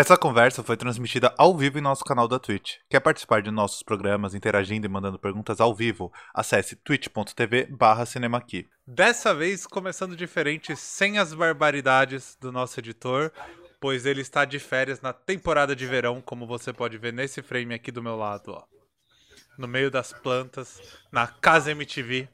[0.00, 2.76] Essa conversa foi transmitida ao vivo em nosso canal da Twitch.
[2.88, 6.10] Quer participar de nossos programas interagindo e mandando perguntas ao vivo?
[6.32, 8.66] Acesse twitch.tv barra cinemaqui.
[8.86, 13.30] Dessa vez, começando diferente, sem as barbaridades do nosso editor,
[13.78, 17.74] pois ele está de férias na temporada de verão, como você pode ver nesse frame
[17.74, 18.64] aqui do meu lado, ó.
[19.58, 20.80] No meio das plantas,
[21.12, 22.26] na casa MTV.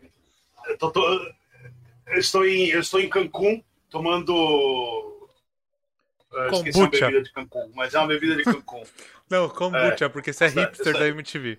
[0.68, 1.20] Eu, tô- tô-
[2.06, 3.60] eu estou, em, eu estou em Cancún
[3.90, 5.15] tomando.
[6.44, 8.84] Eu esqueci uma bebida de Cancún, mas é uma bebida de Cancún.
[9.30, 11.58] Não, kombucha, porque você é é- hipster da é- MTV.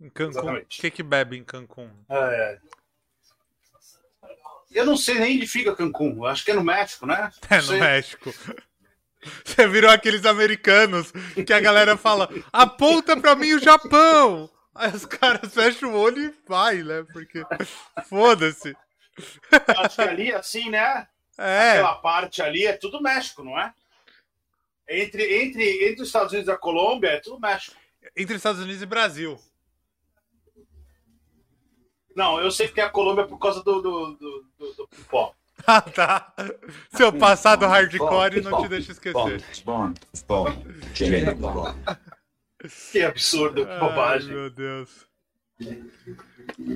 [0.00, 1.90] Em Cancún, o que que bebe em Cancún?
[2.08, 2.58] É.
[4.70, 6.26] Eu não sei nem onde fica Cancún.
[6.26, 7.30] Acho que é no México, né?
[7.48, 7.80] É, no sei.
[7.80, 8.34] México.
[9.44, 11.10] Você virou aqueles americanos
[11.44, 14.48] que a galera fala, aponta pra mim o Japão!
[14.72, 17.02] Aí os caras fecham o olho e vai, né?
[17.10, 17.42] Porque
[18.08, 18.76] foda-se.
[19.78, 21.08] Acho que ali, assim, né?
[21.38, 23.72] É, Aquela parte ali é tudo México, não é?
[24.88, 27.76] Entre, entre, entre os Estados Unidos e a Colômbia é tudo México.
[28.16, 29.38] entre Estados Unidos e Brasil.
[32.14, 35.32] Não, eu sei que é a Colômbia por causa do, do, do, do, do pó.
[35.66, 36.32] Ah, tá.
[36.94, 39.42] Seu passado hardcore não te deixa esquecer.
[39.64, 39.92] bom,
[40.28, 40.44] bom.
[42.92, 44.32] Que absurdo, que Ai, bobagem.
[44.34, 45.05] meu Deus.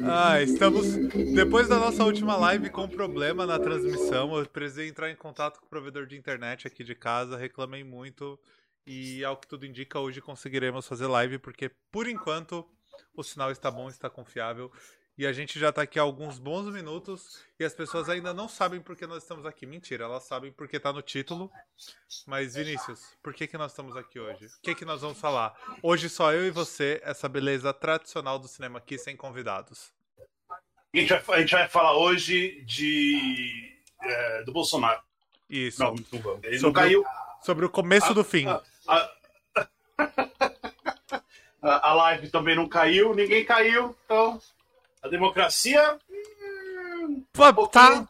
[0.04, 0.86] Ah, estamos.
[1.34, 5.66] Depois da nossa última live com problema na transmissão, eu precisei entrar em contato com
[5.66, 8.38] o provedor de internet aqui de casa, reclamei muito.
[8.86, 12.66] E ao que tudo indica, hoje conseguiremos fazer live, porque por enquanto
[13.14, 14.72] o sinal está bom, está confiável.
[15.18, 18.48] E a gente já está aqui há alguns bons minutos e as pessoas ainda não
[18.48, 19.66] sabem por que nós estamos aqui.
[19.66, 21.50] Mentira, elas sabem porque está no título.
[22.26, 24.46] Mas, Vinícius, por que, que nós estamos aqui hoje?
[24.46, 25.54] O que, que nós vamos falar?
[25.82, 29.92] Hoje só eu e você, essa beleza tradicional do cinema aqui, sem convidados.
[30.94, 35.02] A gente vai, a gente vai falar hoje de, é, do Bolsonaro.
[35.50, 35.82] Isso.
[35.82, 36.40] Não, não.
[36.42, 37.04] Ele não Sobre o- caiu.
[37.42, 38.46] Sobre o começo do fim.
[38.46, 38.62] A,
[41.62, 44.40] a- a live também não caiu, ninguém caiu, então
[45.02, 45.98] a democracia.
[47.32, 48.08] pouquinho, tá.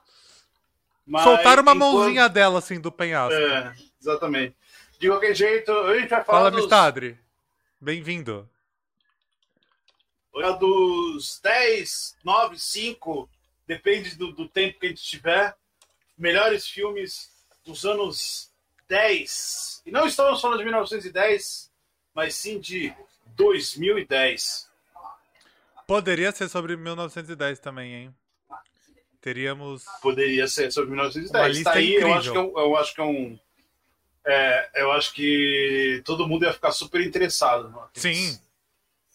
[1.06, 3.34] mas Soltaram uma enquanto- mãozinha dela, assim, do penhasco.
[3.34, 4.56] É, exatamente.
[4.98, 7.18] De qualquer jeito, a gente vai falar Fala, dos, Mistadre.
[7.80, 8.48] Bem-vindo.
[10.58, 13.28] dos 10, 9, 5,
[13.66, 15.56] depende do, do tempo que a gente tiver,
[16.18, 17.30] melhores filmes
[17.64, 18.50] dos anos
[18.88, 19.82] 10.
[19.86, 21.70] E não estamos falando de 1910,
[22.14, 22.92] mas sim de
[23.36, 24.69] 2010.
[25.90, 28.14] Poderia ser sobre 1910 também, hein?
[29.20, 29.84] Teríamos.
[30.00, 31.56] Poderia ser sobre Uma 1910.
[31.56, 32.14] lista Tá aí, eu incrível.
[32.14, 32.58] acho que é um.
[32.60, 33.38] Eu acho que, é um
[34.24, 37.70] é, eu acho que todo mundo ia ficar super interessado.
[37.70, 37.82] né?
[37.94, 38.38] Sim,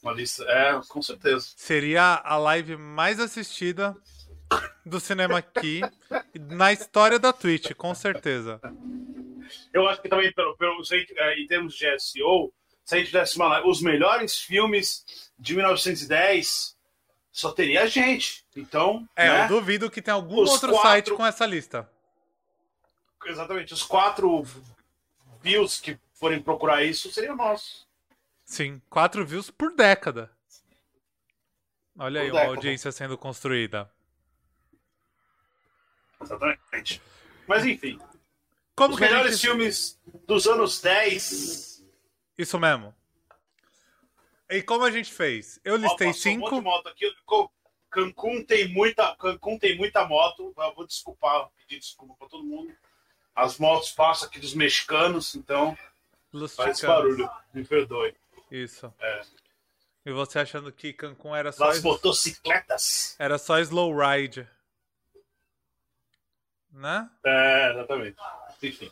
[0.04, 0.44] Uma lista.
[0.44, 1.48] É, com certeza.
[1.56, 3.96] seria a live mais assistida
[4.86, 5.80] do cinema aqui
[6.52, 8.60] na história da Twitch, com certeza.
[9.74, 10.82] Eu acho que também, pelo, pelo,
[11.38, 12.52] em termos de SEO,
[12.86, 15.04] se a gente fizesse uma live, os melhores filmes
[15.38, 16.78] de 1910,
[17.32, 18.46] só teria gente.
[18.56, 19.44] Então, É, né?
[19.46, 21.90] eu duvido que tenha algum Os outro quatro- site com essa lista.
[23.26, 24.46] exatamente, os quatro
[25.42, 27.86] views que forem procurar isso seriam nossos.
[28.46, 30.32] Sim, quatro views por década.
[31.98, 33.90] Olha aí uma audiência sendo construída.
[36.22, 37.02] Exatamente.
[37.48, 38.00] Mas enfim,
[38.76, 39.42] Como os a melhores gente...
[39.48, 41.75] filmes dos anos 10.
[42.38, 42.94] Isso mesmo.
[44.50, 45.60] E como a gente fez?
[45.64, 46.56] Eu listei Ó, um cinco.
[46.56, 47.12] de moto aqui.
[47.90, 50.54] Cancún tem muita, Cancún tem muita moto.
[50.58, 52.74] Eu vou desculpar, pedir desculpa para todo mundo.
[53.34, 55.78] As motos passam aqui dos mexicanos, então
[56.32, 57.30] Los faz barulho.
[57.54, 58.14] Me perdoe.
[58.52, 58.94] Isso.
[59.00, 59.22] É.
[60.06, 63.16] E você achando que Cancún era só, Das motocicletas.
[63.18, 64.48] era só slow ride.
[66.72, 67.10] Né?
[67.24, 68.18] É, exatamente.
[68.62, 68.92] Enfim.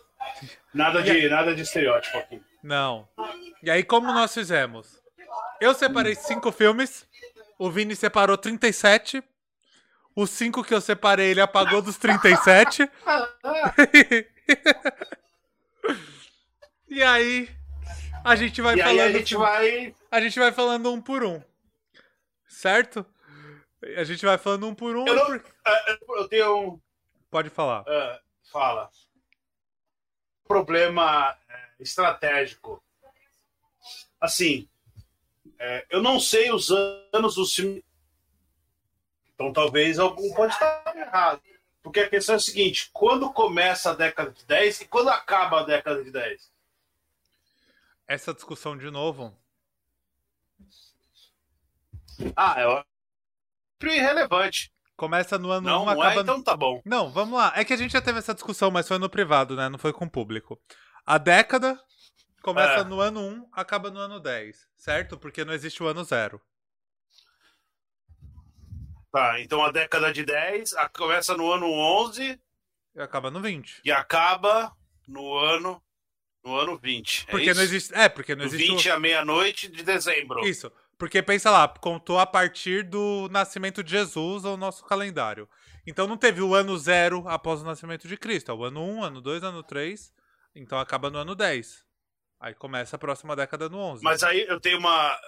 [0.74, 2.42] Nada de, nada de estereótipo aqui.
[2.64, 3.08] Não.
[3.62, 5.02] E aí, como nós fizemos?
[5.60, 7.06] Eu separei cinco filmes.
[7.60, 9.22] O Vini separou 37.
[10.16, 12.90] Os cinco que eu separei, ele apagou dos 37.
[16.88, 17.50] e aí,
[18.24, 19.16] a gente vai E aí falando.
[19.16, 19.96] a gente vai.
[20.12, 21.42] a gente vai falando um por um.
[22.48, 23.06] Certo?
[23.98, 25.06] A gente vai falando um por um.
[25.08, 26.82] Eu, não- por- é, eu tenho um.
[27.30, 27.84] Pode falar.
[27.88, 28.20] é,
[28.52, 28.90] fala.
[30.48, 32.84] Problema é, estratégico.
[34.20, 34.68] Assim,
[35.60, 36.70] é, eu não sei os
[37.14, 37.84] anos dos filmes.
[39.34, 41.42] Então talvez algum pode estar errado.
[41.82, 45.60] Porque a questão é a seguinte: quando começa a década de 10 e quando acaba
[45.60, 46.52] a década de 10?
[48.08, 49.38] Essa discussão de novo.
[52.36, 52.84] Ah, é
[53.84, 54.72] sempre irrelevante.
[54.96, 56.20] Começa no ano Não, 1, não acaba é?
[56.22, 56.82] Então tá bom.
[56.86, 57.52] Não, vamos lá.
[57.56, 59.68] É que a gente já teve essa discussão, mas foi no privado, né?
[59.68, 60.60] Não foi com o público.
[61.06, 61.80] A década
[62.42, 62.84] começa É.
[62.84, 65.18] no ano 1, acaba no ano 10, certo?
[65.18, 66.42] Porque não existe o ano zero.
[69.12, 72.40] Tá, então a década de 10 a- começa no ano 11
[72.96, 73.80] E acaba no 20.
[73.86, 74.76] e acaba
[75.08, 75.82] no ano
[76.44, 77.26] no ano 20.
[77.28, 77.56] É Porque isso?
[77.56, 77.94] não existe.
[77.96, 78.68] É, porque não Do existe.
[78.72, 80.42] 20 à meia-noite de dezembro.
[80.42, 80.46] o...
[80.46, 80.72] Isso.
[80.98, 85.48] Porque pensa lá, contou a partir do nascimento de Jesus ao nosso calendário.
[85.86, 88.52] Então não teve o ano zero após o nascimento de Cristo.
[88.52, 90.12] É o ano 1, ano 2, ano 3.
[90.56, 91.86] Então acaba no ano 10.
[92.40, 94.04] Aí começa a próxima década no 11.
[94.04, 95.20] Mas aí eu tenho uma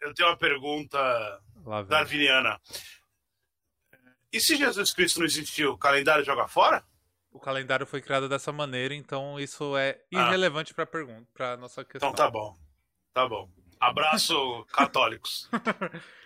[0.00, 1.42] eu tenho uma pergunta
[1.88, 2.60] darwiniana.
[4.32, 6.84] E se Jesus Cristo não existiu, o calendário joga fora?
[7.30, 10.28] O calendário foi criado dessa maneira, então isso é Ah.
[10.28, 12.10] irrelevante pra pergunta, para nossa questão.
[12.10, 12.56] Então tá bom.
[13.12, 13.50] Tá bom.
[13.80, 14.34] Abraço,
[14.72, 15.48] católicos.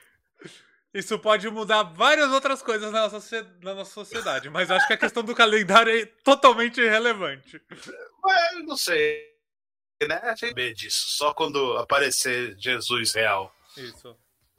[0.95, 4.99] Isso pode mudar várias outras coisas na nossa, na nossa sociedade, mas acho que a
[4.99, 7.63] questão do calendário é totalmente irrelevante.
[8.23, 9.33] Mas não sei.
[10.07, 10.17] Né?
[10.23, 11.17] A gente vê disso.
[11.17, 13.55] Só quando aparecer Jesus real.
[13.77, 14.15] Isso.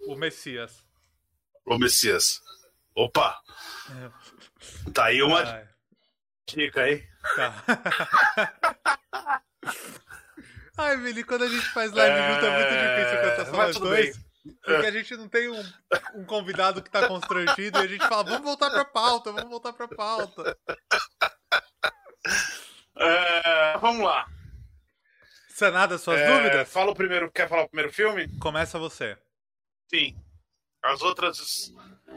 [0.07, 0.83] O Messias.
[1.65, 2.41] O Messias.
[2.95, 3.39] Opa!
[4.94, 5.68] Tá aí uma
[6.47, 7.07] dica aí.
[7.35, 7.63] tá.
[10.77, 13.89] Ai, Vini, quando a gente faz live junto é muito difícil cantar só Mas tudo
[13.89, 14.19] dois.
[14.75, 15.73] Porque a gente não tem um,
[16.15, 19.73] um convidado que tá constrangido e a gente fala, vamos voltar pra pauta, vamos voltar
[19.73, 20.57] pra pauta.
[22.95, 24.27] É, vamos lá.
[25.49, 26.71] Sanada suas É, dúvidas?
[26.71, 27.31] Fala o primeiro.
[27.31, 28.27] Quer falar o primeiro filme?
[28.39, 29.17] Começa você.
[29.87, 30.15] Sim.
[30.81, 31.71] As outras.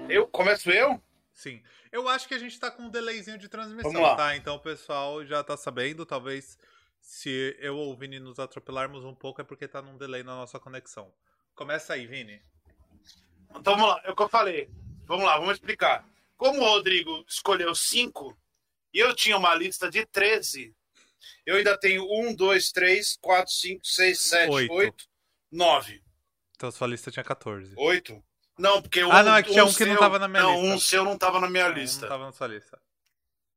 [0.08, 0.26] Eu?
[0.26, 1.02] Começo eu?
[1.32, 1.62] Sim.
[1.92, 4.36] Eu acho que a gente tá com um delayzinho de transmissão, tá?
[4.36, 6.04] Então o pessoal já tá sabendo.
[6.06, 6.58] Talvez
[7.00, 10.34] se eu ou o Vini nos atropelarmos um pouco é porque tá num delay na
[10.34, 11.12] nossa conexão.
[11.56, 12.40] Começa aí, Vini.
[13.50, 14.70] Então vamos lá, é o que eu falei.
[15.06, 16.06] Vamos lá, vamos explicar.
[16.36, 18.36] Como o Rodrigo escolheu cinco
[18.92, 20.74] e eu tinha uma lista de 13,
[21.46, 24.72] eu ainda tenho um, dois, três, quatro, cinco, seis, sete, Oito.
[24.74, 25.04] oito,
[25.50, 26.02] nove.
[26.54, 27.72] Então sua lista tinha 14.
[27.76, 28.22] Oito?
[28.58, 30.60] Não, porque Ah, não, é que tinha um que não seu- tava na minha não,
[30.60, 30.74] lista.
[30.74, 32.02] um seu não tava na minha Não, lista.
[32.02, 32.80] Não tava na sua lista.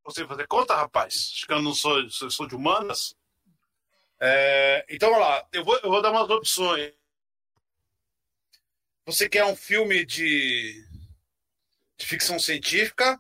[0.06, 1.32] Você fazer conta, rapaz?
[1.36, 3.16] Acho que eu não sou, sou, sou de humanas.
[4.20, 5.46] É, então, vamos lá.
[5.52, 6.94] Eu vou, eu vou dar umas opções.
[9.10, 10.86] Você quer um filme de,
[11.98, 13.20] de ficção científica,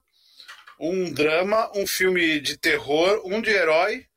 [0.80, 4.07] um drama, um filme de terror, um de herói,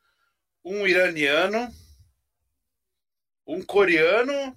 [0.62, 1.74] um iraniano,
[3.46, 4.54] um coreano,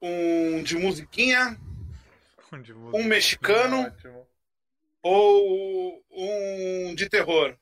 [0.00, 1.60] um de musiquinha
[2.62, 3.82] De Um mexicano.
[3.82, 4.26] Ótimo.
[5.02, 7.54] ou um de terror?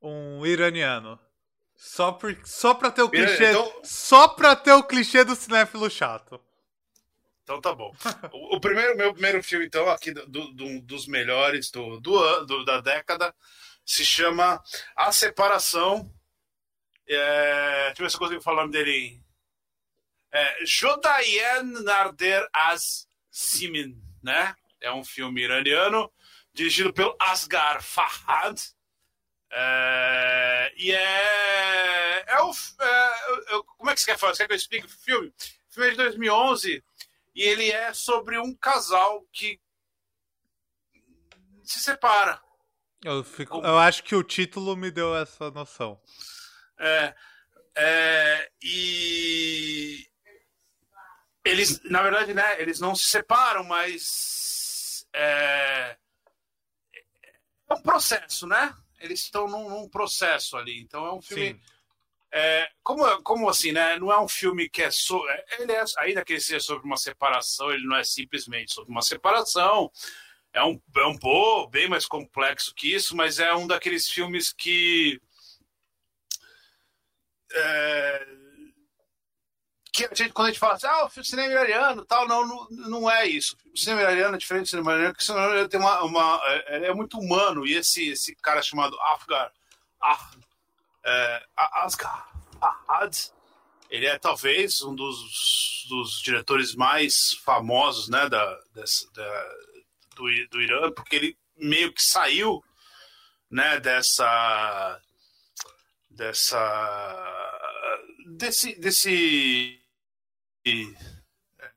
[0.00, 1.20] Um iraniano.
[1.86, 3.50] Só, por, só pra ter o Ira- clichê.
[3.50, 6.40] então- Só pra ter o clichê do cinéfilo chato.
[7.42, 7.94] Então tá bom.
[8.32, 12.80] O, o primeiro, meu primeiro filme, então, aqui do, do- dos melhores do, do, da
[12.80, 13.34] década,
[13.84, 14.62] se chama
[14.96, 16.10] A Separação.
[17.06, 19.22] É, deixa eu ver se eu consigo falar o nome dele.
[20.32, 24.56] É, Jodayen Narder Az Simin, né?
[24.80, 26.10] É um filme iraniano,
[26.54, 28.58] dirigido pelo Asghar Fahad.
[29.56, 32.24] É, e é.
[32.26, 34.34] é, o, é como é que você quer falar?
[34.34, 35.28] Você quer que eu explique o filme?
[35.28, 36.84] O filme é de 2011
[37.36, 39.60] e ele é sobre um casal que
[41.62, 42.42] se separa.
[43.04, 46.00] Eu, fico, eu acho que o título me deu essa noção.
[46.78, 47.14] É,
[47.76, 50.04] é, e
[51.44, 55.96] eles, na verdade, né, eles não se separam, mas é,
[57.68, 58.74] é um processo, né?
[59.04, 60.80] Eles estão num, num processo ali.
[60.80, 61.60] Então é um filme.
[62.32, 63.98] É, como, como assim, né?
[63.98, 65.30] Não é um filme que é sobre.
[65.58, 69.02] Ele é, ainda que ele seja sobre uma separação, ele não é simplesmente sobre uma
[69.02, 69.90] separação.
[70.52, 74.52] É um, é um pouco bem mais complexo que isso, mas é um daqueles filmes
[74.52, 75.20] que.
[77.52, 78.26] é,
[79.94, 82.68] que a gente, quando a gente fala assim, ah, o cinema iraniano tal, não, não,
[82.70, 83.56] não é isso.
[83.72, 86.40] O cinema iraniano é diferente do cinema iraniano, porque o cinema iraniano tem uma, uma,
[86.44, 89.52] é, é muito humano, e esse, esse cara chamado Afgar,
[90.02, 90.30] ah,
[91.04, 93.16] é, Asghar Fahad,
[93.88, 99.48] ele é talvez um dos, dos diretores mais famosos né, da, dessa, da,
[100.16, 102.64] do, do Irã, porque ele meio que saiu
[103.48, 105.00] né, dessa
[106.10, 107.60] dessa
[108.26, 109.83] desse desse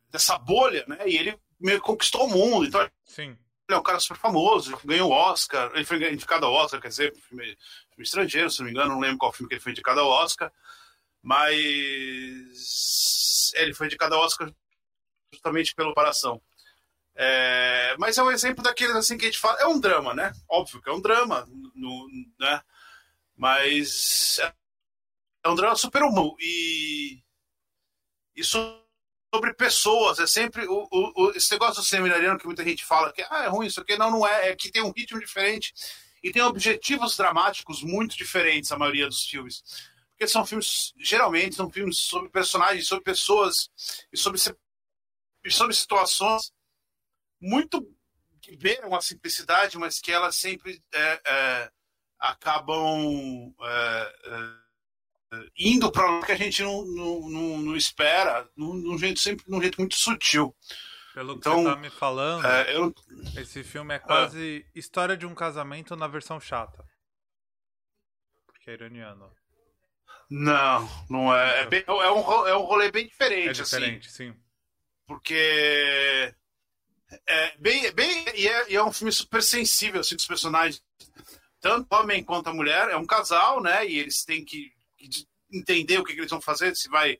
[0.09, 0.97] dessa bolha, né?
[1.05, 2.65] E ele meio conquistou o mundo.
[2.65, 3.29] Então Sim.
[3.29, 6.89] ele é um cara super famoso, ganhou o Oscar, ele foi indicado ao Oscar, quer
[6.89, 7.43] dizer, filme,
[7.89, 10.09] filme estrangeiro, se não me engano, não lembro qual filme que ele foi indicado ao
[10.09, 10.51] Oscar,
[11.21, 11.47] mas
[13.55, 14.51] ele foi indicado ao Oscar
[15.33, 16.41] justamente pela comparação.
[17.19, 19.59] É, mas é um exemplo daqueles assim que a gente fala.
[19.59, 20.31] É um drama, né?
[20.47, 22.07] Óbvio que é um drama, no,
[22.39, 22.61] né?
[23.35, 24.39] Mas
[25.43, 26.35] é um drama super humano.
[26.39, 27.19] E,
[28.37, 30.19] e sobre pessoas.
[30.19, 33.47] É sempre o, o, esse negócio do seminariano que muita gente fala que ah, é
[33.47, 33.97] ruim, isso aqui.
[33.97, 34.49] Não, não é.
[34.49, 35.73] É que tem um ritmo diferente
[36.23, 39.63] e tem objetivos dramáticos muito diferentes, a maioria dos filmes.
[40.11, 43.69] Porque são filmes, geralmente, são filmes sobre personagens, sobre pessoas
[44.11, 44.39] e sobre,
[45.43, 46.51] e sobre situações
[47.39, 47.87] muito
[48.41, 51.71] que beiram a simplicidade, mas que elas sempre é, é,
[52.19, 54.66] acabam é, é
[55.57, 59.61] indo para onde que a gente não, não, não, não espera, num, jeito sempre num
[59.61, 60.55] jeito muito sutil.
[61.13, 62.93] Pelo que então, você tá me falando, é, eu...
[63.35, 66.85] esse filme é quase história de um casamento na versão chata.
[68.45, 69.31] Porque é iraniano.
[70.29, 71.61] Não, não é.
[71.61, 73.49] É, bem, é, um, é um rolê bem diferente.
[73.49, 74.39] É diferente, assim, sim.
[75.07, 76.33] Porque.
[77.25, 80.83] É bem, bem e, é, e é um filme super sensível, assim, dos personagens.
[81.61, 82.89] Tanto homem quanto a mulher.
[82.89, 83.87] É um casal, né?
[83.87, 84.76] E eles têm que
[85.51, 87.19] entender o que, que eles vão fazer, se vai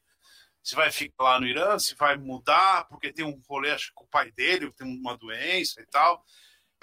[0.63, 3.93] se vai ficar lá no Irã, se vai mudar, porque tem um rolê, acho que
[3.93, 6.22] com o pai dele tem uma doença e tal.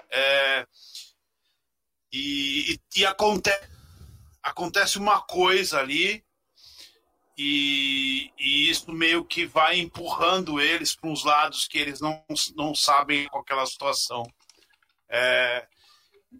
[0.09, 0.67] É,
[2.11, 3.69] e, e, e acontece,
[4.41, 6.25] acontece uma coisa ali,
[7.37, 12.23] e, e, isso meio que vai empurrando eles para uns lados que eles não,
[12.55, 14.23] não sabem com aquela situação.
[15.09, 15.67] É,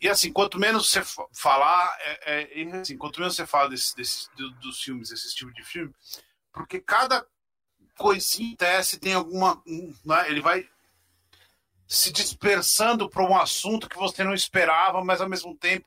[0.02, 1.02] e assim, quanto menos você
[1.34, 4.28] falar, é, é, assim, quanto menos você fala desse, desse,
[4.62, 5.94] dos filmes, desse tipo de filme,
[6.52, 7.26] porque cada
[7.98, 9.62] coisinha teste tem alguma.
[10.06, 10.68] Né, ele vai
[11.88, 15.86] se dispersando para um assunto que você não esperava, mas ao mesmo tempo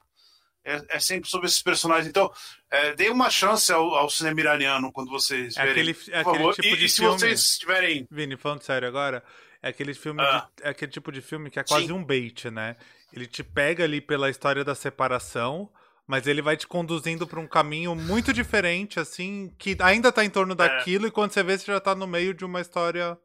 [0.64, 2.06] é, é sempre sobre esses personagens.
[2.06, 2.32] Então,
[2.70, 5.90] é, dê uma chance ao, ao, cinema iraniano quando vocês é verem.
[5.90, 8.06] Aquele, é aquele tipo de e, se vocês tiverem.
[8.10, 9.24] Vini, falando sério agora,
[9.62, 10.48] é aquele filme ah.
[10.56, 11.92] de, é aquele tipo de filme que é quase Sim.
[11.92, 12.76] um bait, né?
[13.12, 15.70] Ele te pega ali pela história da separação
[16.08, 20.30] mas ele vai te conduzindo para um caminho muito diferente, assim, que ainda tá em
[20.30, 20.56] torno é.
[20.56, 21.08] daquilo, é.
[21.08, 23.16] e quando você vê, você já tá no meio de uma história.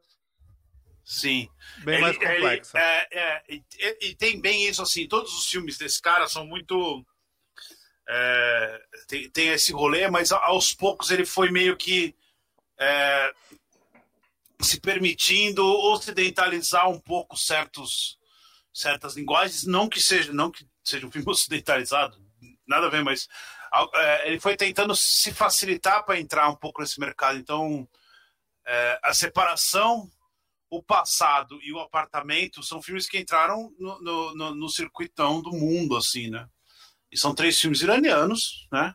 [1.02, 1.48] Sim.
[1.78, 2.78] Bem ele, mais complexa.
[2.78, 3.64] Ele, é, é, e,
[4.02, 7.02] e, tem bem isso, assim, todos os filmes desse cara são muito.
[8.06, 12.14] É, tem, tem, esse rolê, mas aos poucos ele foi meio que
[12.78, 13.32] é,
[14.60, 18.18] se permitindo ocidentalizar um pouco certos,
[18.74, 22.20] certas linguagens, não que seja, não que seja um filme ocidentalizado,
[22.66, 23.28] nada a ver, mas
[23.94, 27.38] é, ele foi tentando se facilitar para entrar um pouco nesse mercado.
[27.38, 27.88] Então,
[28.66, 30.10] é, a separação,
[30.68, 35.52] o passado e o apartamento são filmes que entraram no, no, no, no circuitão do
[35.52, 36.48] mundo, assim, né?
[37.12, 38.94] E são três filmes iranianos, né?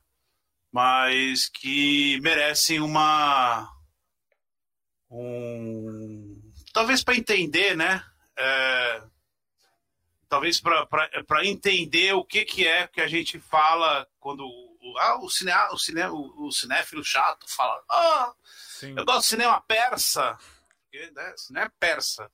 [0.71, 3.69] Mas que merecem uma.
[5.09, 8.03] Um, talvez para entender, né?
[8.37, 9.03] É,
[10.29, 14.45] talvez para entender o que, que é que a gente fala quando
[14.99, 18.33] ah, o, cine, o, cine, o, o cinéfilo chato fala ah,
[18.83, 20.37] eu gosto de cinema persa
[20.83, 22.31] porque, né, cinema persa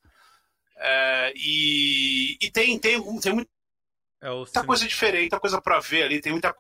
[0.78, 3.50] é, e, e tem, tem, tem muita
[4.22, 6.56] é coisa diferente, muita coisa para ver ali, tem muita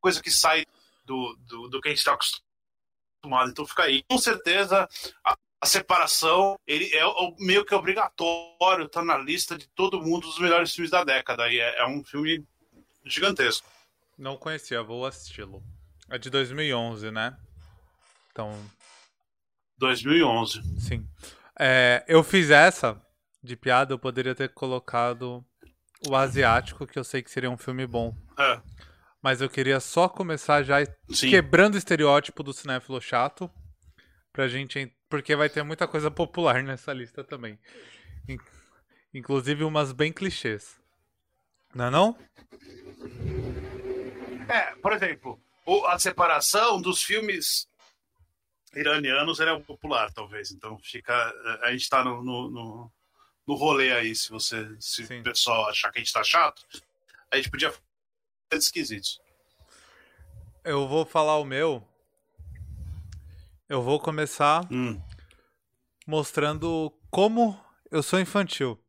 [0.00, 0.64] coisa que sai
[1.04, 3.50] do, do, do que a gente está acostumado.
[3.50, 4.02] Então fica aí.
[4.04, 4.88] Com certeza,
[5.24, 7.02] a, a separação ele é
[7.38, 11.48] meio que obrigatório, tá na lista de todo mundo dos melhores filmes da década.
[11.50, 12.46] E é, é um filme
[13.04, 13.68] gigantesco.
[14.16, 15.62] Não conhecia, vou assisti-lo.
[16.08, 17.36] É de 2011, né?
[18.30, 18.52] Então.
[19.78, 20.62] 2011.
[20.80, 21.06] Sim.
[21.58, 23.00] É, eu fiz essa
[23.42, 25.44] de piada, eu poderia ter colocado
[26.06, 28.14] o Asiático, que eu sei que seria um filme bom.
[28.38, 28.60] É.
[29.20, 30.76] Mas eu queria só começar já
[31.10, 31.30] Sim.
[31.30, 33.50] quebrando o estereótipo do cinéfilo chato.
[34.32, 37.58] Pra gente porque vai ter muita coisa popular nessa lista também.
[39.12, 40.78] Inclusive umas bem clichês.
[41.74, 42.18] Não é não?
[44.48, 45.40] É, por exemplo,
[45.86, 47.68] a separação dos filmes
[48.74, 50.50] iranianos é popular, talvez.
[50.50, 51.14] Então fica.
[51.62, 52.92] A gente tá no, no, no,
[53.46, 54.68] no rolê aí, se você.
[54.80, 55.20] Se Sim.
[55.20, 56.62] o pessoal achar que a gente tá chato,
[57.30, 57.82] a gente podia fazer
[58.52, 59.20] esquisitos.
[60.64, 61.86] Eu vou falar o meu,
[63.68, 64.98] eu vou começar hum.
[66.06, 67.58] mostrando como
[67.90, 68.82] eu sou infantil.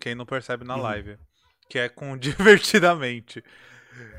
[0.00, 0.82] Quem não percebe na hum.
[0.82, 1.18] live.
[1.70, 3.42] Que é com Divertidamente.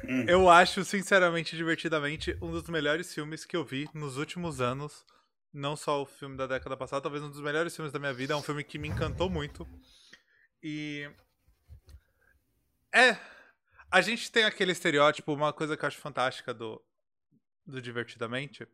[0.03, 0.25] Hum.
[0.27, 5.05] Eu acho, sinceramente, Divertidamente um dos melhores filmes que eu vi nos últimos anos.
[5.53, 8.33] Não só o filme da década passada, talvez um dos melhores filmes da minha vida.
[8.33, 9.67] É um filme que me encantou muito.
[10.63, 11.09] E.
[12.93, 13.17] É.
[13.91, 16.79] A gente tem aquele estereótipo, uma coisa que eu acho fantástica do,
[17.65, 18.67] do Divertidamente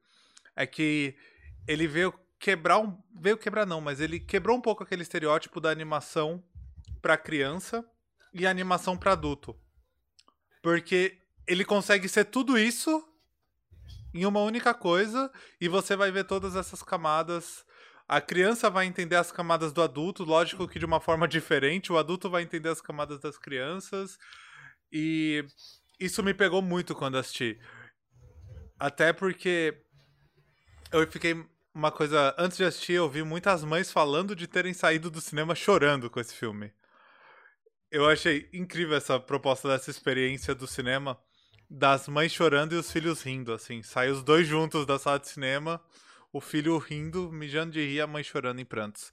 [0.56, 1.16] é que
[1.68, 2.98] ele vê quebrar um.
[3.20, 6.44] Veio quebrar, não, mas ele quebrou um pouco aquele estereótipo da animação
[7.02, 7.84] pra criança
[8.34, 9.56] e animação pra adulto.
[10.62, 13.04] Porque ele consegue ser tudo isso
[14.14, 17.66] em uma única coisa e você vai ver todas essas camadas.
[18.08, 21.98] A criança vai entender as camadas do adulto, lógico que de uma forma diferente, o
[21.98, 24.18] adulto vai entender as camadas das crianças.
[24.92, 25.46] E
[26.00, 27.60] isso me pegou muito quando assisti.
[28.80, 29.85] Até porque
[30.92, 35.10] eu fiquei uma coisa, antes de assistir, eu vi muitas mães falando de terem saído
[35.12, 36.72] do cinema chorando com esse filme.
[37.92, 41.20] Eu achei incrível essa proposta dessa experiência do cinema
[41.70, 43.82] das mães chorando e os filhos rindo, assim.
[43.84, 45.82] Sai os dois juntos da sala de cinema,
[46.32, 49.12] o filho rindo, mijando de rir, a mãe chorando em prantos.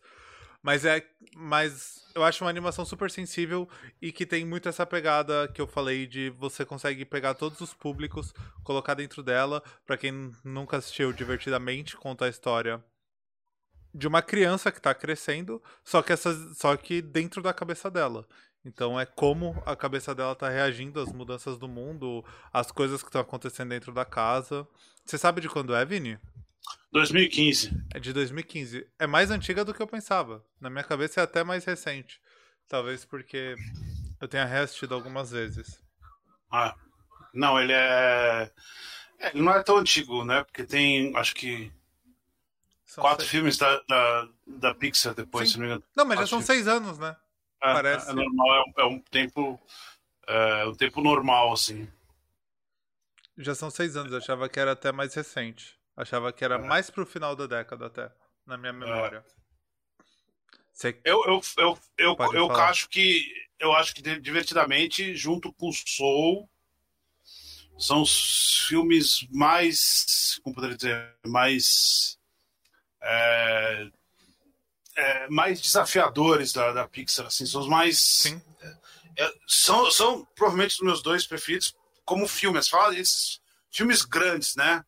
[0.63, 1.05] Mas é.
[1.35, 3.69] Mas eu acho uma animação super sensível
[4.01, 7.73] e que tem muito essa pegada que eu falei de você consegue pegar todos os
[7.73, 9.63] públicos, colocar dentro dela.
[9.87, 12.83] Para quem nunca assistiu divertidamente, conta a história
[13.95, 18.27] de uma criança que tá crescendo, só que essa, só que dentro da cabeça dela.
[18.65, 23.09] Então é como a cabeça dela tá reagindo às mudanças do mundo, às coisas que
[23.09, 24.67] estão acontecendo dentro da casa.
[25.05, 26.19] Você sabe de quando é, Vini?
[26.93, 27.71] 2015.
[27.95, 28.87] É de 2015.
[28.99, 30.45] É mais antiga do que eu pensava.
[30.61, 32.21] Na minha cabeça é até mais recente.
[32.69, 33.55] Talvez porque
[34.21, 35.83] eu tenha reassistido algumas vezes.
[36.51, 36.75] Ah,
[37.33, 38.51] não, ele é...
[39.19, 39.31] é.
[39.31, 40.45] Ele não é tão antigo, né?
[40.45, 41.73] Porque tem, acho que.
[42.85, 43.31] São quatro seis...
[43.31, 45.53] filmes da, da, da Pixar depois, Sim.
[45.55, 45.85] se não me engano.
[45.97, 47.17] Não, mas já são que- seis anos, né?
[47.63, 48.11] É, Parece.
[48.11, 49.61] É normal, é um, é um tempo.
[50.27, 51.89] É um tempo normal, assim.
[53.39, 54.13] Já são seis anos.
[54.13, 55.79] Eu achava que era até mais recente.
[55.97, 56.59] Achava que era É.
[56.59, 58.11] mais pro final da década até,
[58.47, 59.25] na minha memória.
[60.73, 60.99] Você...
[61.05, 62.71] Eu, eu, eu, eu, eu falar.
[62.71, 63.31] acho que.
[63.59, 66.49] Eu acho que Divertidamente, junto com Soul,
[67.79, 70.41] são os filmes mais.
[70.43, 71.15] Como poderia dizer?
[71.27, 72.19] Mais.
[73.03, 73.91] é,
[74.97, 77.99] é, mais desafiadores da, da Pixar, assim, são os mais.
[78.03, 78.43] Sim.
[79.17, 82.69] é, são, são provavelmente os meus dois preferidos como filmes.
[82.69, 84.85] Fala esses filmes grandes, né?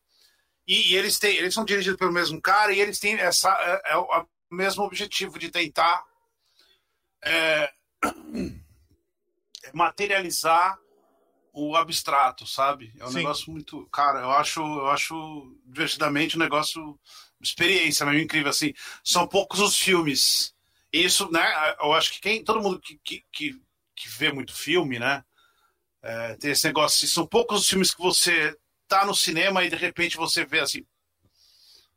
[0.67, 3.93] E, e eles têm, eles são dirigidos pelo mesmo cara e eles têm essa é,
[3.93, 6.03] é o mesmo objetivo de tentar
[7.23, 7.71] é,
[9.73, 10.79] materializar
[11.53, 12.93] o abstrato, sabe?
[12.99, 13.17] É um Sim.
[13.17, 16.99] negócio muito, cara, eu acho, eu acho divertidamente um negócio
[17.41, 18.73] experiência mesmo incrível assim.
[19.03, 20.53] São poucos os filmes.
[20.91, 21.75] Isso, né?
[21.79, 23.61] Eu acho que quem, todo mundo que, que, que,
[23.95, 25.23] que vê muito filme, né?
[26.05, 26.97] é, tem esse negócio.
[26.97, 28.55] assim, São poucos os filmes que você
[28.87, 30.83] tá no cinema e de repente você vê assim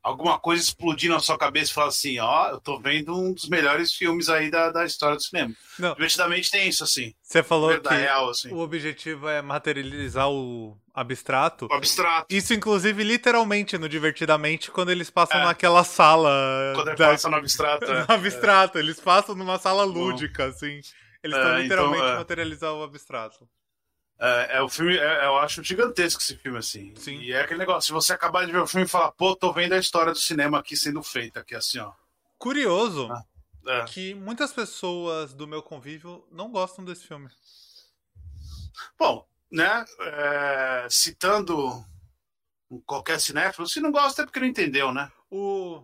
[0.03, 3.46] alguma coisa explodir na sua cabeça e fala assim, ó, eu tô vendo um dos
[3.48, 5.53] melhores filmes aí da, da história do cinema.
[5.79, 7.12] Não, Divertidamente tem isso, assim.
[7.20, 8.51] você falou que real, assim.
[8.51, 11.66] o objetivo é materializar o abstrato.
[11.70, 12.27] O abstrato.
[12.35, 15.44] Isso, inclusive, literalmente no Divertidamente, quando eles passam É.
[15.44, 16.72] naquela sala.
[16.74, 17.85] Quando ele da- passa no abstrato.
[17.92, 18.07] é.
[18.09, 18.79] no abstrato.
[18.79, 20.81] Eles passam numa sala lúdica, assim.
[21.22, 22.16] Eles É, estão então, literalmente é.
[22.16, 23.46] materializar o abstrato.
[24.20, 26.94] É, é o filme, é- eu acho gigantesco esse filme, assim.
[26.96, 27.18] Sim.
[27.20, 29.52] E é aquele negócio, se você acabar de ver o filme e falar, pô, tô
[29.52, 31.92] vendo a história do cinema aqui sendo feita, aqui assim, ó.
[32.37, 33.24] Curioso Ah.
[33.66, 33.85] É.
[33.85, 37.28] que muitas pessoas do meu convívio não gostam desse filme.
[38.98, 41.85] Bom, né, é, citando
[42.87, 45.11] qualquer cinéfilo, se não gosta é porque não entendeu, né?
[45.31, 45.83] O,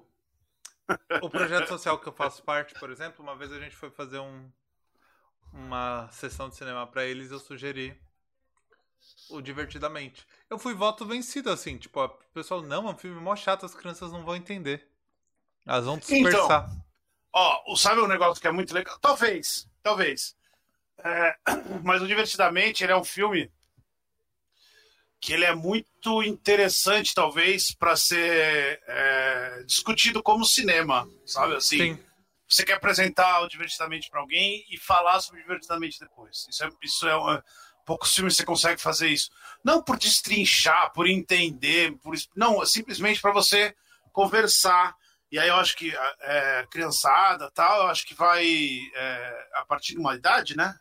[1.23, 4.19] o projeto social que eu faço parte, por exemplo, uma vez a gente foi fazer
[4.19, 4.51] um,
[5.53, 7.99] uma sessão de cinema pra eles eu sugeri
[9.31, 10.27] o Divertidamente.
[10.49, 13.75] Eu fui voto vencido, assim, tipo, o pessoal, não, é um filme mó chato, as
[13.75, 14.89] crianças não vão entender.
[15.67, 16.71] Elas vão dispersar.
[17.33, 18.99] Ó, o- sabe um negócio que é muito legal?
[19.01, 20.37] Talvez, talvez.
[20.99, 21.37] É,
[21.83, 23.51] mas o Divertidamente, ele é um filme
[25.21, 31.57] que ele é muito interessante, talvez, para ser é, discutido como cinema, sabe?
[31.57, 32.05] Assim, Sim,
[32.47, 36.47] você quer apresentar o Divertidamente para alguém e falar sobre o Divertidamente depois.
[36.51, 37.43] Isso é, isso é
[37.85, 39.31] poucos filmes você consegue fazer isso.
[39.63, 43.75] Não por destrinchar, por entender, por não, simplesmente para você
[44.13, 44.95] conversar.
[45.31, 48.47] E aí eu acho que é, criançada, tal, eu acho que vai
[48.95, 50.79] é, a partir de uma idade, né?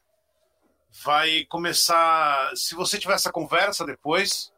[1.03, 2.51] Vai começar.
[2.55, 4.51] Se você tiver essa conversa depois,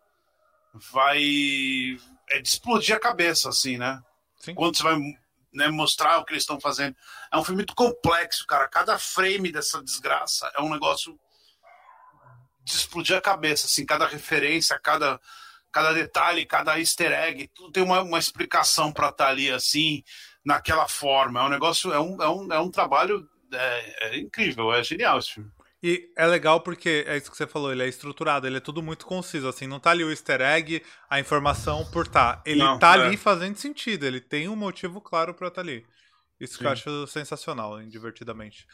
[0.91, 1.21] vai
[2.29, 4.01] é de explodir a cabeça, assim, né?
[4.45, 4.53] sim.
[4.53, 4.97] quando você vai
[5.53, 6.95] né, mostrar o que eles estão fazendo.
[7.31, 8.67] É um filme muito complexo, cara.
[8.67, 11.19] Cada frame dessa desgraça é um negócio
[12.65, 15.19] de explodir a cabeça, assim, cada referência, cada,
[15.71, 20.03] cada detalhe, cada easter egg, tudo tem uma, uma explicação para estar ali, assim,
[20.43, 21.39] naquela forma.
[21.39, 25.19] É um negócio, é um, é um, é um trabalho é, é incrível, é genial
[25.19, 25.51] esse filme.
[25.83, 28.81] E é legal porque é isso que você falou, ele é estruturado, ele é tudo
[28.81, 32.41] muito conciso, assim, não tá ali o easter egg, a informação por tá.
[32.43, 33.01] Ele Não, tá é.
[33.05, 35.85] ali fazendo sentido, ele tem um motivo claro pra tá ali.
[36.39, 36.73] Isso que eu Sim.
[36.73, 38.65] acho sensacional, hein, divertidamente.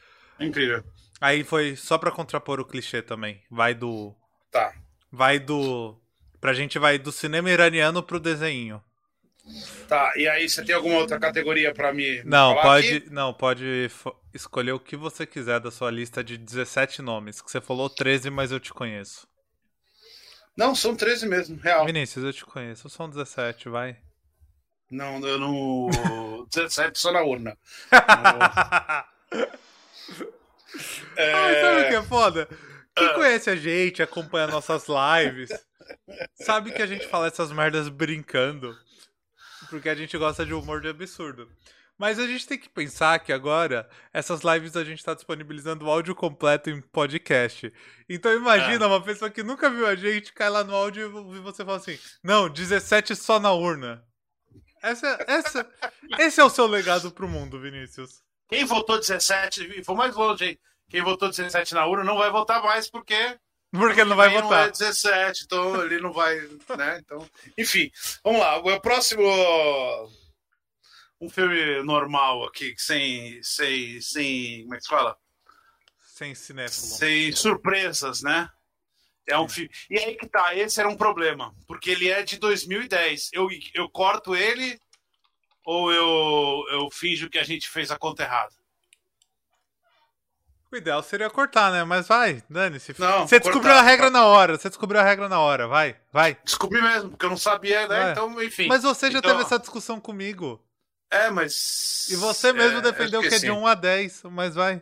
[0.41, 0.84] Incrível.
[1.19, 3.41] Aí foi só pra contrapor o clichê também.
[3.49, 4.15] Vai do.
[4.51, 4.73] Tá.
[5.12, 5.95] Vai do.
[6.39, 8.84] Pra gente vai do cinema iraniano pro desenho.
[9.88, 12.97] Tá, e aí você tem alguma outra categoria pra me Não, pode.
[12.97, 13.10] aqui?
[13.10, 13.89] Não, pode
[14.34, 17.41] escolher o que você quiser da sua lista de 17 nomes.
[17.41, 19.27] Que você falou 13, mas eu te conheço.
[20.56, 21.86] Não, são 13 mesmo, real.
[21.86, 22.89] Vinícius, eu te conheço.
[22.89, 23.97] São 17, vai.
[24.89, 25.89] Não, eu não.
[26.54, 27.58] 17 só na urna.
[31.18, 32.48] É, Ah, sabe o que é foda?
[32.96, 33.14] Quem Ah.
[33.14, 35.50] conhece a gente, acompanha nossas lives,
[36.36, 38.76] sabe que a gente fala essas merdas brincando.
[39.70, 41.50] Porque a gente gosta de humor de absurdo.
[41.98, 45.90] Mas a gente tem que pensar que agora, essas lives a gente tá disponibilizando o
[45.90, 47.72] áudio completo em podcast.
[48.10, 51.64] Então imagina uma pessoa que nunca viu a gente, cai lá no áudio e você
[51.64, 54.04] fala assim: Não, 17 só na urna.
[54.82, 55.70] Essa, essa,
[56.18, 58.24] esse é o seu legado pro mundo, Vinícius.
[58.52, 60.60] Quem votou 17, e vou mais longe, hein?
[60.90, 63.40] Quem votou 17 na urna não vai votar mais porque.
[63.72, 64.50] Porque não vai votar.
[64.50, 66.36] Não é 17, então ele não vai.
[66.78, 67.00] Né?
[67.00, 67.26] Então,
[67.58, 67.90] enfim,
[68.22, 68.58] vamos lá.
[68.58, 69.24] O próximo.
[71.22, 73.42] Um filme normal aqui, sem.
[73.42, 75.18] sem, sem como é que se fala?
[75.98, 76.88] Sem cinéfilo.
[76.88, 78.50] Sem surpresas, né?
[79.30, 79.72] É um filme.
[79.90, 83.30] E aí que tá, esse era um problema, porque ele é de 2010.
[83.32, 84.78] Eu, eu corto ele
[85.63, 88.54] ou eu, eu finjo que a gente fez a conta errada?
[90.71, 91.84] O ideal seria cortar, né?
[91.84, 92.95] Mas vai, dane-se.
[92.97, 93.80] Não, Você descobriu cortar.
[93.80, 94.58] a regra na hora.
[94.58, 95.67] Você descobriu a regra na hora.
[95.67, 96.38] Vai, vai.
[96.45, 98.08] Descobri mesmo, porque eu não sabia, né?
[98.08, 98.12] É.
[98.12, 98.67] Então, enfim.
[98.67, 100.63] Mas você já Então- teve essa discussão comigo.
[101.12, 102.08] É, mas.
[102.10, 104.24] E você mesmo é, defendeu que, é de 1 a 10.
[104.32, 104.82] Mas vai.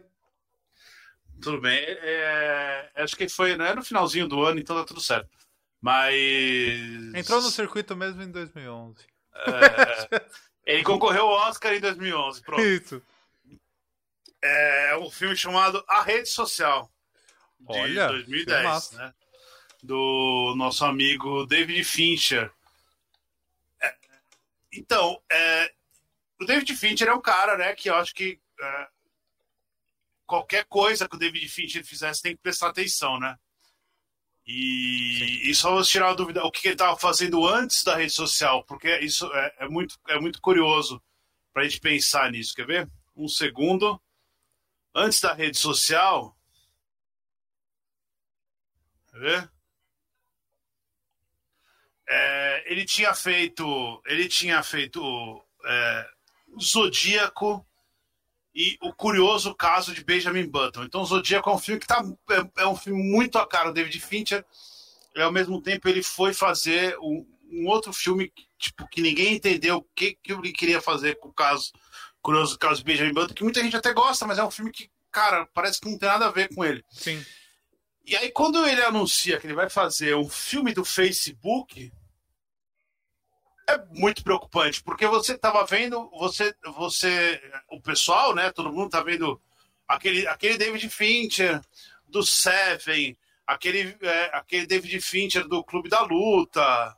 [1.42, 1.80] Tudo bem.
[1.84, 5.28] É, acho que foi né, no finalzinho do ano, então tá tudo certo.
[5.82, 6.14] Mas.
[7.16, 9.04] Entrou no circuito mesmo em 2011.
[9.34, 10.22] É,
[10.70, 12.42] ele concorreu ao Oscar em 2011.
[12.44, 12.62] Pronto.
[12.62, 13.02] Isso.
[14.42, 16.90] É um filme chamado A Rede Social.
[17.60, 18.96] De Olha, 2010, filmaço.
[18.96, 19.14] né?
[19.82, 22.52] Do nosso amigo David Fincher.
[23.82, 23.96] É,
[24.72, 25.74] então, é,
[26.40, 28.88] o David Fincher é um cara, né, que eu acho que é,
[30.26, 33.38] qualquer coisa que o David Fincher fizesse tem que prestar atenção, né?
[34.52, 38.14] E, e só vou tirar a dúvida, o que ele estava fazendo antes da rede
[38.14, 41.00] social, porque isso é, é muito, é muito curioso
[41.54, 42.56] para a gente pensar nisso.
[42.56, 42.92] Quer ver?
[43.16, 44.02] Um segundo.
[44.96, 46.36] Antes da rede social.
[49.12, 49.52] Quer ver?
[52.08, 54.02] É, ele tinha feito.
[54.08, 56.10] Ele tinha feito é,
[56.60, 57.64] Zodíaco
[58.54, 60.84] e o curioso caso de Benjamin Button.
[60.84, 63.74] Então, Zodíaco é um filme que tá, é, é um filme muito a cara do
[63.74, 64.44] David Fincher.
[65.16, 69.36] E ao mesmo tempo ele foi fazer um, um outro filme que, tipo, que ninguém
[69.36, 71.72] entendeu o que, que ele queria fazer com o caso
[72.22, 74.90] curioso caso de Benjamin Button, que muita gente até gosta, mas é um filme que,
[75.12, 76.84] cara, parece que não tem nada a ver com ele.
[76.90, 77.24] Sim.
[78.06, 81.92] E aí, quando ele anuncia que ele vai fazer um filme do Facebook,
[83.70, 89.02] é muito preocupante, porque você estava vendo, você, você, o pessoal, né, todo mundo tá
[89.02, 89.40] vendo
[89.88, 91.62] aquele, aquele David Fincher
[92.08, 96.96] do Seven, aquele, é, aquele David Fincher do Clube da Luta.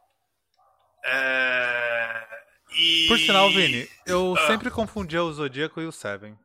[1.03, 2.27] É,
[2.73, 4.47] e Por sinal, Vini, eu Ah.
[4.47, 6.37] sempre confundia o Zodíaco e o Seven.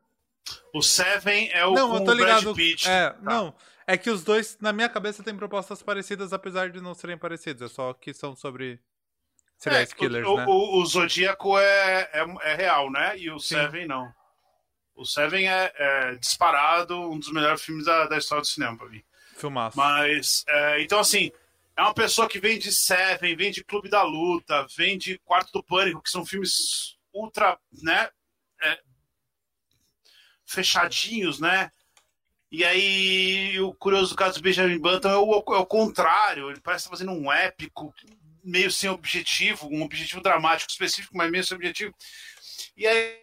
[0.72, 2.54] O Seven é o não, eu tô ligado.
[2.54, 2.88] Pitt.
[2.88, 3.18] É, Tá.
[3.22, 3.54] não.
[3.86, 7.70] É que os dois, na minha cabeça, têm propostas parecidas, apesar de não serem parecidos.
[7.70, 8.80] É só que são sobre
[9.58, 10.44] serial É, killers, o, né?
[10.46, 13.18] o, o Zodíaco é, é, é real, né?
[13.18, 13.56] E o Sim.
[13.56, 14.12] Seven não.
[14.94, 18.88] O Seven é, é disparado um dos melhores filmes da, da história do cinema pra
[18.88, 19.02] mim.
[19.36, 19.76] Filmaço.
[19.76, 21.30] Mas, é, então assim,
[21.76, 25.52] é uma pessoa que vem de Seven, vem de Clube da Luta, vem de Quarto
[25.52, 28.08] do Pânico, que são filmes ultra, né?
[28.62, 28.78] é,
[30.44, 31.70] fechadinhos, né?
[32.50, 36.50] E aí, o curioso caso do Benjamin Button é o, é o contrário.
[36.50, 37.92] Ele parece estar fazendo um épico,
[38.46, 41.94] meio sem objetivo, um objetivo dramático específico, mas meio sem objetivo.
[42.76, 43.20] E aí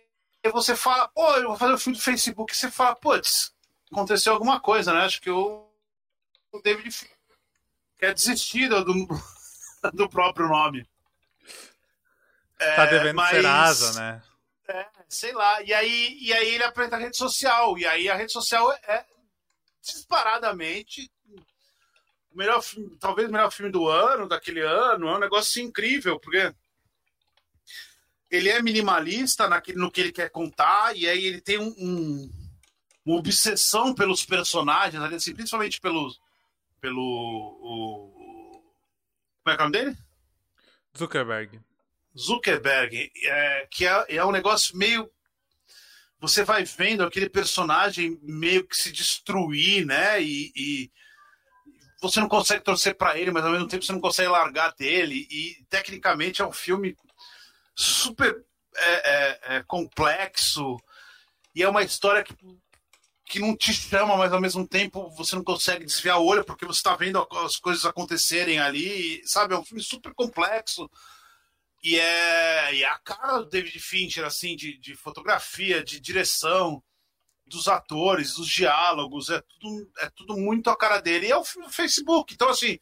[0.51, 2.53] você fala, pô, eu vou fazer um filme do Facebook.
[2.53, 3.53] E você fala, putz,
[3.91, 5.01] aconteceu alguma coisa, né?
[5.01, 5.65] Acho que o,
[6.51, 6.93] o David
[7.97, 8.83] quer desistir do,
[9.93, 10.87] do próprio nome.
[12.57, 14.23] tá É, devendo mas- Serasa, né?
[14.67, 15.61] é, sei lá.
[15.61, 17.77] E aí, e aí ele apresenta a rede social.
[17.77, 19.05] E aí a rede social é, é
[19.81, 21.09] disparadamente o
[22.35, 25.07] melhor filme, talvez o melhor filme do ano, daquele ano.
[25.07, 26.53] É um negócio incrível, porque
[28.29, 32.31] ele é minimalista naquele, no que ele quer contar, e aí ele tem um, um,
[33.05, 36.11] uma obsessão pelos personagens, assim, principalmente pelo.
[36.81, 36.99] pelo.
[37.61, 38.63] O,
[39.43, 39.97] como é que é o nome dele?
[40.97, 41.59] Zuckerberg.
[42.17, 45.09] Zuckerberg, é, que é, é um negócio meio.
[46.19, 50.21] Você vai vendo aquele personagem meio que se destruir, né?
[50.23, 50.91] E, e
[52.03, 55.25] você não consegue torcer para ele, mas ao mesmo tempo você não consegue largar dele.
[55.31, 56.97] E tecnicamente é um filme
[57.73, 58.43] super
[58.75, 60.77] é, é, é complexo
[61.55, 62.35] e é uma história que,
[63.25, 66.65] que não te chama, mas ao mesmo tempo você não consegue desviar o olho porque
[66.65, 69.53] você está vendo as coisas acontecerem ali, sabe?
[69.53, 70.89] É um filme super complexo.
[71.81, 76.83] E é, e é a cara do David Fincher, assim, de, de fotografia, de direção,
[77.45, 81.27] dos atores, dos diálogos, é tudo, é tudo muito a cara dele.
[81.27, 82.33] E é o Facebook.
[82.33, 82.79] Então, assim,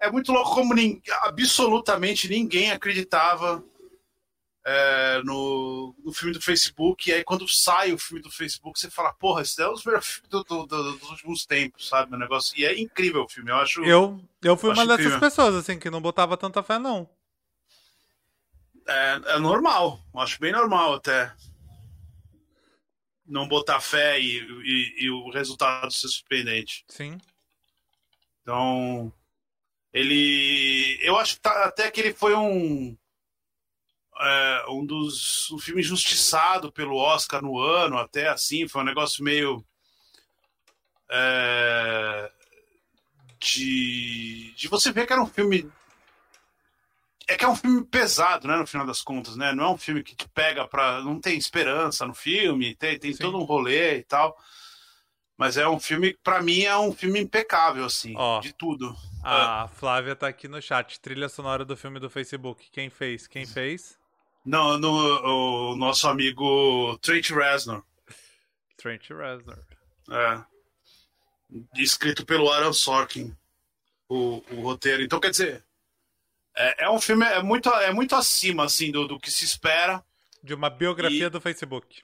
[0.00, 3.64] é muito louco como ninguém, absolutamente ninguém acreditava
[4.64, 7.08] é, no, no filme do Facebook.
[7.08, 9.84] E aí, quando sai o filme do Facebook, você fala, porra, esse é um dos
[9.84, 12.14] melhores filmes do, do, do, dos últimos tempos, sabe?
[12.14, 12.58] O negócio.
[12.58, 13.50] E é incrível o filme.
[13.50, 13.84] Eu acho.
[13.84, 15.20] Eu, eu fui uma dessas incrível.
[15.20, 17.08] pessoas, assim, que não botava tanta fé, não.
[18.88, 20.00] É, é normal.
[20.12, 21.32] Eu acho bem normal até.
[23.26, 26.84] Não botar fé e, e, e o resultado ser surpreendente.
[26.88, 27.18] Sim.
[28.42, 29.12] Então,
[29.92, 30.98] ele.
[31.02, 32.96] Eu acho que tá- até que ele foi um.
[34.20, 35.50] é, um dos.
[35.50, 38.68] um filme injustiçado pelo Oscar no ano, até assim.
[38.68, 39.64] Foi um negócio meio.
[41.10, 42.30] é,
[43.40, 45.70] de, de você ver que era um filme.
[47.28, 48.56] É que é um filme pesado, né?
[48.56, 49.52] No final das contas, né?
[49.52, 51.00] Não é um filme que te pega pra.
[51.02, 53.22] Não tem esperança no filme, tem, tem Sim.
[53.22, 54.36] todo um rolê e tal.
[55.36, 58.96] Mas é um filme, pra mim, é um filme impecável, assim, de tudo.
[59.22, 60.98] A Flávia tá aqui no chat.
[61.00, 62.70] Trilha sonora do filme do Facebook.
[62.70, 63.26] Quem fez?
[63.26, 63.98] Quem fez?
[64.44, 67.82] Não, no, o nosso amigo Trent Reznor.
[68.78, 69.58] Trent Reznor.
[70.08, 70.44] É.
[71.74, 73.36] Escrito pelo Aaron Sorkin,
[74.08, 75.02] o, o roteiro.
[75.02, 75.64] Então, quer dizer,
[76.56, 80.04] é, é um filme é muito, é muito acima assim do, do que se espera.
[80.42, 82.02] De uma biografia E- do Facebook.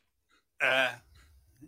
[0.60, 0.98] É,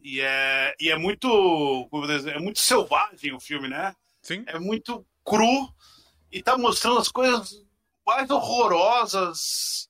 [0.03, 1.89] e, é, e é muito.
[2.07, 3.95] dizer, É muito selvagem o filme, né?
[4.23, 4.45] Sim.
[4.47, 5.73] É muito cru
[6.31, 7.65] e tá mostrando as coisas
[8.07, 9.89] mais horrorosas,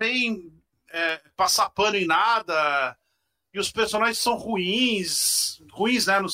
[0.00, 0.52] sem
[0.90, 2.96] é, passar pano em nada.
[3.52, 6.20] E os personagens são ruins, ruins, né?
[6.20, 6.28] No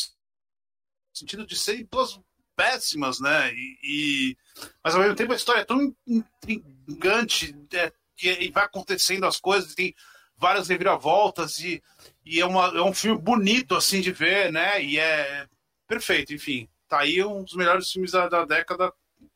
[1.13, 2.21] sentido de serem todas
[2.57, 3.53] péssimas, né?
[3.55, 4.37] E, e-
[4.83, 9.39] mas ao mesmo tempo a história é tão intrigante é, que e vai acontecendo as
[9.39, 9.95] coisas, tem
[10.37, 11.83] várias reviravoltas e,
[12.25, 14.83] e é, uma, é um filme bonito assim de ver, né?
[14.83, 15.47] E é
[15.87, 16.69] perfeito, enfim.
[16.89, 18.93] Tá aí um dos melhores filmes da, da década,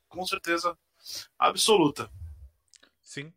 [0.09, 0.77] com certeza
[1.39, 2.11] absoluta.
[3.03, 3.33] Sim.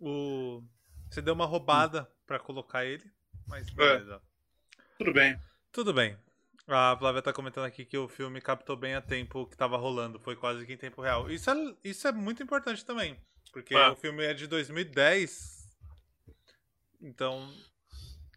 [0.00, 0.62] O...
[1.10, 3.04] Você deu uma roubada pra colocar ele,
[3.46, 4.20] mas beleza.
[4.98, 5.38] Tudo bem.
[5.72, 6.16] Tudo bem.
[6.68, 10.18] A Flávia tá comentando aqui que o filme captou bem a tempo que tava rolando.
[10.20, 11.30] Foi quase que em tempo real.
[11.30, 13.18] Isso é, isso é muito importante também.
[13.52, 13.88] Porque É.
[13.88, 15.66] o filme é de 2010.
[17.00, 17.50] Então.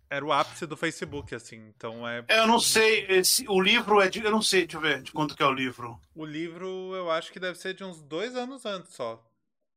[0.09, 1.57] Era o ápice do Facebook, assim.
[1.75, 2.23] Então é.
[2.29, 4.21] Eu não sei, esse, o livro é de.
[4.23, 5.99] Eu não sei, deixa eu ver de quanto que é o livro.
[6.15, 9.21] O livro eu acho que deve ser de uns dois anos antes só.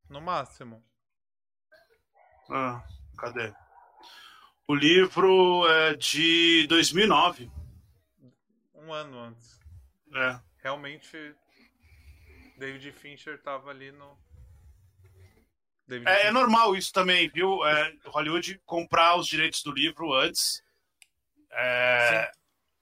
[0.09, 0.83] No máximo.
[2.49, 2.83] Ah,
[3.17, 3.53] cadê?
[4.67, 7.49] O livro é de 2009.
[8.85, 9.59] Um ano antes.
[10.13, 10.39] É.
[10.63, 11.35] Realmente.
[12.57, 14.17] David Fincher tava ali no.
[15.87, 17.65] David É, é normal isso também, viu?
[17.65, 20.63] É, Hollywood comprar os direitos do livro antes
[21.51, 22.31] é,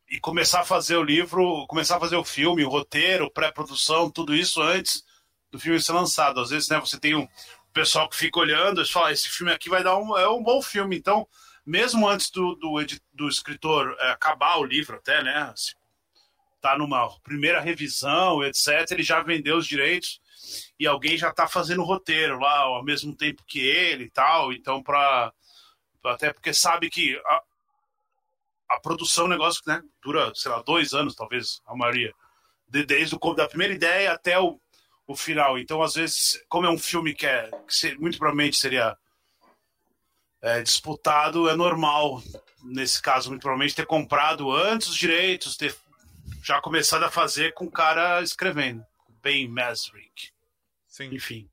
[0.10, 4.36] e começar a fazer o livro, começar a fazer o filme, o roteiro, pré-produção, tudo
[4.36, 5.04] isso antes
[5.52, 6.40] do filme ser lançado.
[6.40, 7.28] Às vezes, né, você tem um
[7.72, 10.62] pessoal que fica olhando e fala, esse filme aqui vai dar um, é um bom
[10.62, 10.98] filme.
[10.98, 11.28] Então,
[11.66, 12.76] mesmo antes do, do,
[13.14, 15.76] do escritor é, acabar o livro até, né, se
[16.64, 20.22] tá numa primeira revisão, etc., ele já vendeu os direitos
[20.80, 24.54] e alguém já tá fazendo o roteiro lá ao mesmo tempo que ele e tal.
[24.54, 25.34] Então, para
[26.06, 27.42] até porque sabe que a,
[28.70, 32.14] a produção é negócio que né, dura, sei lá, dois anos, talvez, a maioria.
[32.66, 34.58] De- desde o da primeira ideia até o,
[35.06, 35.60] o final.
[35.60, 38.98] Então, às vezes, como é um filme que, é, que muito provavelmente seria
[40.42, 42.24] é, disputado, é normal,
[42.64, 45.76] nesse caso, muito provavelmente, ter comprado antes os direitos, ter
[46.44, 48.86] já começado a fazer com o cara escrevendo.
[49.22, 50.32] Ben Mesrick.
[50.86, 51.50] Sim, Enfim.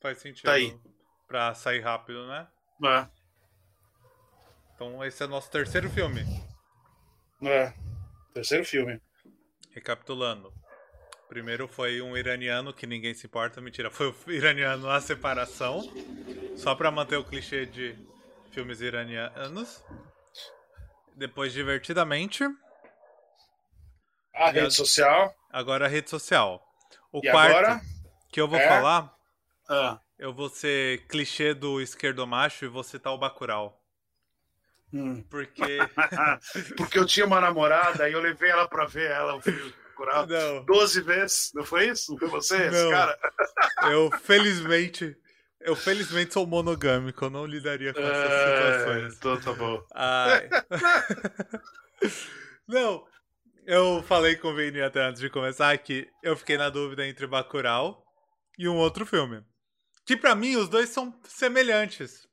[0.00, 0.44] faz sentido.
[0.44, 0.76] Tá aí.
[1.28, 2.48] Pra sair rápido, né?
[2.84, 3.08] É.
[4.74, 6.24] Então esse é nosso terceiro filme.
[7.40, 7.72] É.
[8.34, 9.00] Terceiro filme.
[9.70, 10.52] Recapitulando.
[11.28, 15.80] Primeiro foi um iraniano que ninguém se importa, mentira, foi o iraniano A Separação,
[16.56, 17.96] só pra manter o clichê de
[18.50, 19.82] filmes iranianos.
[21.14, 22.44] Depois Divertidamente.
[24.42, 25.34] A rede social.
[25.50, 26.62] Agora a rede social.
[27.12, 27.80] O E quarto agora?
[28.30, 28.66] que eu vou É?
[28.68, 29.14] falar,
[29.68, 29.98] Ah.
[30.18, 33.78] eu vou ser clichê do esquerdo macho e vou citar o Bacurau.
[34.92, 35.22] Hum.
[35.30, 35.78] Porque.
[36.76, 40.26] Porque eu tinha uma namorada e eu levei ela pra ver ela, o filme Bacurau,
[40.26, 41.50] não, 12 vezes.
[41.54, 42.12] Não foi isso?
[42.12, 42.90] Não foi você, esse Não.
[42.90, 43.18] cara?
[43.90, 45.16] eu felizmente.
[45.64, 49.14] Eu felizmente sou monogâmico, eu não lidaria com essas É, situações.
[49.16, 49.80] então tá bom.
[49.94, 50.48] Ai.
[52.66, 53.04] Não,
[53.66, 57.26] eu falei com o Vini até antes de começar que eu fiquei na dúvida entre
[57.26, 58.02] Bacurau
[58.58, 59.42] e um outro filme.
[60.04, 62.26] Que pra mim os dois são semelhantes.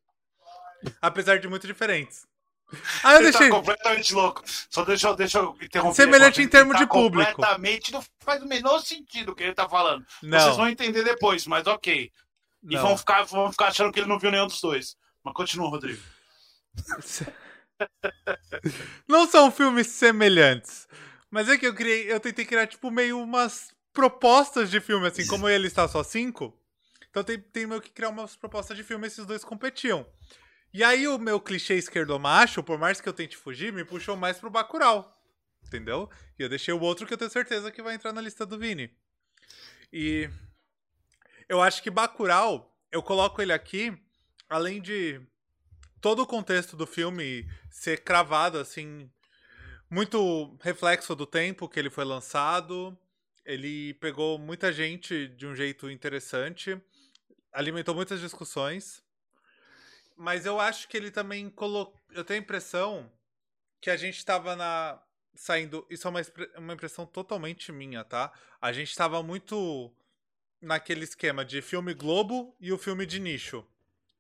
[1.02, 2.28] Apesar de muito diferentes.
[3.04, 3.50] Ah, eu deixei.
[3.50, 4.44] tá completamente louco.
[4.70, 5.96] Só deixa, eu- deixa eu interromper.
[5.96, 7.32] Semelhante em termo Ele de tá público.
[7.34, 10.06] Completamente não faz o menor sentido o que ele tá falando.
[10.20, 12.12] Vocês Não, vão entender depois, mas ok.
[12.64, 12.82] E não.
[12.82, 14.96] vão ficar, vão ficar achando que ele não viu nenhum dos dois.
[15.24, 16.02] Mas continua, Rodrigo.
[19.08, 20.88] Não são filmes semelhantes.
[21.32, 25.26] Mas é que eu criei, eu tentei criar, tipo, meio umas propostas de filme, assim,
[25.28, 26.58] como ele está só cinco.
[27.10, 30.06] Então tem, tem meio que criar umas propostas de filme, esses dois competiam.
[30.74, 34.38] E aí o meu clichê esquerdomacho, por mais que eu tente fugir, me puxou mais
[34.38, 35.16] pro Bacurau.
[35.66, 36.10] Entendeu?
[36.38, 38.58] E eu deixei o outro que eu tenho certeza que vai entrar na lista do
[38.58, 38.92] Vini.
[39.92, 40.30] E
[41.48, 43.96] eu acho que Bacurau, eu coloco ele aqui,
[44.48, 45.20] além de
[46.00, 49.10] todo o contexto do filme ser cravado, assim,
[49.90, 52.98] muito reflexo do tempo que ele foi lançado.
[53.46, 56.80] Ele pegou muita gente de um jeito interessante,
[57.52, 59.04] alimentou muitas discussões.
[60.16, 62.00] Mas eu acho que ele também colocou.
[62.12, 63.12] Eu tenho a impressão
[63.82, 65.02] que a gente estava na.
[65.34, 65.88] Saindo.
[65.90, 66.22] Isso é uma,
[66.58, 68.34] uma impressão totalmente minha, tá?
[68.62, 69.90] A gente estava muito
[70.62, 73.66] naquele esquema de filme Globo e o filme de nicho.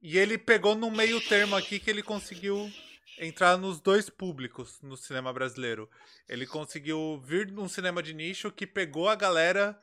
[0.01, 2.71] E ele pegou no meio termo aqui que ele conseguiu
[3.19, 5.89] entrar nos dois públicos no cinema brasileiro.
[6.27, 9.79] Ele conseguiu vir num cinema de nicho que pegou a galera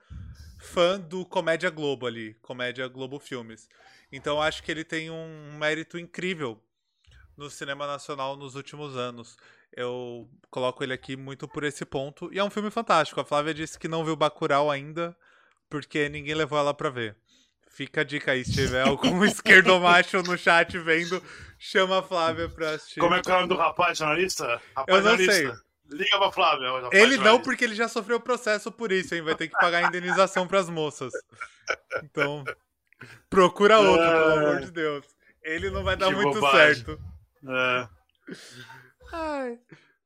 [0.58, 3.68] fã do Comédia Globo ali, Comédia Globo Filmes.
[4.10, 6.60] Então acho que ele tem um mérito incrível
[7.36, 9.36] no cinema nacional nos últimos anos.
[9.70, 12.32] Eu coloco ele aqui muito por esse ponto.
[12.32, 13.20] E é um filme fantástico.
[13.20, 15.14] A Flávia disse que não viu Bacurau ainda,
[15.68, 17.16] porque ninguém levou ela pra ver.
[17.76, 21.22] Fica a dica aí, se tiver algum esquerdomacho no chat vendo,
[21.58, 23.00] chama a Flávia pra assistir.
[23.00, 24.62] Como é que é o nome do rapaz jornalista?
[24.74, 25.62] Rapaz Eu não jornalista.
[25.90, 26.68] Liga pra Flávia.
[26.90, 29.20] Ele não, porque ele já sofreu processo por isso, hein?
[29.20, 31.12] Vai ter que pagar a indenização pras moças.
[32.02, 32.44] Então,
[33.28, 35.04] procura outro, pelo amor de Deus.
[35.42, 36.82] Ele não vai dar Que muito bobagem.
[36.82, 36.98] certo.
[37.46, 37.88] É.
[39.12, 39.58] Ai.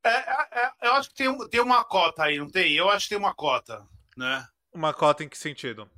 [0.03, 2.73] É, é, é, eu acho que tem, tem uma cota aí, não tem?
[2.73, 3.81] Eu acho que tem uma cota,
[4.17, 4.45] né?
[4.73, 5.89] Uma cota em que sentido?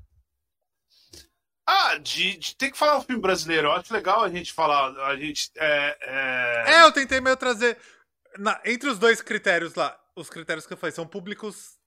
[1.76, 3.68] Ah, de, de ter que falar um filme brasileiro.
[3.68, 4.96] Eu acho legal a gente falar.
[5.08, 5.50] A gente.
[5.56, 6.74] É, é...
[6.76, 7.78] É, eu tentei meio trazer.
[8.38, 11.78] na- entre os dois critérios lá, os critérios que eu falei são públicos.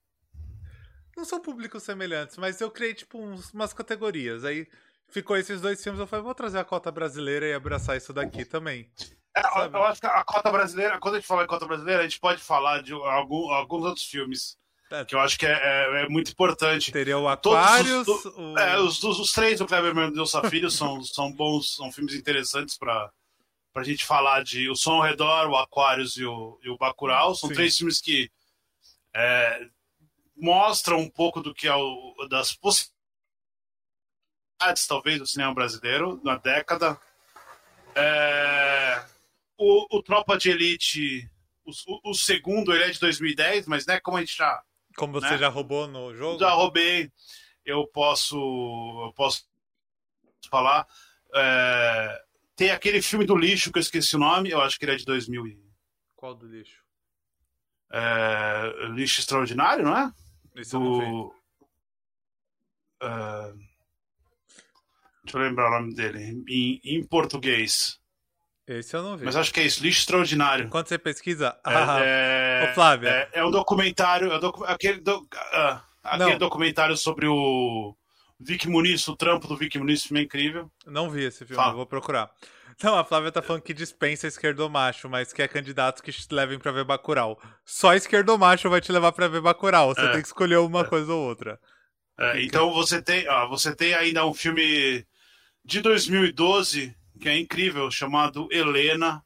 [1.15, 4.43] Não são públicos semelhantes, mas eu criei, tipo, uns- umas categorias.
[4.43, 4.67] Aí
[5.09, 8.43] ficou esses dois filmes, eu falei, vou trazer a cota brasileira e abraçar isso daqui
[8.45, 8.91] também.
[9.35, 12.01] É, eu- eu acho que a cota brasileira, quando a gente fala em cota brasileira,
[12.01, 14.57] a gente pode falar de algum- alguns outros filmes.
[14.89, 15.03] É.
[15.05, 16.91] Que eu acho que é, é- é muito importante.
[16.91, 18.57] Teria o Todos os- Aquarius, o...
[18.57, 22.77] É, os, os, os três do Kleber Mendonça Filho são, são bons, são filmes interessantes
[22.77, 23.11] para
[23.75, 27.35] a gente falar de O Som ao Redor, o Aquarius e o, e o Bacurau.
[27.35, 27.55] São Sim.
[27.55, 28.31] três filmes que
[29.13, 29.67] é,
[30.35, 32.93] mostram um pouco do que é o, das possibilidades,
[34.87, 36.97] talvez, do cinema brasileiro na década.
[37.95, 39.03] É,
[39.57, 41.29] o, o Tropa de Elite,
[41.65, 44.61] o, o- o segundo, ele é de 2010, mas né, como a gente já
[44.97, 45.37] Como você né?
[45.37, 46.39] já roubou no jogo?
[46.39, 47.11] já roubei,
[47.63, 49.47] eu posso, eu posso
[50.49, 50.87] falar.
[51.33, 52.23] É,
[52.55, 54.95] tem aquele filme do lixo que eu esqueci o nome, eu acho que ele é
[54.95, 55.63] de 2000 e,
[56.15, 56.83] Qual do lixo?
[57.91, 60.11] é, lixo extraordinário, não é?
[60.55, 61.05] Isso eu não vi.
[61.05, 61.35] Do,
[63.03, 63.53] é,
[65.23, 67.99] deixa eu lembrar o nome dele em, em português,
[68.67, 69.23] Esse eu não vi.
[69.25, 70.67] mas acho que é isso, lixo extraordinário.
[70.69, 71.55] Quando você pesquisa...
[71.65, 73.09] É, Ah, é, Ô, Flávia.
[73.09, 76.37] é, é um documentário, é um docu- aquele, do- ah, aquele Não.
[76.37, 77.95] documentário sobre o
[78.39, 80.69] Vic Muniz, o trampo do Vic Muniz, filme é incrível.
[80.85, 82.29] Não vi esse filme, vou procurar.
[82.83, 86.59] Não, a Flávia tá falando que dispensa esquerdomacho, mas que é candidatos que te levem
[86.59, 87.39] pra ver Bacurau.
[87.65, 89.95] Só esquerdomacho vai te levar pra ver Bacurau.
[89.95, 90.11] Você É.
[90.11, 91.57] tem que escolher uma coisa ou outra.
[92.19, 95.03] É, então você tem, ó, você tem ainda um filme
[95.65, 99.23] de 2012 que é incrível, chamado Helena.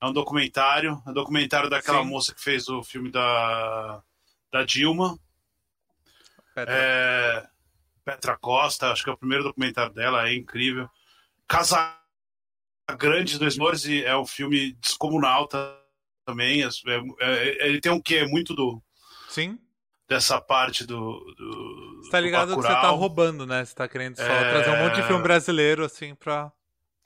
[0.00, 2.08] É um documentário, é um documentário daquela Sim.
[2.08, 4.02] moça que fez o filme da,
[4.52, 5.18] da Dilma.
[6.54, 6.74] Petra.
[6.74, 7.46] É,
[8.04, 10.88] Petra Costa, acho que é o primeiro documentário dela, é incrível.
[11.48, 11.96] Casa
[12.94, 15.48] Grande dos Mores é um filme descomunal
[16.24, 16.62] também.
[16.62, 16.68] É,
[17.20, 18.24] é, ele tem um quê?
[18.24, 18.80] Muito do.
[19.28, 19.58] Sim.
[20.08, 21.18] Dessa parte do.
[21.36, 23.64] do você tá ligado que você tá roubando, né?
[23.64, 24.50] Você tá querendo só é...
[24.50, 26.52] trazer um monte de filme brasileiro, assim, pra.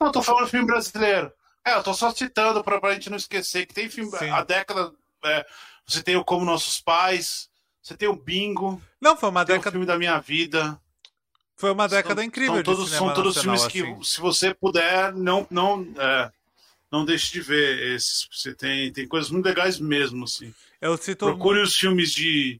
[0.01, 1.31] Não, eu tô falando de filme brasileiro.
[1.63, 4.09] É, eu tô só citando pra, pra gente não esquecer que tem filme.
[4.17, 4.31] Sim.
[4.31, 4.91] A década.
[5.23, 5.45] É,
[5.85, 7.47] você tem o Como Nossos Pais,
[7.83, 8.81] você tem o Bingo.
[8.99, 9.69] Não, foi uma década.
[9.69, 10.81] o filme da minha vida.
[11.55, 12.55] Foi uma década são, incrível.
[12.55, 14.03] São todos, são todos filmes que, assim.
[14.03, 16.31] se você puder, não, não, é,
[16.91, 18.27] não deixe de ver esses.
[18.31, 20.51] Você tem, tem coisas muito legais mesmo, assim.
[20.81, 22.59] Eu cito Procure os filmes de.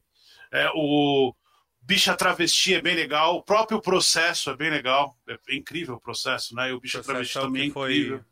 [0.52, 1.34] É, o
[1.82, 3.36] Bicha Travesti é bem legal.
[3.36, 5.16] O próprio processo é bem legal.
[5.28, 6.70] É incrível o processo, né?
[6.70, 8.24] E o Bicha o Travesti é também é incrível.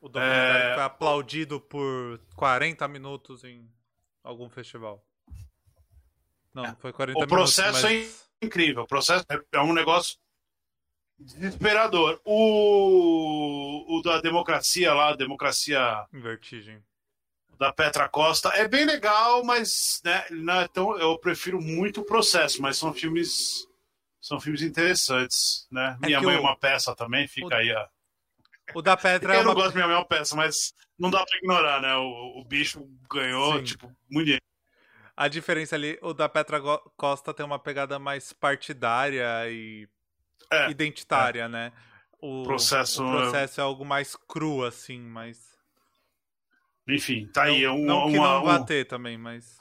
[0.00, 0.74] O documentário é...
[0.74, 3.68] foi aplaudido por 40 minutos em
[4.22, 5.04] algum festival.
[6.52, 6.76] Não, é.
[6.80, 7.32] foi 40 minutos.
[7.32, 8.28] O processo mas...
[8.42, 8.82] é incrível.
[8.82, 10.16] O processo é um negócio
[11.18, 12.20] desesperador.
[12.24, 16.06] O, o da democracia lá, democracia.
[16.12, 16.82] Vertigem.
[17.58, 22.04] Da Petra Costa é bem legal, mas né, não é tão, eu prefiro muito o
[22.04, 23.66] processo, mas são filmes
[24.20, 25.96] são filmes interessantes, né?
[26.02, 26.38] É Minha mãe o...
[26.38, 27.54] é uma peça também, fica o...
[27.54, 27.88] aí a
[28.74, 31.10] o da Petra é Eu não gosto de minha mãe é uma peça, mas não
[31.10, 31.94] dá pra ignorar, né?
[31.96, 33.64] O, o bicho ganhou, Sim.
[33.64, 34.36] tipo, muito
[35.16, 36.60] A diferença ali, o da Petra
[36.96, 39.88] Costa tem uma pegada mais partidária e
[40.50, 41.72] é, identitária, né?
[42.20, 45.55] O processo, o processo é algo mais cru, assim, mas.
[46.88, 47.68] Enfim, tá não, aí.
[47.68, 48.88] Um, não que uma, não bater um...
[48.88, 49.58] também, mas.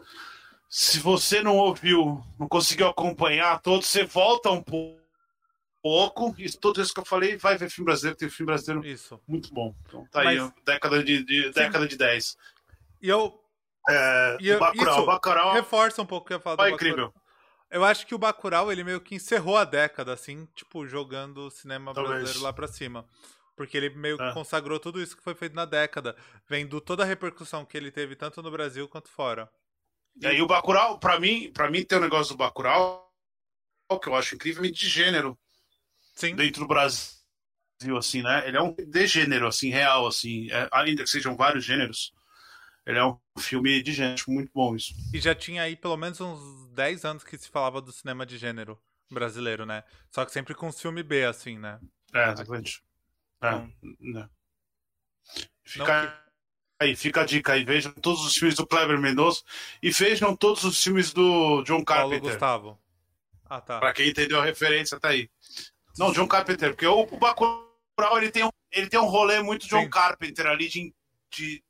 [0.70, 5.06] Se você não ouviu, não conseguiu acompanhar todo, você volta um pouco
[5.86, 9.22] pouco, e tudo isso que eu falei, vai ver filme brasileiro, tem filme brasileiro isso.
[9.28, 9.76] muito bom.
[9.86, 10.42] Então tá Mas...
[10.42, 12.38] aí, década de, de década de 10.
[13.04, 13.40] E eu.
[13.88, 15.54] É, e eu, Bacurau, isso Bacurau.
[15.54, 17.14] Reforça um pouco o que eu falo Foi incrível.
[17.70, 21.52] Eu acho que o Bacurau, ele meio que encerrou a década, assim, tipo, jogando o
[21.52, 22.16] cinema Talvez.
[22.16, 23.06] brasileiro lá pra cima.
[23.56, 24.34] Porque ele meio que é.
[24.34, 26.16] consagrou tudo isso que foi feito na década,
[26.48, 29.50] vendo toda a repercussão que ele teve tanto no Brasil quanto fora.
[30.22, 33.06] E aí o Bacurau, pra mim, pra mim tem um negócio do Bacurau
[34.02, 35.38] que eu acho incrivelmente de gênero.
[36.16, 36.34] Sim.
[36.34, 38.48] dentro do Brasil, assim, né?
[38.48, 42.14] Ele é um de gênero, assim, real, assim, é, ainda que sejam vários gêneros.
[42.86, 44.94] Ele é um filme de gênero, muito bom isso.
[45.14, 48.38] E já tinha aí pelo menos uns 10 anos que se falava do cinema de
[48.38, 48.80] gênero
[49.12, 49.84] brasileiro, né?
[50.10, 51.80] Só que sempre com filme B, assim, né?
[52.14, 52.82] É, exatamente.
[53.46, 54.30] É, então, né?
[55.64, 56.14] Fica que...
[56.80, 59.44] aí, fica a dica aí, vejam todos os filmes do Kleber Mendonça
[59.82, 62.20] e vejam todos os filmes do John Carpenter.
[62.20, 62.86] Paulo Gustavo.
[63.50, 63.80] Ah, tá.
[63.80, 65.30] Pra quem entendeu a referência, tá aí.
[65.98, 69.68] Não, John Carpenter, porque o, o Bacurau ele tem, um, ele tem um rolê muito
[69.68, 69.90] John Sim.
[69.90, 70.94] Carpenter ali de,
[71.32, 71.64] de,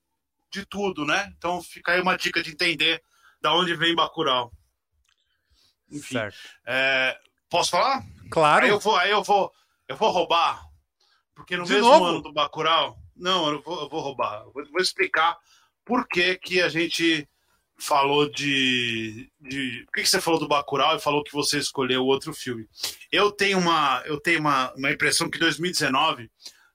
[0.52, 1.32] de tudo, né?
[1.38, 3.04] Então fica aí uma dica de entender
[3.42, 4.52] da onde vem Bacurau.
[5.92, 6.38] Enfim, certo.
[6.66, 7.18] É,
[7.50, 8.04] posso falar?
[8.32, 8.66] Claro.
[8.66, 9.52] Aí eu vou, aí eu vou,
[9.88, 10.66] eu vou roubar,
[11.36, 12.06] porque no de mesmo novo?
[12.06, 14.44] ano do Bacurau, não, eu vou, eu vou roubar.
[14.46, 15.38] vou, vou explicar
[15.84, 17.28] por que que a gente
[17.78, 19.84] falou de, de.
[19.86, 22.68] Por que, que você falou do Bacurau e falou que você escolheu outro filme?
[23.12, 26.32] Eu tenho uma, eu tenho uma, uma impressão que 2019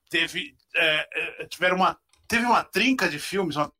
[0.09, 1.07] teve, é,
[1.41, 1.97] é, tiveram uma,
[2.27, 3.71] teve uma trinca de filmes, uma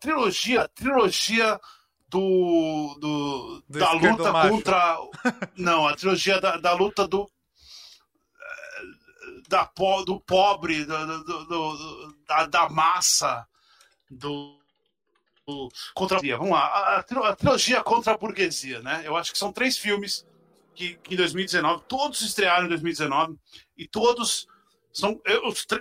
[0.00, 1.58] trilogia, trilogia
[2.08, 4.96] do, do, do da luta contra.
[5.56, 7.30] Não, a trilogia da, da luta do.
[9.48, 9.68] Da,
[10.04, 13.48] do pobre, do, do, do da, da massa,
[14.10, 14.58] do,
[15.94, 19.02] contra vamos lá, a, a, trilogia contra a burguesia, né?
[19.04, 20.26] Eu acho que são três filmes
[20.74, 23.36] que, que em 2019, todos estrearam em 2019
[23.76, 24.46] e todos
[24.92, 25.20] são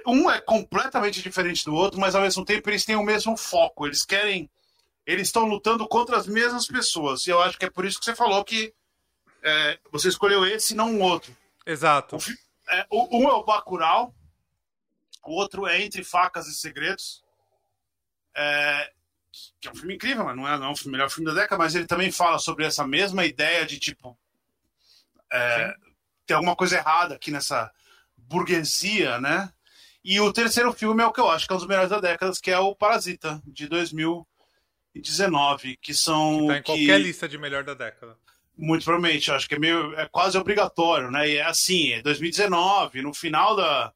[0.05, 3.86] um é completamente diferente do outro, mas ao mesmo tempo eles têm o mesmo foco.
[3.86, 4.49] Eles querem,
[5.05, 7.26] eles estão lutando contra as mesmas pessoas.
[7.26, 8.74] E eu acho que é por isso que você falou que
[9.43, 11.36] é, você escolheu esse e não um outro.
[11.65, 12.18] Exato.
[12.18, 12.20] O,
[12.70, 14.13] é, um é o Bacurau,
[15.26, 17.24] o outro é Entre Facas e Segredos.
[18.36, 18.91] É,
[19.59, 21.61] que é um filme incrível, mas não é, não é o melhor filme da década,
[21.61, 24.18] mas ele também fala sobre essa mesma ideia de tipo.
[25.32, 25.74] É,
[26.26, 27.72] tem alguma coisa errada aqui nessa
[28.15, 29.51] burguesia, né?
[30.03, 31.99] E o terceiro filme é o que eu acho que é um dos melhores da
[31.99, 36.39] década, que é o Parasita, de 2019, que são.
[36.39, 38.18] Que tá em qualquer lista de melhor da década.
[38.58, 39.93] Muito provavelmente, acho que é meio.
[39.95, 41.30] é quase obrigatório, né?
[41.30, 43.93] E é assim, é 2019, no final da,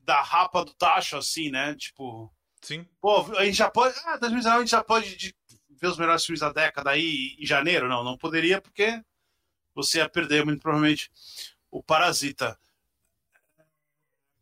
[0.00, 1.74] da rapa do tacho, assim, né?
[1.74, 2.32] Tipo
[2.64, 2.86] Sim.
[2.98, 3.94] Pô, a gente já pode.
[4.06, 5.36] Ah, 2019 a gente já pode de,
[5.68, 7.88] ver os melhores filmes da década aí em janeiro?
[7.88, 9.02] Não, não poderia, porque
[9.74, 11.10] você ia perder muito provavelmente
[11.70, 12.58] o Parasita.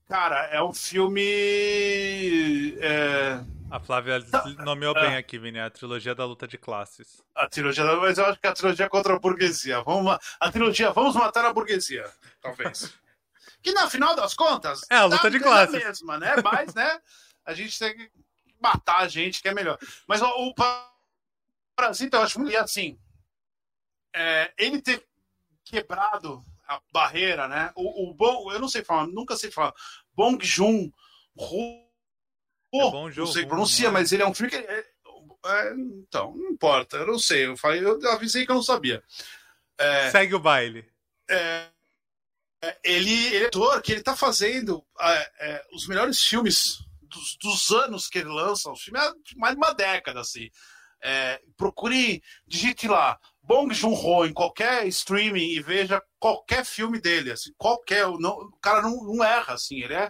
[0.06, 2.76] Cara, é um filme.
[2.80, 3.44] É...
[3.72, 7.22] A Flávia tá, nomeou é, bem aqui, Vini, a trilogia da luta de classes.
[7.34, 7.96] A trilogia da.
[7.96, 9.82] Mas eu acho que é a trilogia contra a burguesia.
[9.82, 12.04] Vamos, a trilogia Vamos Matar a Burguesia,
[12.40, 12.92] talvez.
[13.62, 14.82] que no final das contas.
[14.90, 15.72] É a luta de classes.
[15.82, 16.34] mesma, né?
[16.44, 17.00] Mas, né?
[17.44, 18.10] a gente tem que
[18.60, 19.78] matar a gente, que é melhor.
[20.06, 20.54] Mas o, o
[21.76, 22.52] Parasita, eu acho muito.
[22.52, 22.98] E assim,
[24.14, 25.04] é, ele ter
[25.64, 27.72] quebrado a barreira, né?
[27.74, 29.72] O, o bom, eu não sei falar, nunca sei falar.
[30.14, 30.90] Bong Joon
[31.36, 31.91] Ho,
[32.74, 33.90] É Bong não sei pronuncia, é?
[33.90, 34.86] mas ele é um filme que é-
[35.44, 37.46] é, então, não importa, eu não sei.
[37.46, 39.02] Eu falei, eu avisei que eu não sabia.
[39.76, 40.88] É, Segue o baile.
[41.28, 41.66] é,
[42.62, 47.36] é, ele, ele é ator que ele tá fazendo é, é, os melhores filmes dos,
[47.38, 49.02] dos anos que ele lança, os filmes
[49.36, 50.48] mais de uma década, assim.
[51.02, 57.52] É, procure, digite lá, Bong Joon-ho em qualquer streaming e veja qualquer filme dele, assim,
[57.58, 60.08] qualquer, não, o cara não, não erra, assim, ele é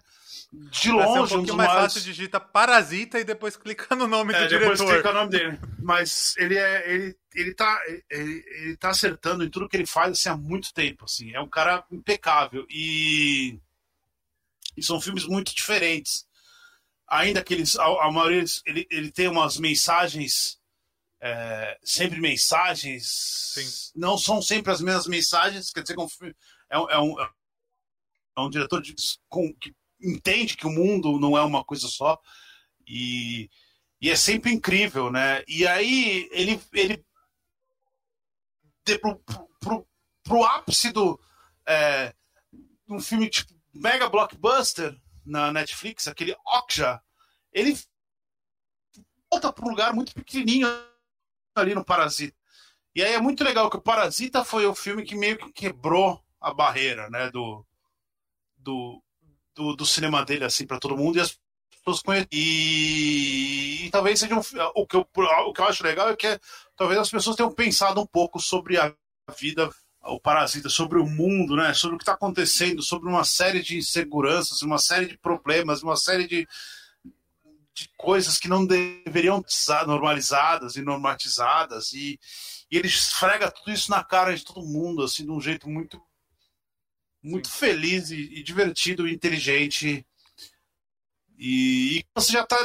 [0.53, 1.83] de um longe um dos mais mais...
[1.83, 4.95] fácil, digita Parasita e depois clica no nome É, do depois diretor.
[4.95, 5.59] clica o nome dele.
[5.79, 6.91] Mas ele é.
[6.91, 7.81] Ele, ele, tá,
[8.11, 11.07] ele, ele tá acertando em tudo que ele faz assim, há muito tempo.
[11.07, 11.33] Assim.
[11.33, 12.67] É um cara impecável.
[12.69, 13.59] E,
[14.77, 16.27] e são filmes muito diferentes.
[17.09, 17.77] Ainda que eles.
[17.79, 20.61] A, a maioria ele, ele tem umas mensagens.
[21.23, 23.07] É, sempre mensagens.
[23.55, 23.93] Sim.
[23.95, 25.71] Não são sempre as mesmas mensagens.
[25.71, 26.09] Quer dizer, é um
[26.69, 27.21] é um, é um,
[28.39, 28.95] é um diretor de-
[29.29, 32.21] com, que entende que o mundo não é uma coisa só.
[32.87, 33.49] E,
[34.01, 35.45] e é sempre incrível, né?
[35.47, 37.05] E aí ele, ele
[38.85, 39.23] de, pro,
[39.61, 39.87] pro,
[40.25, 41.21] pro ápice do
[41.65, 42.13] é,
[42.89, 47.01] um filme tipo mega blockbuster na Netflix, aquele Okja,
[47.53, 47.79] ele
[49.31, 50.67] volta para um lugar muito pequenininho
[51.55, 52.37] ali no Parasita.
[52.95, 56.23] E aí é muito legal que o Parasita foi o filme que meio que quebrou
[56.41, 57.65] a barreira, né, do
[58.57, 59.03] do,
[59.55, 61.39] do, do cinema dele assim para todo mundo e as
[61.79, 62.29] pessoas conhecem.
[62.33, 64.43] E, e talvez seja um,
[64.75, 66.41] o que eu o que eu acho legal é que é,
[66.77, 68.95] talvez as pessoas tenham pensado um pouco sobre a
[69.39, 69.71] vida
[70.05, 71.73] o parasita sobre o mundo, né?
[71.75, 75.97] Sobre o que está acontecendo, sobre uma série de inseguranças, uma série de problemas, uma
[75.97, 76.49] série de,
[77.75, 82.19] de coisas que não deveriam ser normalizadas e normatizadas e,
[82.71, 86.01] e ele esfrega tudo isso na cara de todo mundo, assim, de um jeito muito
[87.23, 90.05] muito feliz e, e divertido e inteligente.
[91.39, 92.57] E, e você já está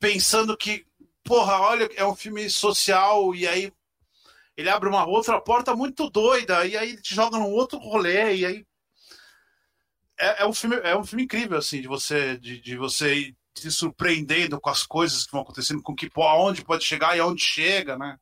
[0.00, 0.84] pensando que,
[1.22, 3.72] porra, olha, é um filme social e aí
[4.56, 8.36] ele abre uma outra porta muito doida e aí ele te joga num outro rolê
[8.36, 8.66] e aí
[10.18, 13.36] é, é um filme é um filme incrível assim de você de, de você ir
[13.54, 17.42] se surpreendendo com as coisas que vão acontecendo com que aonde pode chegar e aonde
[17.42, 18.18] chega né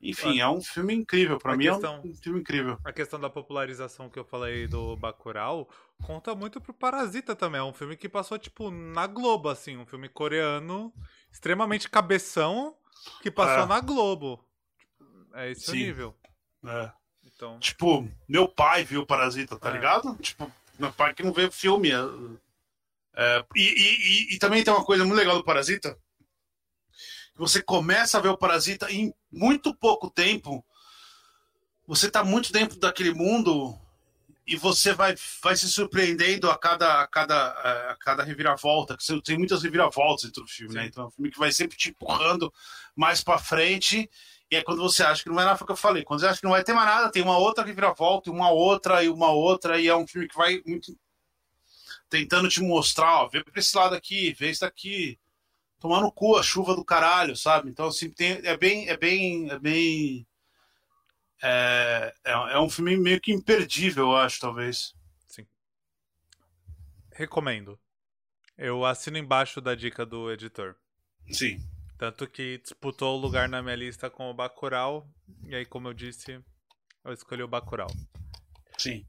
[0.00, 3.30] enfim é um filme incrível para mim questão- é um filme incrível A questão da
[3.30, 5.68] popularização que eu falei do Bacurau
[6.02, 7.60] conta muito pro Parasita também.
[7.60, 9.76] É um filme que passou, tipo, na Globo, assim.
[9.78, 10.92] Um filme coreano
[11.32, 12.76] extremamente cabeção
[13.22, 13.66] que passou É.
[13.66, 14.44] na Globo.
[15.32, 15.78] É esse o Sim.
[15.78, 16.14] nível.
[16.66, 16.90] É.
[17.24, 19.72] Então, tipo meu pai viu Parasita tá É.
[19.72, 21.90] ligado tipo meu pai que não vê filme
[23.16, 25.96] é, e, e- e- também tem uma coisa muito legal do Parasita
[27.32, 30.64] que você começa a ver o Parasita e em muito pouco tempo
[31.86, 33.78] você tá muito dentro daquele mundo
[34.46, 37.48] e você vai, vai se surpreendendo a cada, a cada,
[37.90, 38.96] a cada reviravolta.
[38.96, 40.86] que Tem muitas reviravoltas dentro do filme, né?
[40.86, 42.52] Então é um filme que vai sempre te empurrando
[42.94, 44.08] mais pra frente.
[44.50, 46.04] E é quando você acha que não vai nada, foi o que eu falei.
[46.04, 48.50] Quando você acha que não vai ter mais nada, tem uma outra reviravolta, e uma
[48.50, 50.94] outra, e uma outra, e é um filme que vai muito
[52.14, 55.18] tentando te mostrar, ó, vê pra esse lado aqui, vê isso daqui.
[55.80, 57.68] Tomar no cu a chuva do caralho, sabe?
[57.68, 58.88] Então, assim, tem, é bem.
[58.88, 59.50] É bem.
[59.50, 60.26] É bem.
[61.42, 64.94] É, é, é um filme meio que imperdível, eu acho, talvez.
[67.12, 67.78] recomendo.
[68.56, 70.76] Eu assino embaixo da dica do editor.
[71.30, 71.58] Sim.
[71.98, 75.08] Tanto que disputou o lugar na minha lista com o Bacurau.
[75.44, 76.40] E aí, como eu disse,
[77.04, 77.90] eu escolhi o Bacurau.
[78.78, 79.06] Sim.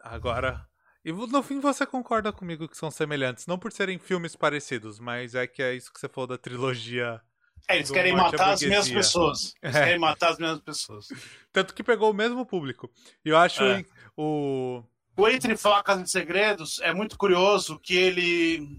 [0.00, 0.66] Agora.
[1.04, 3.46] E no fim você concorda comigo que são semelhantes.
[3.46, 7.20] Não por serem filmes parecidos, mas é que é isso que você falou da trilogia.
[7.68, 9.54] É, eles querem matar as mesmas pessoas.
[9.62, 9.84] Eles É.
[9.84, 11.06] querem matar as mesmas pessoas.
[11.50, 12.90] Tanto que pegou o mesmo público.
[13.24, 13.84] E eu acho É.
[14.16, 14.82] o.
[15.16, 18.78] O Entre Facas e Segredos é muito curioso que ele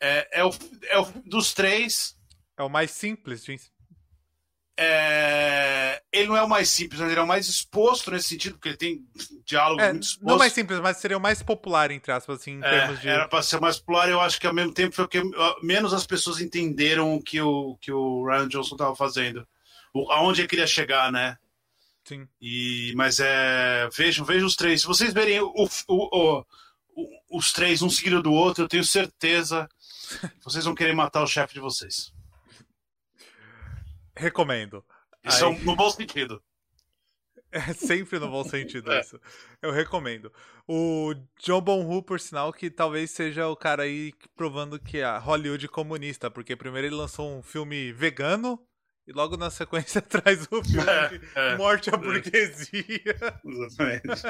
[0.00, 0.50] é, é, o,
[0.84, 2.16] é o dos três.
[2.56, 3.56] É o mais simples de
[4.82, 5.89] é,
[6.20, 8.68] ele não é o mais simples, mas ele é o mais exposto nesse sentido, porque
[8.70, 9.04] ele tem
[9.44, 10.28] diálogos É, muito expostos.
[10.28, 13.08] não mais simples, mas seria o mais popular, entre aspas, assim, em É, termos de.
[13.08, 15.20] Era para ser mais popular, eu acho que ao mesmo tempo foi o que
[15.62, 19.46] menos as pessoas entenderam o que o, que o Ryan Johnson estava fazendo.
[19.92, 21.36] O, aonde ele queria chegar, né?
[22.04, 22.26] Sim.
[22.40, 23.88] E, mas é.
[23.96, 24.80] Vejam, vejam os três.
[24.80, 26.44] Se vocês verem o, o-
[27.30, 29.68] os três um seguido do outro, eu tenho certeza
[30.20, 32.12] que vocês vão querer matar o chefe de vocês.
[34.16, 34.84] Recomendo.
[35.24, 35.54] Isso é Aí.
[35.54, 36.42] um- no bom sentido.
[37.52, 39.00] É sempre no bom sentido é.
[39.00, 39.20] isso.
[39.60, 40.32] Eu recomendo.
[40.68, 41.12] O
[41.42, 45.68] John Bonhu, por sinal, que talvez seja o cara aí provando que a Hollywood é
[45.68, 48.56] comunista, porque primeiro ele lançou um filme vegano
[49.04, 50.88] e logo na sequência traz o filme
[51.34, 53.02] é, é, Morte à Burguesia.
[53.44, 54.22] Exatamente.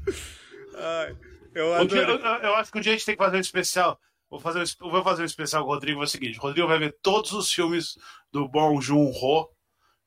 [0.74, 1.16] Ai,
[1.54, 4.00] eu, eu, eu, acho que um dia a gente tem que fazer um especial.
[4.30, 6.00] Vou fazer, um, vou fazer um especial com o Rodrigo.
[6.00, 7.98] É o seguinte: o Rodrigo vai ver todos os filmes
[8.32, 9.50] do Bong Joon-ho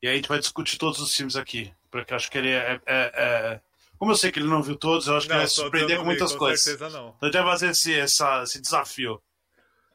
[0.02, 1.72] e aí a gente vai discutir todos os filmes aqui.
[1.90, 3.60] Porque acho que ele é, é, é...
[3.96, 5.54] Como eu sei que ele não viu todos, eu acho que não, ele vai se
[5.54, 6.64] surpreender com muitas vi, com coisas.
[6.64, 7.10] certeza não.
[7.10, 9.22] Então a gente vai fazer esse, essa, esse desafio.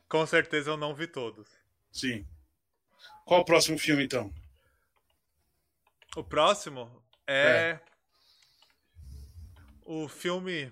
[0.08, 1.50] Com certeza eu não vi todos.
[1.92, 2.26] Sim.
[3.26, 4.34] Qual o próximo filme, então?
[6.16, 7.80] O próximo é, é.
[9.84, 10.72] o filme.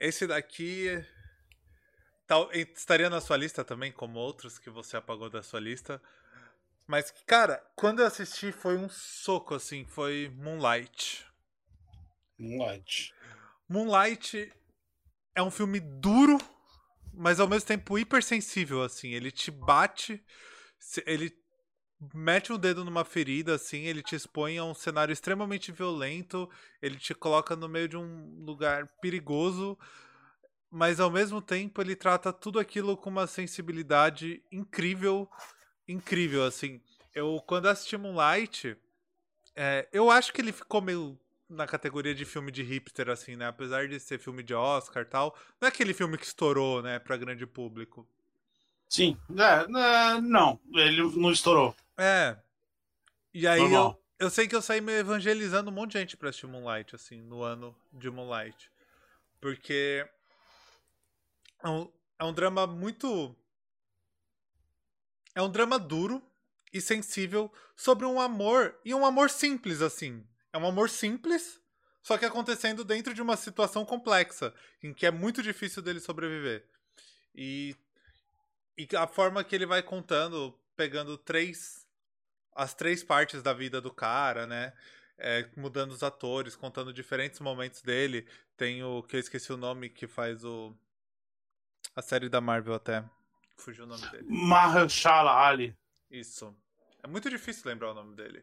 [0.00, 1.04] Esse daqui
[2.26, 6.00] tal, estaria na sua lista também, como outros que você apagou da sua lista.
[6.88, 11.26] Mas, cara, quando eu assisti foi um soco, assim, foi Moonlight.
[12.38, 13.12] Moonlight.
[13.68, 14.50] Moonlight
[15.34, 16.38] é um filme duro,
[17.12, 19.10] mas ao mesmo tempo hipersensível, assim.
[19.10, 20.24] Ele te bate,
[21.04, 21.30] ele
[22.14, 26.48] mete um dedo numa ferida, assim, ele te expõe a um cenário extremamente violento,
[26.80, 29.76] ele te coloca no meio de um lugar perigoso,
[30.70, 35.28] mas ao mesmo tempo ele trata tudo aquilo com uma sensibilidade incrível
[35.88, 36.80] incrível, assim.
[37.14, 38.76] Eu, quando assisti Moonlight,
[39.56, 41.18] é, eu acho que ele ficou meio
[41.48, 43.46] na categoria de filme de hipster, assim, né?
[43.46, 45.36] Apesar de ser filme de Oscar e tal.
[45.60, 48.06] Não é aquele filme que estourou, né, pra grande público.
[48.88, 49.16] Sim.
[49.36, 51.74] É, é não, ele não estourou.
[51.96, 52.36] É.
[53.32, 56.28] E aí eu, eu sei que eu saí me evangelizando um monte de gente pra
[56.28, 58.70] assistir Moonlight, assim, no ano de Moonlight.
[59.40, 60.06] Porque
[61.62, 63.34] é um, é um drama muito
[65.34, 66.22] é um drama duro
[66.72, 70.26] e sensível sobre um amor, e um amor simples, assim.
[70.52, 71.60] É um amor simples,
[72.02, 76.66] só que acontecendo dentro de uma situação complexa, em que é muito difícil dele sobreviver.
[77.34, 77.76] E,
[78.76, 81.86] e a forma que ele vai contando, pegando três.
[82.54, 84.72] as três partes da vida do cara, né?
[85.18, 88.26] É, mudando os atores, contando diferentes momentos dele.
[88.56, 90.74] Tem o que eu esqueci o nome que faz o.
[91.94, 93.04] A série da Marvel até.
[93.58, 94.24] Fugiu o nome dele.
[94.28, 95.76] Mahershala Ali.
[96.10, 96.56] Isso.
[97.02, 98.42] É muito difícil lembrar o nome dele.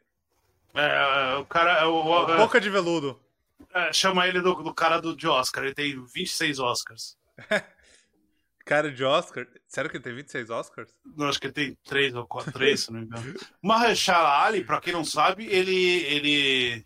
[0.73, 1.79] É, o cara.
[1.79, 3.19] É o, o é, Boca de Veludo.
[3.73, 5.63] É, chama ele do, do, cara do, de Oscar.
[5.63, 7.17] Ele tem 26 Oscars.
[8.65, 9.47] cara de Oscar?
[9.67, 10.93] Sério que ele tem 26 Oscars?
[11.05, 13.33] Não, acho que ele tem 3 ou 4, 3, se não me engano.
[13.61, 16.03] Mahershala Ali, pra quem não sabe, ele.
[16.03, 16.85] ele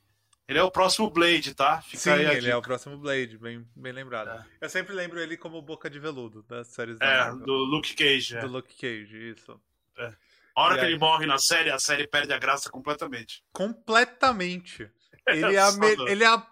[0.49, 1.79] ele é o próximo Blade, tá?
[1.83, 2.51] Fica Sim, ele dica.
[2.51, 4.29] é o próximo Blade, bem, bem lembrado.
[4.29, 4.45] É.
[4.61, 7.45] Eu sempre lembro ele como Boca de Veludo, das séries da É, Marvel.
[7.45, 8.35] do Luke Cage.
[8.35, 8.41] É.
[8.41, 9.61] Do Luke Cage, isso.
[9.95, 10.11] É.
[10.55, 10.91] A hora e que aí...
[10.91, 13.43] ele morre na série, a série perde a graça completamente.
[13.53, 14.89] Completamente.
[15.27, 16.11] Ele é, me...
[16.11, 16.47] ele, é a...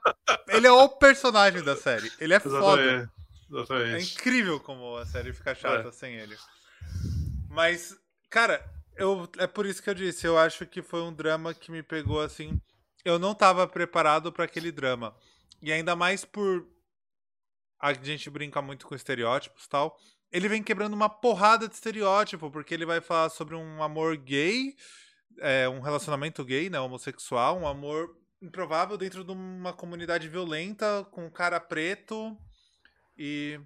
[0.49, 2.11] ele é o personagem da série.
[2.19, 2.61] Ele é Exatamente.
[2.61, 3.11] foda.
[3.49, 3.95] Exatamente.
[3.95, 5.91] É incrível como a série fica chata é.
[5.91, 6.37] sem ele.
[7.49, 7.97] Mas,
[8.29, 8.63] cara,
[8.95, 9.27] eu...
[9.39, 10.27] é por isso que eu disse.
[10.27, 12.61] Eu acho que foi um drama que me pegou assim
[13.07, 15.15] eu não estava preparado para aquele drama.
[15.61, 16.67] E ainda mais por
[17.79, 19.97] a gente brinca muito com estereótipos tal.
[20.31, 24.75] Ele vem quebrando uma porrada de estereótipo, porque ele vai falar sobre um amor gay,
[25.39, 31.27] é, um relacionamento gay, né, homossexual, um amor improvável dentro de uma comunidade violenta, com
[31.27, 32.37] um cara preto
[33.17, 33.59] e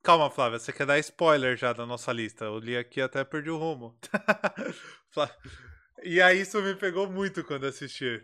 [0.00, 2.44] Calma, Flávia, você quer dar spoiler já da nossa lista?
[2.44, 3.98] Eu li aqui até perdi o rumo.
[6.02, 8.22] E aí isso me pegou muito quando assisti.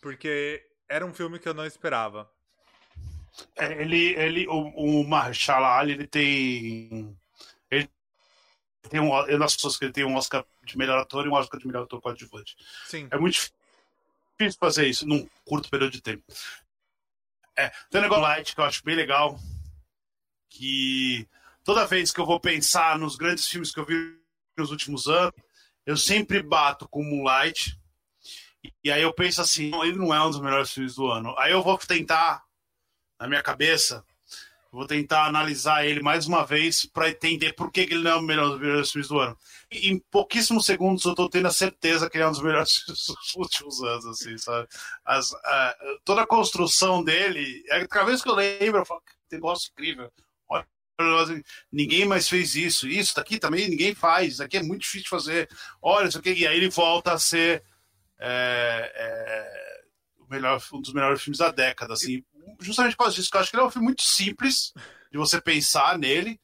[0.00, 2.30] Porque era um filme que eu não esperava.
[3.56, 7.16] É, ele, ele, o, o Marshall Ali, ele tem.
[7.70, 7.88] Ele
[8.88, 9.14] tem um.
[9.26, 11.84] Eu não que ele tem um Oscar de melhor ator e um Oscar de melhor
[11.84, 12.56] ator coadjuvante.
[12.86, 13.08] Sim.
[13.10, 13.50] É muito
[14.38, 16.24] difícil fazer isso num curto período de tempo.
[17.56, 19.38] É, tem um negócio light que eu acho bem legal.
[20.48, 21.28] Que
[21.64, 24.18] toda vez que eu vou pensar nos grandes filmes que eu vi
[24.56, 25.34] nos últimos anos,
[25.86, 27.78] eu sempre bato com Moonlight.
[28.82, 31.34] E aí eu penso assim, ele não é um dos melhores filmes do ano.
[31.38, 32.42] Aí eu vou tentar,
[33.18, 34.04] na minha cabeça,
[34.72, 38.22] vou tentar analisar ele mais uma vez para entender por que, ele não é o
[38.22, 39.38] melhor dos melhores filmes do ano.
[39.70, 42.74] E em pouquíssimos segundos eu tô tendo a certeza que ele é um dos melhores
[42.82, 44.66] filmes dos últimos anos, assim, sabe?
[45.04, 45.30] As,
[46.04, 50.10] toda a construção dele, é, cada vez que eu lembro, eu falo, que negócio incrível
[51.72, 52.88] ninguém mais fez isso.
[52.88, 54.34] Isso daqui também ninguém faz.
[54.34, 55.48] Isso aqui é muito difícil de fazer.
[55.80, 56.32] Olha, isso aqui.
[56.32, 57.62] E aí ele volta a ser
[58.18, 59.80] é, é,
[60.18, 61.94] o melhor, um dos melhores filmes da década.
[61.94, 62.24] Assim,
[62.60, 64.72] justamente por causa disso, eu acho que ele é um filme muito simples
[65.10, 66.40] de você pensar nele.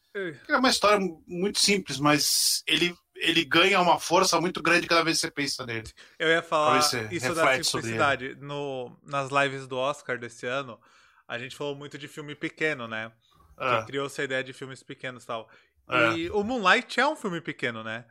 [0.48, 5.16] É uma história muito simples, mas ele, ele ganha uma força muito grande cada vez
[5.16, 5.90] que você pensa nele.
[6.18, 6.78] Eu ia falar
[7.10, 8.34] isso da simplicidade.
[8.38, 10.78] No, nas lives do Oscar desse ano,
[11.26, 13.10] a gente falou muito de filme pequeno, né?
[13.58, 15.48] É, Que criou essa ideia de filmes pequenos e tal.
[15.88, 16.12] É.
[16.12, 18.04] E o Moonlight é um filme pequeno, né?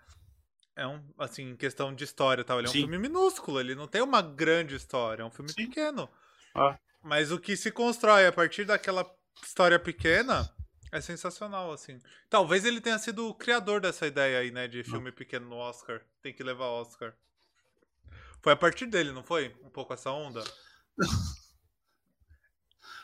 [0.75, 2.59] É um, assim, em questão de história e tal.
[2.59, 2.79] Ele é um Sim.
[2.81, 5.67] filme minúsculo, ele não tem uma grande história, é um filme Sim.
[5.67, 6.09] pequeno.
[6.55, 6.77] Ah.
[7.03, 9.05] Mas o que se constrói a partir daquela
[9.43, 10.49] história pequena
[10.91, 11.99] é sensacional, assim.
[12.29, 16.01] Talvez ele tenha sido o criador dessa ideia aí, né, de filme pequeno no Oscar.
[16.21, 17.13] Tem que levar Oscar.
[18.41, 19.55] Foi a partir dele, não foi?
[19.63, 20.43] Um pouco essa onda?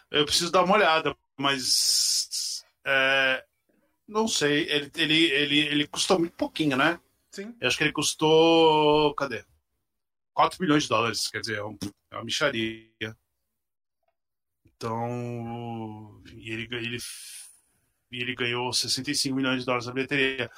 [0.10, 2.17] Eu preciso dar uma olhada, mas.
[2.88, 3.46] É,
[4.08, 4.64] não sei.
[4.70, 7.00] Ele, ele, ele, ele custou muito pouquinho, né?
[7.32, 7.54] Sim.
[7.60, 9.14] Eu acho que ele custou.
[9.16, 9.44] Cadê?
[10.34, 11.28] 4 milhões de dólares.
[11.28, 11.78] Quer dizer, é, um-
[12.12, 12.88] é uma micharia.
[14.66, 16.22] Então.
[16.34, 16.98] E ele, ele,
[18.12, 20.50] ele ganhou 65 milhões de dólares na bilheteria.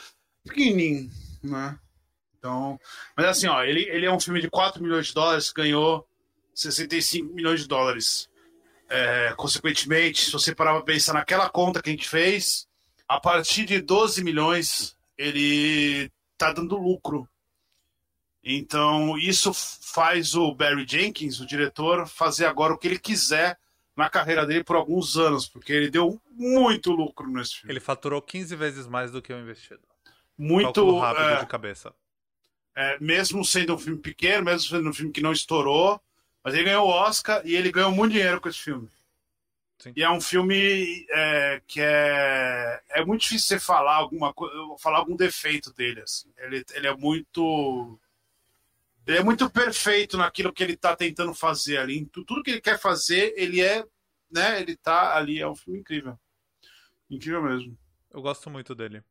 [0.43, 1.09] Pequenininho,
[1.43, 1.79] né?
[2.37, 2.79] Então.
[3.15, 6.07] Mas assim, ó, ele, ele é um filme de 4 milhões de dólares, ganhou
[6.53, 8.29] 65 milhões de dólares.
[8.89, 12.67] É, consequentemente, se você parar pra pensar naquela conta que a gente fez,
[13.07, 17.27] a partir de 12 milhões, ele tá dando lucro.
[18.43, 23.59] Então, isso faz o Barry Jenkins, o diretor, fazer agora o que ele quiser
[23.95, 27.73] na carreira dele por alguns anos, porque ele deu muito lucro nesse filme.
[27.73, 29.81] Ele faturou 15 vezes mais do que o investido.
[30.37, 30.73] Muito.
[30.73, 31.93] Cálculo rápido é, de cabeça.
[32.75, 36.01] é, mesmo sendo um filme pequeno, mesmo sendo um filme que não estourou,
[36.49, 38.89] mas ele ganhou o Oscar e ele ganhou muito dinheiro com esse filme.
[39.79, 39.93] Sim.
[39.95, 44.97] E é um filme é, que é, é muito difícil você falar alguma coisa, falar
[44.97, 46.01] algum defeito dele.
[46.01, 46.29] Assim.
[46.37, 47.97] Ele, ele é muito.
[49.07, 52.05] Ele é muito perfeito naquilo que ele está tentando fazer ali.
[52.07, 53.83] Tudo que ele quer fazer, ele é.
[54.29, 55.39] Né, ele tá ali.
[55.39, 56.19] É um filme incrível.
[57.09, 57.77] Incrível mesmo.
[58.11, 59.01] Eu gosto muito dele.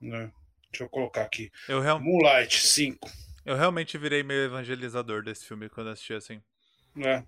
[0.00, 0.32] né?
[0.70, 1.50] Deixa eu colocar aqui.
[1.68, 3.10] Eu, real- Moonlight 5.
[3.44, 6.40] eu realmente virei meio evangelizador desse filme quando assisti assim.
[6.96, 7.24] É.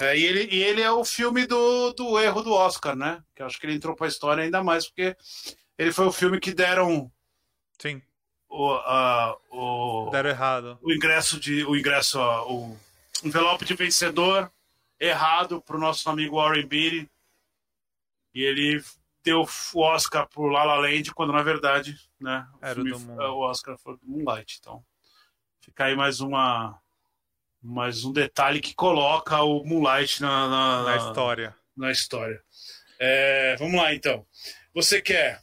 [0.00, 3.22] É, e, ele, e ele é o filme do, do erro do Oscar, né?
[3.34, 5.16] Que eu acho que ele entrou pra história ainda mais porque
[5.76, 7.10] ele foi o filme que deram
[7.80, 8.00] Sim,
[8.48, 10.78] o, a- o, deram errado.
[10.82, 12.76] o ingresso de o ingresso o
[13.24, 14.50] envelope de vencedor
[15.00, 17.10] errado pro nosso amigo Warren Beatty
[18.34, 18.80] e ele
[19.24, 19.44] deu
[19.74, 22.46] o Oscar pro La La Land quando na verdade, né?
[22.54, 24.84] O, Era o filme- o Oscar foi do Moonlight, então
[25.60, 26.80] fica aí mais uma
[27.68, 31.54] mais um detalhe que coloca o Moonlight na, na, Na história.
[31.76, 32.40] na história.
[32.98, 34.26] É, vamos lá, então.
[34.74, 35.40] Você quer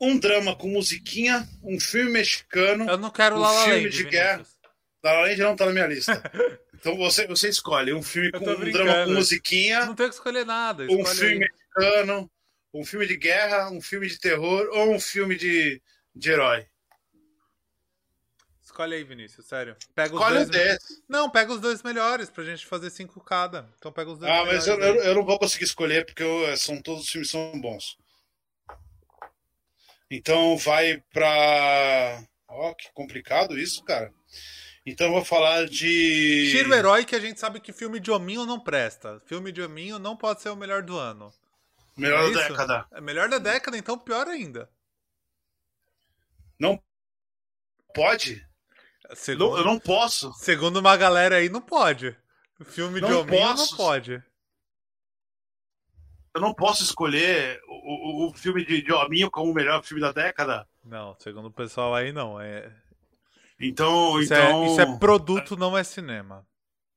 [0.00, 2.88] um drama com musiquinha, um filme mexicano.
[2.88, 4.32] Eu não quero Um La La filme Land, de guerra.
[4.38, 4.58] Vinícius.
[5.02, 6.22] La La Land não tá na minha lista.
[6.84, 10.44] Então você, você escolhe um filme com um drama com musiquinha, Não tenho que escolher
[10.44, 10.82] nada.
[10.82, 11.38] um escolhe filme aí.
[11.40, 12.30] mexicano,
[12.74, 15.80] um filme de guerra, um filme de terror ou um filme de,
[16.14, 16.66] de herói.
[18.74, 19.76] Escolhe aí, Vinícius, sério.
[19.94, 20.50] Pega os Escolhe um dois.
[20.50, 21.02] desses.
[21.08, 23.68] Não, pega os dois melhores pra gente fazer cinco cada.
[23.78, 24.66] Então pega os dois Ah, mas melhores.
[24.66, 24.88] eu, aí.
[24.98, 27.96] eu, eu não vou conseguir escolher porque eu- são todos os filmes são bons.
[30.10, 32.20] Então vai pra.
[32.48, 34.12] Ó, que complicado isso, cara.
[34.84, 36.50] Então eu vou falar de.
[36.50, 39.20] Tira o herói que a gente sabe que filme de hominho não presta.
[39.26, 41.32] Filme de hominho não pode ser o melhor do ano.
[41.96, 42.48] Melhor É da isso?
[42.50, 42.86] década.
[42.90, 44.68] É melhor da década, então pior ainda.
[46.58, 46.82] Não
[47.94, 48.44] pode?
[49.14, 50.32] Segundo, Não- eu não posso.
[50.34, 52.16] segundo uma galera aí, não pode.
[52.64, 53.76] Filme de Não hominho não posso.
[53.76, 54.22] pode.
[56.34, 60.00] Eu não posso escolher o, o, o filme de, de Hominho como o melhor filme
[60.00, 60.66] da década.
[60.84, 62.40] Não, segundo o pessoal aí, não.
[62.40, 62.72] É...
[63.60, 66.44] Então, Isso, então, é, isso é produto, não é cinema.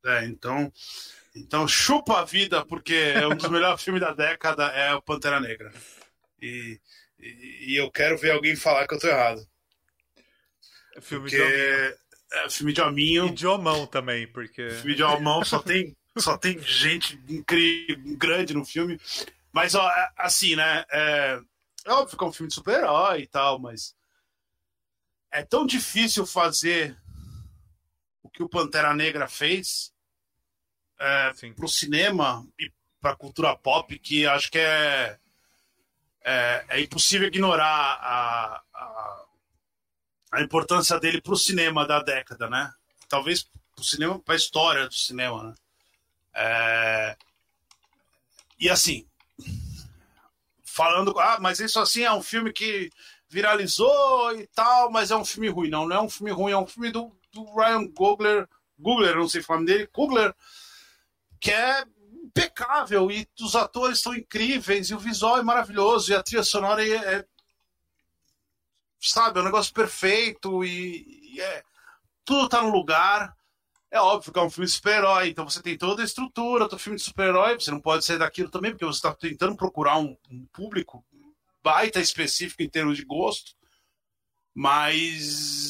[0.06, 0.72] é, então,
[1.36, 5.40] então chupa a vida porque é um dos melhores filmes da década é o Pantera
[5.40, 5.72] Negra.
[6.42, 6.80] E,
[7.20, 9.48] e, e eu quero ver alguém falar que eu tô errado.
[11.02, 11.98] Filme Porque de
[12.34, 14.70] é filme de hominho, E de homão também, porque.
[14.72, 19.00] filme de homão só tem só tem gente incrível, grande no filme.
[19.52, 20.84] Mas ó, é- assim, né?
[20.92, 21.40] É,
[21.86, 23.96] é óbvio que é um filme de super-herói e tal, mas
[25.32, 26.98] é tão difícil fazer
[28.24, 29.94] o que o Pantera Negra fez
[31.00, 35.18] é, pro cinema e pra cultura pop que acho que é
[36.26, 37.66] é, é impossível ignorar
[38.02, 39.26] a, a,
[40.32, 42.72] a importância dele pro cinema da década, né?
[43.08, 45.56] Talvez pro cinema, pra história do cinema, né?
[46.34, 47.18] É,
[48.60, 49.08] E assim,
[50.64, 52.92] falando, ah, mas isso assim é um filme que
[53.30, 55.70] viralizou e tal, mas é um filme ruim.
[55.70, 58.48] Não, não é um filme ruim, é um filme do, do Ryan Coogler,
[58.82, 60.34] Coogler, não sei falar o dele, Coogler,
[61.40, 61.84] que é
[62.24, 66.88] impecável e os atores são incríveis e o visual é maravilhoso e a trilha sonora
[66.88, 67.26] é, é
[69.00, 71.64] sabe, é um negócio perfeito e, e é,
[72.26, 73.36] tudo tá no lugar.
[73.90, 76.78] É óbvio que é um filme de super-herói, então você tem toda a estrutura do
[76.78, 80.18] filme de super-herói, você não pode sair daquilo também, porque você está tentando procurar um,
[80.30, 81.06] um, público
[81.64, 83.56] baita específico em termos de gosto,
[84.54, 85.68] mas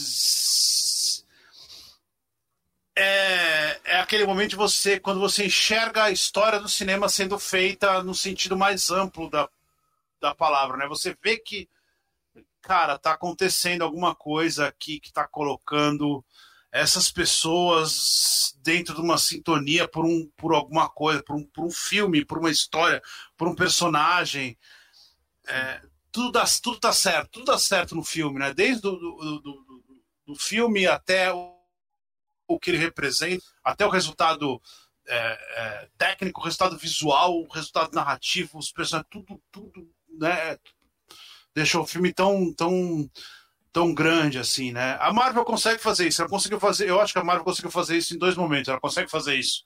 [2.95, 8.01] é, é aquele momento de você, quando você enxerga a história do cinema sendo feita
[8.01, 9.47] no sentido mais amplo da,
[10.19, 10.87] da palavra, né?
[10.87, 11.69] Você vê que,
[12.67, 16.21] cara, tá acontecendo alguma coisa aqui que tá colocando
[16.69, 21.71] essas pessoas dentro de uma sintonia por, um, por alguma coisa, por um, por um
[21.71, 23.01] filme, por uma história,
[23.37, 24.57] por um personagem.
[25.47, 28.53] É, tudo, dá, tudo tá certo, tudo dá certo no filme, né?
[28.53, 29.83] Desde do, do, do,
[30.25, 31.57] do filme até o,
[32.49, 34.61] o, que ele representa, até o resultado
[35.07, 39.89] é, é, técnico, o resultado visual, o resultado narrativo, os personagens, tudo, tudo,
[40.19, 40.57] né?
[41.57, 43.09] Deixou o filme tão, tão
[43.73, 44.95] tão grande assim, né?
[44.99, 46.21] A Marvel consegue fazer isso.
[46.21, 46.87] Ela conseguiu fazer.
[46.87, 48.69] Eu acho que a Marvel conseguiu fazer isso em dois momentos.
[48.69, 49.65] Ela consegue fazer isso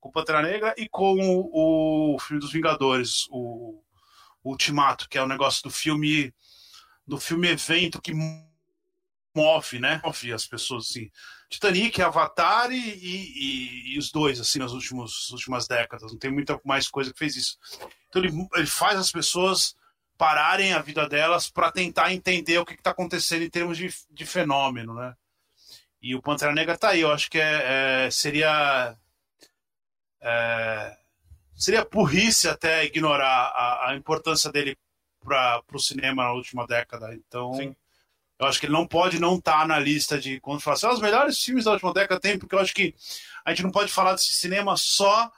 [0.00, 3.82] com Pantera Negra e com o, o filme dos Vingadores, o,
[4.42, 6.32] o, Ultimato, que é o negócio do filme
[7.06, 8.14] do filme evento que
[9.34, 10.00] move, né?
[10.02, 11.10] Move as pessoas assim.
[11.50, 16.10] Titanic, Avatar e, e, e, os dois assim nas últimas últimas décadas.
[16.10, 17.58] Não tem muita mais coisa que fez isso.
[18.08, 19.74] Então ele, ele faz as pessoas
[20.18, 24.26] pararem a vida delas para tentar entender o que está acontecendo em termos de, de
[24.26, 25.14] fenômeno, né?
[26.02, 28.96] E o Pantera Negra tá aí, eu acho que é, é seria
[30.20, 30.96] é,
[31.54, 34.76] seria burrice até ignorar a, a importância dele
[35.22, 37.14] para o cinema na última década.
[37.14, 37.76] Então, Sim.
[38.38, 40.86] eu acho que ele não pode não estar tá na lista de quando fala assim,
[40.86, 42.94] ah, os melhores filmes da última década tem, porque eu acho que
[43.44, 45.30] a gente não pode falar desse cinema só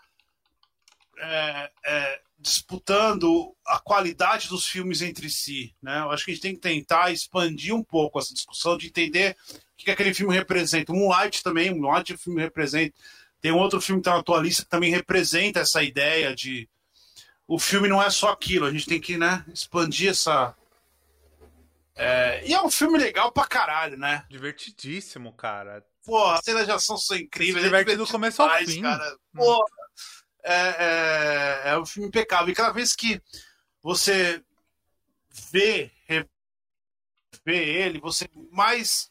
[1.19, 5.75] é, é, disputando a qualidade dos filmes entre si.
[5.83, 6.01] Né?
[6.01, 9.37] Eu acho que a gente tem que tentar expandir um pouco essa discussão de entender
[9.53, 10.93] o que, aquele filme representa.
[10.93, 12.95] Moonlight também, Moonlight o filme representa.
[13.41, 16.69] Tem um outro filme que está na tua lista que também representa essa ideia de
[17.47, 20.55] o filme não é só aquilo, a gente tem que né, expandir essa.
[21.97, 22.47] É...
[22.47, 24.25] E é um filme legal pra caralho, né?
[24.31, 25.85] Divertidíssimo, cara.
[26.05, 27.59] Pô, as cenas de ação são incríveis.
[27.59, 28.83] Se diverte do começo ao fim.
[28.83, 29.17] Cara.
[29.35, 29.65] Pô,
[30.45, 32.49] é, é, é um filme impecável.
[32.49, 33.21] E cada vez que
[33.83, 34.43] você
[35.53, 35.91] vê,
[37.45, 39.11] vê ele, você mais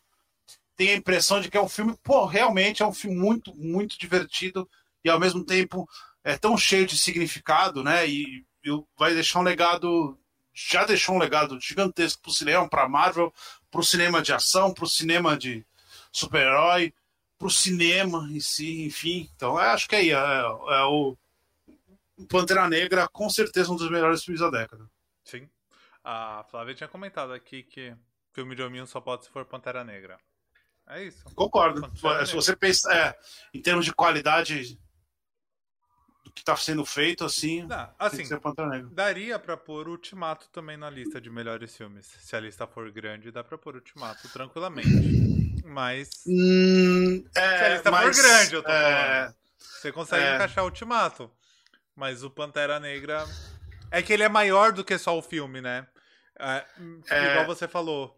[0.75, 3.99] tem a impressão de que é um filme, pô, realmente é um filme muito, muito
[3.99, 4.69] divertido
[5.03, 5.86] e ao mesmo tempo
[6.23, 8.07] é tão cheio de significado, né?
[8.07, 10.17] E, e vai deixar um legado,
[10.53, 13.34] já deixou um legado gigantesco para o cinema, para Marvel,
[13.69, 15.65] para o cinema de ação, para o cinema de
[16.11, 16.93] super-herói,
[17.38, 19.30] para o cinema em si, enfim.
[19.36, 21.17] Então, acho que é, é, é o
[22.28, 24.89] Pantera Negra, com certeza um dos melhores filmes da década.
[25.24, 25.49] Sim.
[26.03, 27.95] A Flávia tinha comentado aqui que
[28.34, 30.20] filme de hominho só pode se for Pantera Negra.
[30.88, 31.24] É isso.
[31.36, 31.82] Concordo.
[32.01, 33.20] Pantera se você pensar é,
[33.53, 34.80] em termos de qualidade
[36.24, 38.24] do que está sendo feito, assim, Não, assim
[38.91, 42.05] daria para pôr Ultimato também na lista de melhores filmes.
[42.05, 45.63] Se a lista for grande, dá para pôr Ultimato tranquilamente.
[45.65, 46.24] Mas.
[46.26, 49.36] Hum, é, se a lista mas, for grande, eu tô é, falando.
[49.57, 51.32] Você consegue é, encaixar Ultimato.
[51.99, 53.27] Mas o Pantera Negra.
[53.91, 55.85] É que ele é maior do que só o filme, né?
[56.39, 56.65] É,
[57.09, 57.31] é...
[57.31, 58.17] Igual você falou.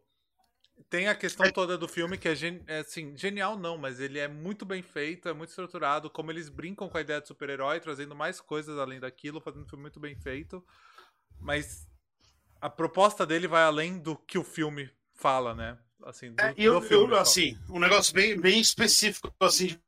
[0.88, 1.52] Tem a questão é...
[1.52, 2.62] toda do filme que é, gen...
[2.68, 6.12] é, assim, genial, não, mas ele é muito bem feito, é muito estruturado.
[6.12, 9.68] Como eles brincam com a ideia de super-herói, trazendo mais coisas além daquilo, fazendo um
[9.68, 10.64] filme muito bem feito.
[11.40, 11.88] Mas
[12.60, 15.76] a proposta dele vai além do que o filme fala, né?
[16.04, 19.82] Assim, do, é, eu, eu assim, um negócio bem, bem específico, assim, de,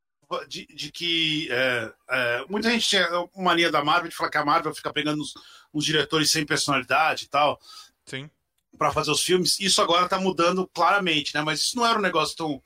[0.48, 4.46] de que é, é, muita gente tinha uma mania da Marvel de falar que a
[4.46, 5.34] Marvel fica pegando uns,
[5.74, 7.60] uns diretores sem personalidade e tal.
[8.06, 8.30] Sim.
[8.78, 9.60] Para fazer os filmes.
[9.60, 11.42] Isso agora tá mudando claramente, né?
[11.42, 12.62] Mas isso não era um negócio tão,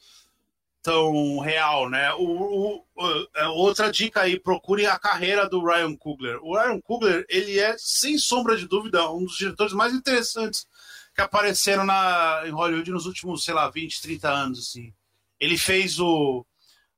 [0.81, 2.13] tão real, né?
[2.13, 6.39] O, o, o, é, outra dica aí, procure a carreira do Ryan Coogler.
[6.41, 10.65] O Ryan Coogler, ele é, sem sombra de dúvida, um dos diretores mais interessantes
[11.13, 14.93] que apareceram na, em Hollywood nos últimos, sei lá, 20, 30 anos, assim.
[15.39, 16.45] Ele fez o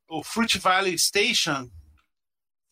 [0.10, 1.70] o Fruit Valley Station.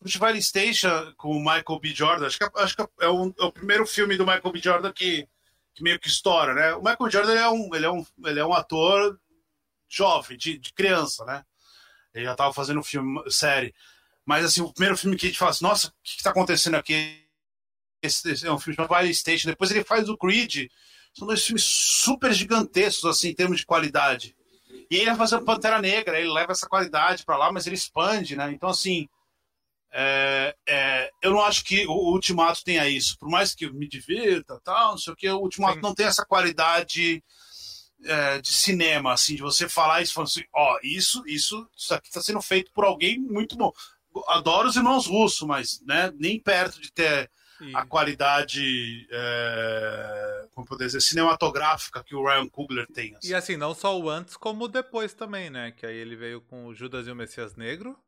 [0.00, 1.94] Fruit Valley Station com o Michael B.
[1.94, 2.26] Jordan.
[2.26, 4.60] Acho que, acho que é, o, é o primeiro filme do Michael B.
[4.60, 5.26] Jordan que,
[5.74, 6.74] que meio que estoura, né?
[6.74, 9.18] O Michael Jordan é um, ele é um, ele é um ator
[9.88, 11.44] jovem, de, de criança, né?
[12.14, 13.74] Ele já estava fazendo filme, série.
[14.24, 16.74] Mas, assim, o primeiro filme que a gente fala assim, nossa, o que está acontecendo
[16.74, 17.24] aqui?
[18.02, 19.48] Esse, esse, é um filme chamado Valley Station.
[19.48, 20.68] Depois ele faz o Creed.
[21.14, 24.36] São dois filmes super gigantescos, assim, em termos de qualidade.
[24.90, 27.76] E ele vai fazer o Pantera Negra, ele leva essa qualidade para lá, mas ele
[27.76, 28.50] expande, né?
[28.50, 29.08] Então, assim,
[29.92, 33.18] é, é, eu não acho que o Ultimato tenha isso.
[33.18, 35.82] Por mais que me divirta, tal, não sei o que, o Ultimato Sim.
[35.82, 37.22] não tem essa qualidade
[38.04, 42.20] é, de cinema, assim, de você falar isso, assim, ó, isso, isso, isso aqui está
[42.20, 43.72] sendo feito por alguém muito bom.
[44.28, 47.30] Adoro os irmãos russos, mas né, nem perto de ter
[47.60, 47.74] e...
[47.74, 53.16] a qualidade, é, como poder dizer, cinematográfica que o Ryan Coogler tem.
[53.16, 53.28] Assim.
[53.28, 55.72] E assim, não só o antes, como o depois também, né?
[55.72, 57.98] Que aí ele veio com o Judas e o Messias Negro.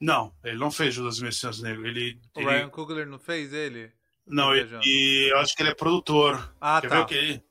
[0.00, 1.86] Não, ele não fez Judas e o Messias Negro.
[1.86, 2.50] Ele, o ele...
[2.50, 3.92] Ryan Coogler não fez ele?
[4.26, 6.54] Não, ele, e eu acho que ele é produtor.
[6.60, 6.96] Ah, Quer tá.
[7.00, 7.49] ver que ele...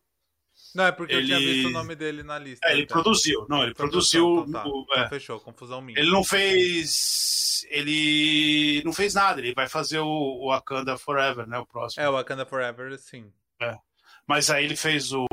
[0.73, 1.33] Não, é porque ele...
[1.33, 2.67] eu tinha visto o nome dele na lista.
[2.67, 3.01] É, ele então.
[3.01, 3.45] produziu.
[3.49, 4.45] Não, ele produziu.
[4.47, 4.67] Então, tá.
[4.67, 4.97] o, é.
[4.97, 5.99] então, fechou, confusão minha.
[5.99, 7.65] Ele não fez.
[7.69, 9.39] Ele não fez nada.
[9.39, 11.57] Ele vai fazer o, Wakanda Forever, né?
[11.57, 12.03] O próximo.
[12.03, 13.31] É, o Wakanda Forever, sim.
[13.61, 13.77] É.
[14.27, 15.27] Mas aí ele fez o.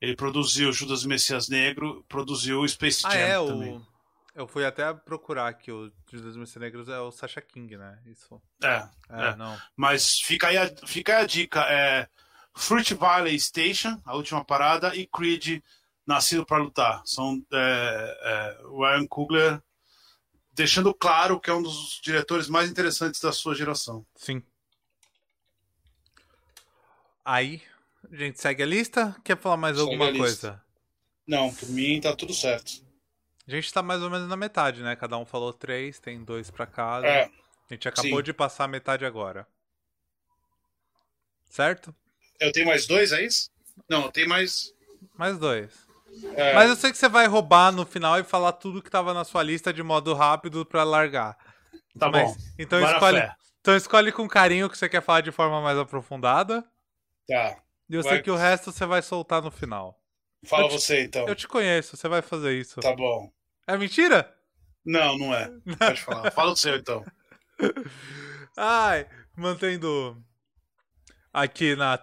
[0.00, 3.76] Ele produziu Judas Messias Negro, produziu o Space ah, Jam é, também.
[3.76, 3.90] O...
[4.34, 7.98] Eu fui até procurar aqui o Judas Messias Negros é o Sasha King, né?
[8.06, 8.40] Isso.
[8.62, 8.88] É.
[9.10, 9.36] É, é.
[9.36, 9.58] não.
[9.76, 11.60] Mas fica aí, a, fica aí a dica.
[11.68, 12.08] É,
[12.54, 15.62] Fruit Valley Station, a última parada, e Creed,
[16.06, 17.02] Nascido para Lutar.
[17.04, 19.62] São é, é, Ryan Coogler
[20.52, 24.04] deixando claro que é um dos diretores mais interessantes da sua geração.
[24.16, 24.42] Sim.
[27.24, 27.62] Aí,
[28.10, 29.16] a gente segue a lista.
[29.24, 30.62] Quer falar mais Segue alguma coisa?
[31.26, 32.72] Não, por mim tá tudo certo.
[33.46, 34.96] A gente tá mais ou menos na metade, né?
[34.96, 37.06] Cada um falou três, tem dois pra cada.
[37.06, 37.24] É,
[37.70, 38.24] A gente acabou sim.
[38.24, 39.46] de passar a metade agora.
[41.48, 41.94] Certo?
[42.40, 43.50] Eu tenho mais dois, é isso?
[43.88, 44.72] Não, eu tenho mais.
[45.16, 45.70] Mais dois.
[46.34, 49.14] é, Mas eu sei que você vai roubar no final e falar tudo que tava
[49.14, 51.36] na sua lista de modo rápido pra largar.
[51.98, 52.36] tá Mas- bom.
[52.58, 53.34] Então Bora escolhe, fé.
[53.60, 56.64] então escolhe com carinho o que você quer falar de forma mais aprofundada.
[57.28, 57.56] Tá.
[57.88, 58.12] E eu Vai.
[58.14, 59.98] sei que o resto você vai soltar no final.
[60.46, 61.26] Fala te- você então.
[61.28, 62.80] Eu te conheço, você vai fazer isso.
[62.80, 63.30] Tá bom.
[63.66, 64.32] É mentira?
[64.84, 65.50] Não, não é.
[65.78, 66.30] Pode falar.
[66.32, 67.04] Fala o seu então.
[68.56, 70.16] Ai, mantendo
[71.32, 71.98] aqui na.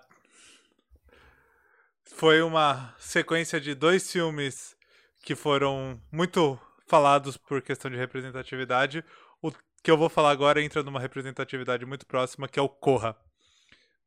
[2.17, 4.75] Foi uma sequência de dois filmes
[5.21, 9.05] que foram muito falados por questão de representatividade.
[9.39, 9.51] O
[9.83, 13.15] que eu vou falar agora entra numa representatividade muito próxima, que é o Corra.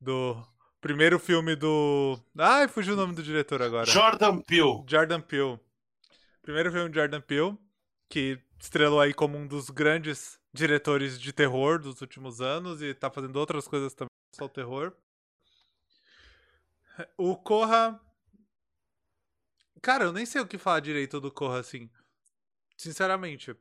[0.01, 0.45] Do
[0.81, 2.19] primeiro filme do.
[2.37, 3.87] Ai, fugiu o nome do diretor agora.
[3.87, 4.83] Jordan Peele.
[4.89, 5.61] Jordan Peele.
[6.43, 7.57] Primeiro filme de Jordan Peele,
[8.09, 13.09] que estrelou aí como um dos grandes diretores de terror dos últimos anos e tá
[13.09, 14.93] fazendo outras coisas também, só o terror.
[17.17, 18.01] O Corra.
[19.83, 21.91] Cara, eu nem sei o que falar direito do Corra, assim.
[22.77, 23.57] Sinceramente.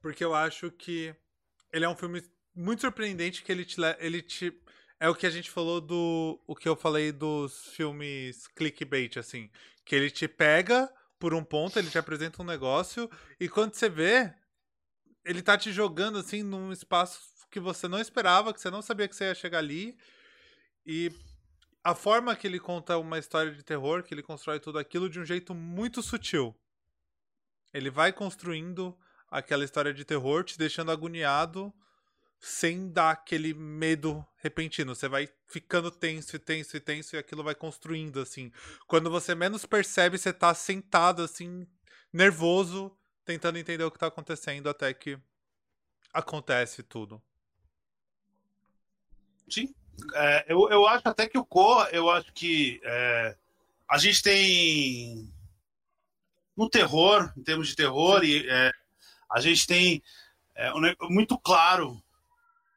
[0.00, 1.14] Porque eu acho que
[1.72, 2.22] ele é um filme
[2.54, 4.52] muito surpreendente que ele te, le- ele te
[5.00, 9.50] é o que a gente falou do o que eu falei dos filmes clickbait assim,
[9.84, 13.10] que ele te pega por um ponto, ele te apresenta um negócio
[13.40, 14.32] e quando você vê,
[15.24, 17.20] ele tá te jogando assim num espaço
[17.50, 19.96] que você não esperava, que você não sabia que você ia chegar ali.
[20.86, 21.12] E
[21.84, 25.20] a forma que ele conta uma história de terror, que ele constrói tudo aquilo de
[25.20, 26.56] um jeito muito sutil.
[27.74, 28.98] Ele vai construindo
[29.30, 31.74] aquela história de terror, te deixando agoniado,
[32.40, 34.94] sem dar aquele medo repentino.
[34.94, 38.50] Você vai ficando tenso e tenso e tenso e aquilo vai construindo, assim.
[38.86, 41.66] Quando você menos percebe, você tá sentado, assim,
[42.10, 45.18] nervoso, tentando entender o que tá acontecendo até que
[46.14, 47.22] acontece tudo.
[49.50, 49.74] Sim.
[50.14, 53.36] É, eu, eu acho até que o Corra, eu acho que é,
[53.88, 55.32] a gente tem
[56.56, 58.70] no terror, em termos de terror, e é,
[59.30, 60.02] a gente tem
[60.54, 60.80] é, um
[61.10, 62.00] muito claro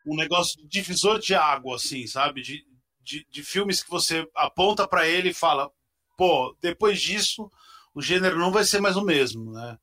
[0.05, 2.41] um negócio de divisor de água, assim, sabe?
[2.41, 2.65] De,
[3.01, 5.69] de, de filmes que você aponta para ele e fala,
[6.17, 7.51] pô, depois disso
[7.93, 9.77] o gênero não vai ser mais o mesmo, né?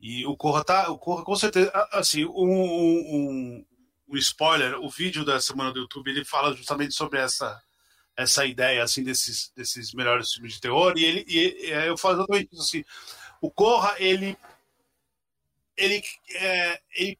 [0.00, 3.66] E o Corra tá, o Corra com certeza, assim, um, um,
[4.10, 7.60] um- spoiler, o vídeo da semana do YouTube ele fala justamente sobre essa
[8.16, 12.18] essa ideia assim desses desses melhores filmes de terror e ele e, e eu falo
[12.18, 12.84] exatamente isso assim.
[13.40, 14.36] O Corra ele
[15.76, 16.02] ele
[16.34, 17.18] é, ele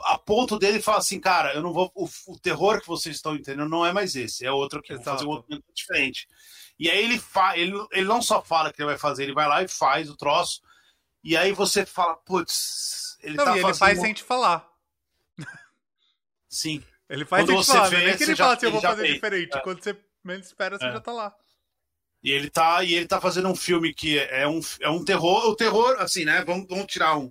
[0.00, 3.34] a ponto dele fala assim, cara, eu não vou o, o terror que vocês estão
[3.34, 6.28] entendendo não é mais esse, é outro que vou fazer um outro diferente.
[6.78, 9.48] E aí ele fa, ele, ele não só fala que ele vai fazer, ele vai
[9.48, 10.60] lá e faz o troço.
[11.22, 14.68] E aí você fala, putz, ele Não, tá e ele faz sem te falar.
[16.54, 16.82] Sim.
[17.08, 19.02] Ele faz Quando você falar, vê, é que ele já- fala assim, eu vou fazer
[19.02, 19.14] fez.
[19.14, 19.56] diferente.
[19.56, 19.60] É.
[19.60, 20.92] Quando você menos espera, você É.
[20.92, 21.34] já tá lá.
[22.22, 25.44] E ele tá, e ele tá fazendo um filme que é um, é um terror.
[25.50, 26.42] O terror, assim, né?
[26.44, 27.30] Vamos, vamos tirar um.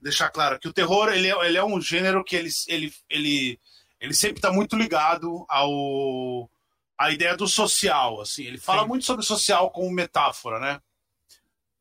[0.00, 3.60] Deixar claro que o terror ele é, ele é um gênero que ele, ele, ele,
[4.00, 6.50] ele sempre tá muito ligado ao
[6.98, 8.44] a ideia do social, assim.
[8.44, 8.88] Ele fala Sim.
[8.88, 10.80] muito sobre social como metáfora, né?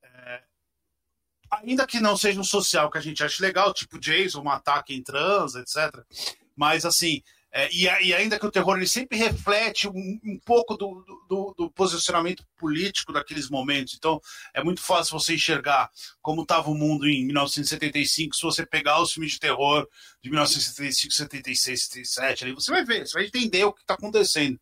[0.04, 0.44] É,
[1.50, 5.02] ainda que não seja um social que a gente ache legal, tipo Jason, matar quem
[5.02, 6.06] transa, etc.
[6.56, 7.22] Mas assim,
[7.54, 11.54] É, e, e, ainda que o terror ele sempre reflete um, um pouco do, do,
[11.58, 13.94] do, posicionamento político daqueles momentos.
[13.94, 14.22] Então,
[14.54, 15.92] é muito fácil você enxergar
[16.22, 19.86] como estava o mundo em 1975, se você pegar os filmes de terror
[20.24, 24.58] de 1975, 76, 77, ali, você vai ver, você vai entender o que está acontecendo.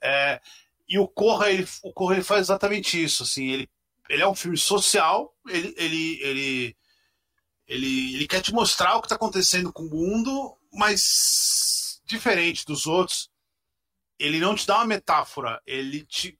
[0.00, 0.40] É,
[0.88, 3.24] e o Corra, ele, o Corra ele faz exatamente isso.
[3.24, 3.70] Assim, ele,
[4.08, 6.76] ele é um filme social, ele, ele, ele,
[7.66, 12.86] ele, ele quer te mostrar o que está acontecendo com o mundo, mas diferente dos
[12.86, 13.30] outros,
[14.18, 16.38] ele não te dá uma metáfora, ele te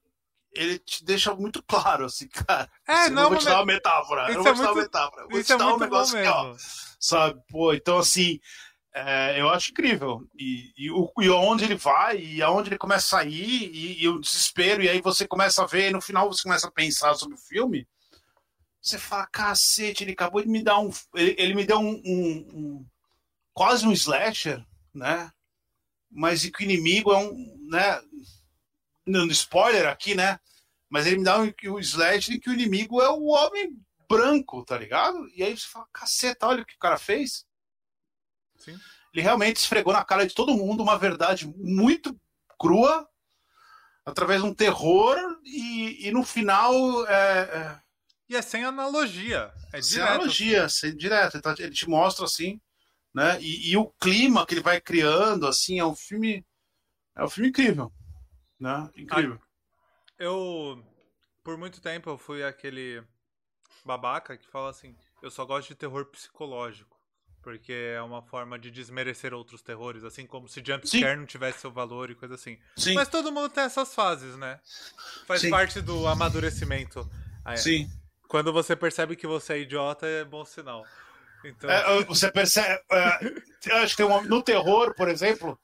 [0.54, 2.70] ele te deixa muito claro, assim, cara.
[2.86, 4.30] É, não, não vou te dar uma metáfora.
[4.30, 5.26] Isso não vou é te muito, dar uma metáfora.
[5.30, 6.54] Vou te é dar um negócio aqui, ó.
[7.00, 7.40] Sabe?
[7.48, 8.38] Pô, então assim,
[8.94, 10.20] é, eu acho incrível.
[10.38, 14.08] E, e, o, e onde ele vai, e aonde ele começa a ir, e, e,
[14.08, 17.14] o desespero, e aí você começa a ver, e no final você começa a pensar
[17.14, 17.88] sobre o filme.
[18.82, 20.90] Você fala, cacete, ele acabou de me dar um.
[21.14, 22.86] Ele, ele me deu um, um, um
[23.54, 24.62] quase um slasher,
[24.92, 25.30] né?
[26.12, 28.00] mas que o inimigo é um, né,
[29.06, 30.38] no spoiler aqui, né,
[30.88, 33.74] mas ele me dá um, o slash de que o inimigo é o homem
[34.08, 35.26] branco, tá ligado?
[35.34, 37.46] E aí você fala, caceta, olha o que o cara fez.
[38.58, 38.78] Sim.
[39.14, 42.14] Ele realmente esfregou na cara de todo mundo uma verdade muito
[42.58, 43.08] crua,
[44.04, 46.74] através de um terror, e, e no final.
[47.06, 47.81] É, é...
[48.32, 49.52] E é sem analogia.
[49.72, 50.10] É sem direto.
[50.10, 51.40] analogia, sem direto.
[51.58, 52.60] Ele te mostra assim
[53.14, 53.38] né?
[53.40, 56.44] E, e, o clima que ele vai criando, assim, é um filme,
[57.14, 57.92] é um filme incrível,
[58.58, 58.88] né?
[58.96, 59.38] Incrível.
[60.18, 60.82] Eu,
[61.44, 63.02] por muito tempo, eu fui aquele
[63.84, 66.98] babaca que fala assim, eu só gosto de terror psicológico,
[67.42, 71.70] porque é uma forma de desmerecer outros terrores, assim como se jumpscare não tivesse seu
[71.70, 72.58] valor e coisa assim.
[72.76, 72.94] Sim.
[72.94, 74.60] Mas todo mundo tem essas fases, né?
[75.26, 75.50] Faz Sim.
[75.50, 77.10] parte do amadurecimento.
[77.44, 77.56] Ah, é.
[77.56, 77.90] Sim.
[78.32, 80.86] Quando você percebe que você é idiota, é bom sinal.
[81.44, 81.68] Então...
[81.68, 82.82] É, você percebe.
[82.90, 85.60] É, acho que um, no terror, por exemplo,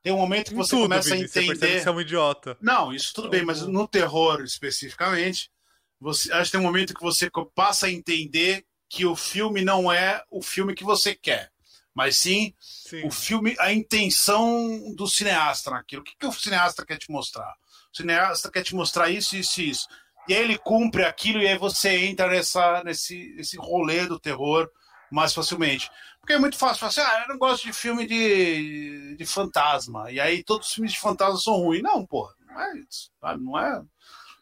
[0.00, 1.56] tem um momento que você tudo, começa Vini, a entender.
[1.56, 2.56] Você, você é um idiota.
[2.60, 5.50] Não, isso tudo bem, mas no terror especificamente,
[5.98, 9.90] você, acho que tem um momento que você passa a entender que o filme não
[9.90, 11.50] é o filme que você quer,
[11.92, 13.04] mas sim, sim.
[13.04, 16.02] o filme, a intenção do cineasta naquilo.
[16.02, 17.52] O que, que o cineasta quer te mostrar?
[17.92, 19.88] O cineasta quer te mostrar isso, isso e isso.
[20.28, 24.70] E aí ele cumpre aquilo, e aí você entra nessa, nesse, nesse rolê do terror
[25.10, 25.90] mais facilmente.
[26.20, 30.10] Porque é muito fácil assim, ah, eu não gosto de filme de, de fantasma.
[30.10, 31.82] E aí todos os filmes de fantasma são ruins.
[31.82, 33.10] Não, porra, não é isso.
[33.40, 33.82] Não é.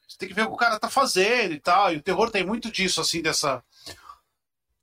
[0.07, 1.93] Você tem que ver o que o cara tá fazendo e tal.
[1.93, 3.63] E o terror tem muito disso, assim, dessa.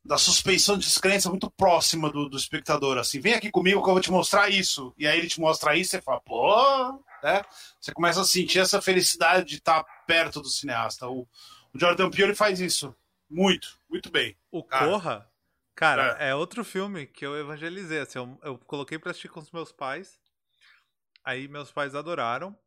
[0.04, 2.98] Da suspeição de descrença muito próxima do, do espectador.
[2.98, 4.94] Assim, vem aqui comigo que eu vou te mostrar isso.
[4.98, 7.44] E aí ele te mostra isso você fala, pô, né?
[7.80, 11.08] Você começa a sentir essa felicidade de estar perto do cineasta.
[11.08, 11.28] O,
[11.74, 12.96] o Jordan Peele faz isso
[13.30, 14.36] muito, muito bem.
[14.50, 14.88] O cara.
[14.88, 15.32] Corra
[15.78, 16.30] Cara, é.
[16.30, 16.36] é.
[16.36, 18.00] outro filme que eu evangelizei.
[18.00, 20.20] Assim, eu, eu coloquei pra assistir com os meus pais.
[21.24, 22.58] Aí meus pais adoraram.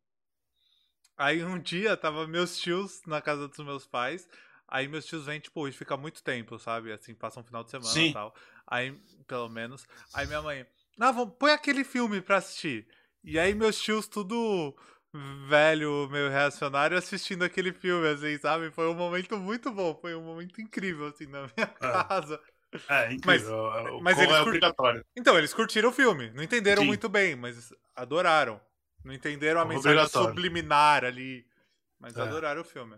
[1.17, 4.29] Aí um dia tava meus tios na casa dos meus pais.
[4.65, 6.93] Aí meus tios vêm, tipo, e fica muito tempo, sabe?
[6.93, 8.33] Assim, passam um final de semana e tal.
[8.65, 9.85] Aí, pelo menos.
[10.13, 10.65] Aí minha mãe,
[10.97, 12.87] ah, vamos, põe aquele filme pra assistir.
[13.21, 14.73] E aí meus tios, tudo
[15.13, 18.71] velho, meio reacionário, assistindo aquele filme, assim, sabe?
[18.71, 21.65] Foi um momento muito bom, foi um momento incrível, assim, na minha é.
[21.65, 22.39] casa.
[22.87, 24.01] É, incrível.
[24.01, 25.05] Mas, mas eles é obrigatório.
[25.15, 26.31] Então, eles curtiram o filme.
[26.31, 26.87] Não entenderam Sim.
[26.87, 28.61] muito bem, mas adoraram.
[29.03, 31.45] Não entenderam a mensagem subliminar ali.
[31.99, 32.21] Mas é.
[32.21, 32.95] adoraram o filme.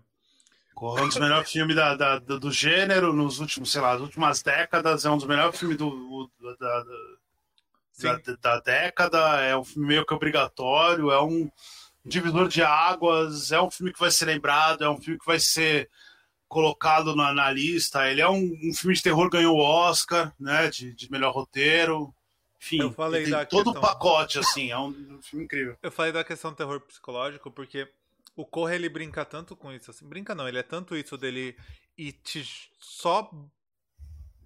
[0.76, 4.42] É um dos melhores filmes da, da, do gênero nos últimos, sei lá, nas últimas
[4.42, 5.06] décadas.
[5.06, 6.84] É um dos melhores filmes do, da,
[8.00, 9.42] da, da, década.
[9.42, 11.12] É um filme meio que obrigatório.
[11.12, 11.50] É um
[12.06, 13.52] divisor de águas.
[13.52, 14.84] É um filme que vai ser lembrado.
[14.84, 15.90] É um filme que vai ser
[16.48, 18.10] colocado na, na lista.
[18.10, 20.70] Ele é um, um, filme de terror, ganhou o Oscar, né?
[20.70, 22.14] De, de melhor roteiro.
[22.64, 25.78] Enfim, eu falei da todo o pacote, assim, é um, um, filme incrível.
[25.84, 27.92] Eu falei da questão do terror psicológico, porque
[28.38, 31.58] o Corra ele brinca tanto com isso, assim, brinca não, ele é tanto isso dele
[31.98, 32.42] e te
[32.80, 33.30] só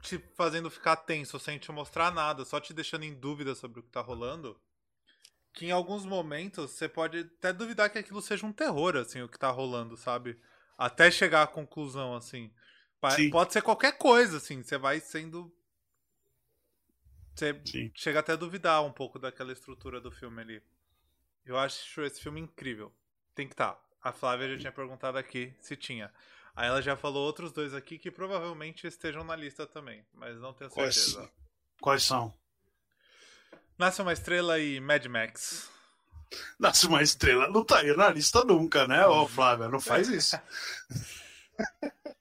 [0.02, 3.84] te fazendo ficar tenso, sem te mostrar nada, só te deixando em dúvida sobre o
[3.84, 4.60] que tá rolando,
[5.58, 9.28] que em alguns momentos você pode até duvidar que aquilo seja um terror, assim, o
[9.28, 10.40] que tá rolando, sabe?
[10.78, 12.54] Até chegar à conclusão, assim.
[13.16, 13.32] Sim.
[13.32, 14.62] Pode ser qualquer coisa, assim.
[14.62, 15.52] Você vai sendo.
[17.34, 17.92] Você Sim.
[17.96, 20.64] chega até a duvidar um pouco daquela estrutura do filme ali.
[21.44, 22.94] Eu acho esse filme incrível.
[23.34, 23.74] Tem que estar.
[23.74, 23.82] Tá.
[24.04, 26.14] A Flávia já tinha perguntado aqui se tinha.
[26.56, 30.54] Aí ela já falou outros dois aqui que provavelmente estejam na lista também, mas não
[30.54, 31.18] tenho certeza.
[31.18, 31.34] Quais,
[31.82, 32.32] Quais são?
[33.78, 35.70] Nasce uma estrela e Mad Max.
[36.60, 39.70] Nasce uma estrela não tá aí na lista nunca, né, ô Flávia?
[39.70, 40.38] Não faz isso.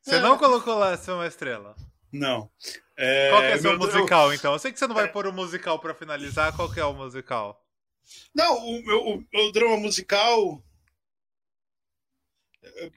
[0.03, 1.75] Você não colocou lá ser uma estrela?
[2.13, 2.49] Não.
[2.97, 4.53] É, qual que é o seu musical, então?
[4.53, 5.09] Eu sei que você não vai é...
[5.09, 6.55] pôr o musical para finalizar.
[6.55, 7.63] Qual que é o musical?
[8.35, 10.63] Não, o, o, o drama musical.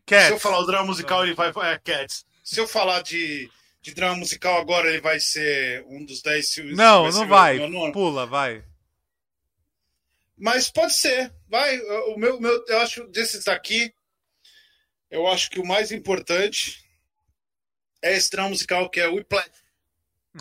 [0.05, 0.27] Cats.
[0.27, 1.49] Se eu falar o drama musical, ele vai.
[1.49, 2.25] É, Cats.
[2.43, 3.49] Se eu falar de,
[3.81, 6.77] de drama musical agora, ele vai ser um dos 10 filmes.
[6.77, 7.69] Não, vai não vai.
[7.69, 7.91] meu.
[7.91, 8.63] Pula, vai.
[10.37, 11.33] Mas pode ser.
[11.49, 11.77] Vai.
[12.13, 13.93] O meu, meu, eu acho desses daqui,
[15.09, 16.83] eu acho que o mais importante
[18.01, 19.49] é esse drama musical que é o Whiplash.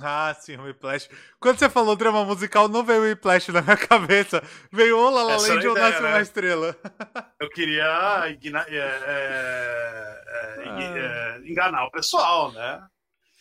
[0.03, 1.09] Ah, sim, o Whiplash.
[1.41, 4.43] Quando você falou drama musical, não veio o Whiplash na minha cabeça.
[4.71, 6.09] Veio o La La Essa Land ou Nasce né?
[6.09, 6.77] uma Estrela.
[7.41, 12.87] Eu queria igna- é, é, é, eng- é, enganar o pessoal, né?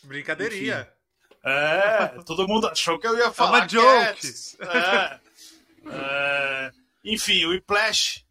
[0.08, 0.88] Brincadeirinha.
[1.44, 3.60] É, todo mundo achou que eu ia falar.
[3.60, 3.88] uma joke.
[3.88, 4.58] Cats.
[4.60, 5.20] É.
[5.90, 6.72] É,
[7.04, 8.26] enfim, o Whiplash,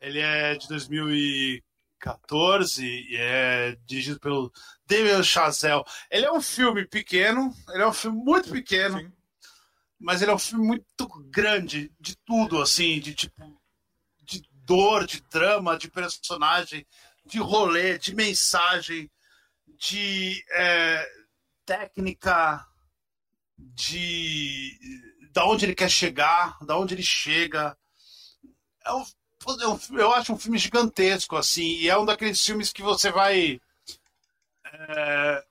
[0.00, 4.52] ele é de 2014 e é dirigido pelo
[4.86, 5.82] Damien Chazelle.
[6.10, 9.10] Ele é um filme pequeno, ele é um filme muito pequeno, Sim.
[9.98, 13.58] mas ele é um filme muito grande de tudo, assim, de tipo
[14.22, 16.86] de dor, de drama, de personagem,
[17.24, 19.10] de rolê, de mensagem,
[19.80, 21.08] de é,
[21.66, 22.66] técnica,
[23.58, 24.78] de
[25.32, 27.76] da onde ele quer chegar, da onde ele chega.
[28.84, 32.82] É um, é eu acho um filme gigantesco, assim, e é um daqueles filmes que
[32.82, 33.60] você vai.
[34.72, 35.44] é,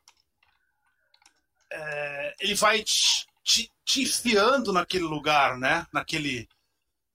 [1.72, 5.86] é, ele vai te, te- te enfiando naquele lugar, né?
[5.94, 6.48] Naquele,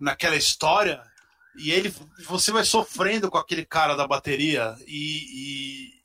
[0.01, 1.03] naquela história,
[1.59, 1.95] e ele
[2.27, 6.03] você vai sofrendo com aquele cara da bateria e,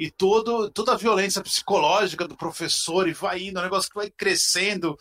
[0.00, 3.96] e, todo, toda a violência psicológica do professor e vai indo, é um negócio que
[3.96, 4.98] vai crescendo.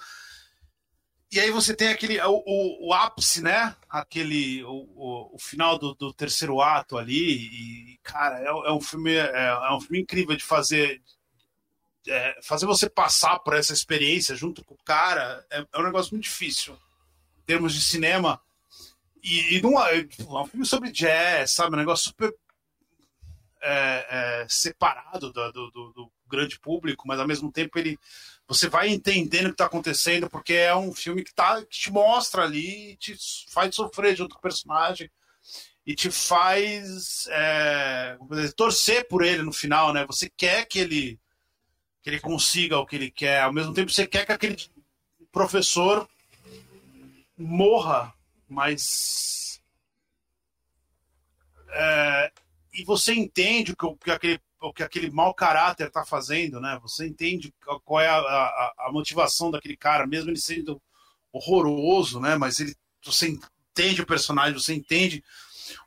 [1.32, 3.74] E aí você tem aquele o, o, o ápice, né?
[3.90, 9.14] Aquele o, o, final do, do terceiro ato ali e cara é, é um filme
[9.14, 11.02] é, é um filme incrível de fazer
[12.06, 16.14] é, fazer você passar por essa experiência junto com o cara é, é um negócio
[16.14, 16.74] muito difícil
[17.38, 18.42] em termos de cinema
[19.24, 21.76] e, e é, é um filme sobre jazz, sabe?
[21.76, 22.34] Um negócio super
[23.62, 27.98] é, é, separado do, do, do- grande público, mas ao mesmo tempo ele
[28.48, 31.92] você vai entendendo o que está acontecendo, porque é um filme que, tá, que te
[31.92, 33.16] mostra ali, te
[33.52, 35.10] faz sofrer junto com o personagem
[35.86, 38.18] e te faz é,
[38.56, 40.06] torcer por ele no final, né?
[40.06, 41.20] Você quer que ele
[42.02, 44.56] que ele consiga o que ele quer, ao mesmo tempo você quer que aquele
[45.32, 46.08] professor
[47.38, 48.14] morra,
[48.48, 49.62] mas
[51.70, 52.32] é,
[52.74, 56.60] e você entende o que, o que aquele o que aquele mau caráter está fazendo,
[56.60, 56.78] né?
[56.82, 57.54] Você entende
[57.86, 60.82] qual é a, a, a motivação daquele cara, mesmo ele sendo
[61.32, 62.36] horroroso, né?
[62.36, 65.24] Mas ele, você entende o personagem, você entende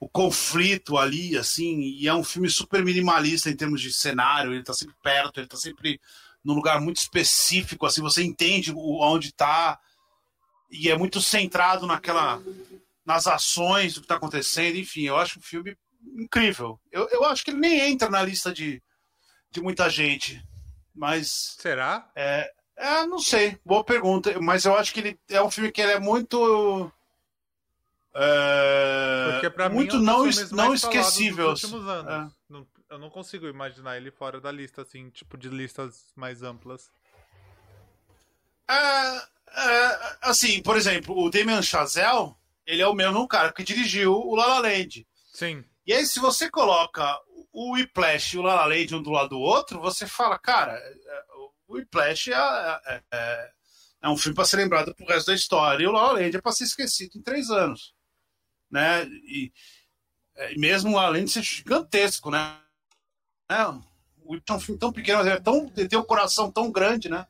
[0.00, 4.62] o conflito ali, assim, e é um filme super minimalista em termos de cenário, ele
[4.62, 6.00] tá sempre perto, ele tá sempre
[6.42, 9.78] num lugar muito específico, assim, você entende o, onde tá,
[10.70, 12.40] e é muito centrado naquela,
[13.04, 16.80] nas ações do que tá acontecendo, enfim, eu acho um filme incrível.
[16.90, 18.82] Eu, eu acho que ele nem entra na lista de,
[19.50, 20.42] de muita gente,
[20.94, 22.10] mas Será?
[22.14, 25.80] é, é, não sei, boa pergunta, mas eu acho que ele é um filme que
[25.80, 26.90] ele é muito
[28.14, 31.48] é, mim muito é não, não esquecível.
[31.50, 32.32] últimos anos.
[32.48, 36.90] Não- eu não consigo imaginar ele fora da lista, assim, tipo de listas mais amplas.
[38.68, 39.16] É,
[39.54, 42.34] é, assim, por exemplo, o Damien Chazelle,
[42.66, 45.06] ele é o mesmo cara que dirigiu o La La Land.
[45.32, 47.18] Sim, E aí, se você coloca
[47.52, 50.72] o Whiplash e o La La Land um do lado do outro, você fala, cara,
[50.74, 51.24] é,
[51.68, 53.50] o Whiplash é, é, é,
[54.02, 56.36] é um filme para ser lembrado pro resto da história, e o La La Land
[56.36, 57.94] é para ser esquecido em três anos.
[58.70, 59.04] Né?
[59.04, 59.52] E,
[60.36, 62.58] é, e mesmo o La La Land ser gigantesco, né?
[63.50, 63.66] É,
[64.24, 67.26] o é um filme tão pequeno, mas é tão, tem um coração tão grande, né?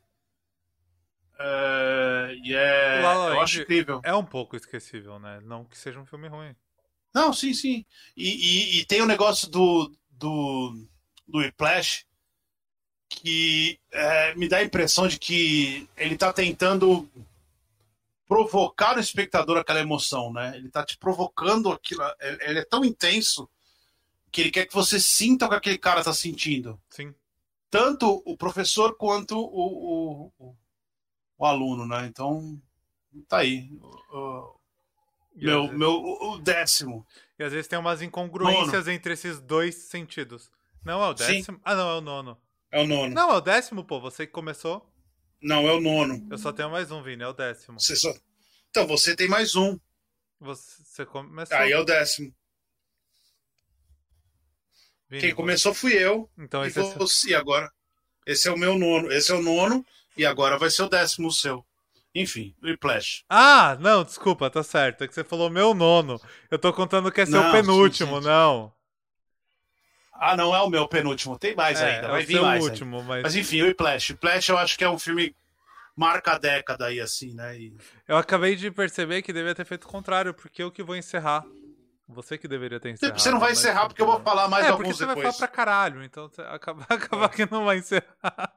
[1.39, 4.01] É, e é, eu acho incrível.
[4.05, 5.41] é um pouco esquecível, né?
[5.43, 6.55] Não que seja um filme ruim.
[7.15, 7.85] Não, sim, sim.
[8.17, 8.29] E,
[8.79, 10.87] e- e tem o negócio do, do,
[11.29, 12.05] do Whiplash
[13.09, 17.09] que é, me dá a impressão de que ele tá tentando
[18.27, 20.57] provocar no espectador aquela emoção, né?
[20.57, 22.03] Ele tá te provocando aquilo.
[22.21, 23.49] Ele ele é tão intenso
[24.31, 26.81] que ele quer que você sinta o que aquele cara tá sentindo.
[26.91, 27.15] Sim.
[27.71, 30.57] Tanto o professor quanto o, o, o,
[31.39, 32.07] o aluno, né?
[32.07, 32.61] Então,
[33.29, 33.71] tá aí.
[33.83, 34.62] O- o-
[35.35, 37.07] meu, vezes, meu, o décimo.
[37.39, 40.51] e às vezes tem umas incongruências entre esses dois sentidos.
[40.85, 41.35] Não é o Sim.
[41.39, 41.61] décimo?
[41.65, 42.39] Ah, não, é o nono.
[42.71, 43.15] É o nono.
[43.15, 44.01] Não, é o décimo, pô.
[44.01, 44.91] Você que começou.
[45.41, 46.27] Não, é o nono.
[46.31, 47.23] Eu só tenho mais um, Vini.
[47.23, 47.79] É o décimo.
[47.81, 48.13] Você só...
[48.71, 49.79] Então, você tem mais um.
[50.41, 51.57] Você, você começou.
[51.57, 52.35] Aí é o décimo.
[55.09, 56.29] Vini, Quem começou fui eu.
[56.39, 57.71] Então e esse é você agora.
[58.27, 59.13] Esse é o meu nono.
[59.13, 59.85] Esse é o nono.
[60.17, 61.65] E agora vai ser o décimo o seu.
[62.15, 63.25] Enfim, Whiplash.
[63.29, 65.03] Ah, não, desculpa, tá certo.
[65.05, 66.21] É que você falou meu nono.
[66.51, 68.29] Eu tô contando que é seu Não, penúltimo, sim, sim.
[68.29, 68.73] não.
[70.15, 72.63] Ah, não é o meu penúltimo, tem mais é, ainda, é vai o vir mais.
[72.65, 73.23] último, mas...
[73.23, 74.13] Mas enfim, o Whiplash.
[74.13, 75.35] Whiplash eu acho que é um filme
[75.97, 77.59] marca a década aí, assim, né?
[77.59, 77.75] E-
[78.07, 81.45] Eu acabei de perceber que devia ter feito o contrário, porque eu que vou encerrar.
[82.09, 83.19] Você que deveria ter encerrado.
[83.21, 85.35] Você não vai encerrar porque eu vou falar mais É, porque alguns você vai depois.
[85.37, 88.53] falar pra caralho, então acaba, acaba que não vai encerrar.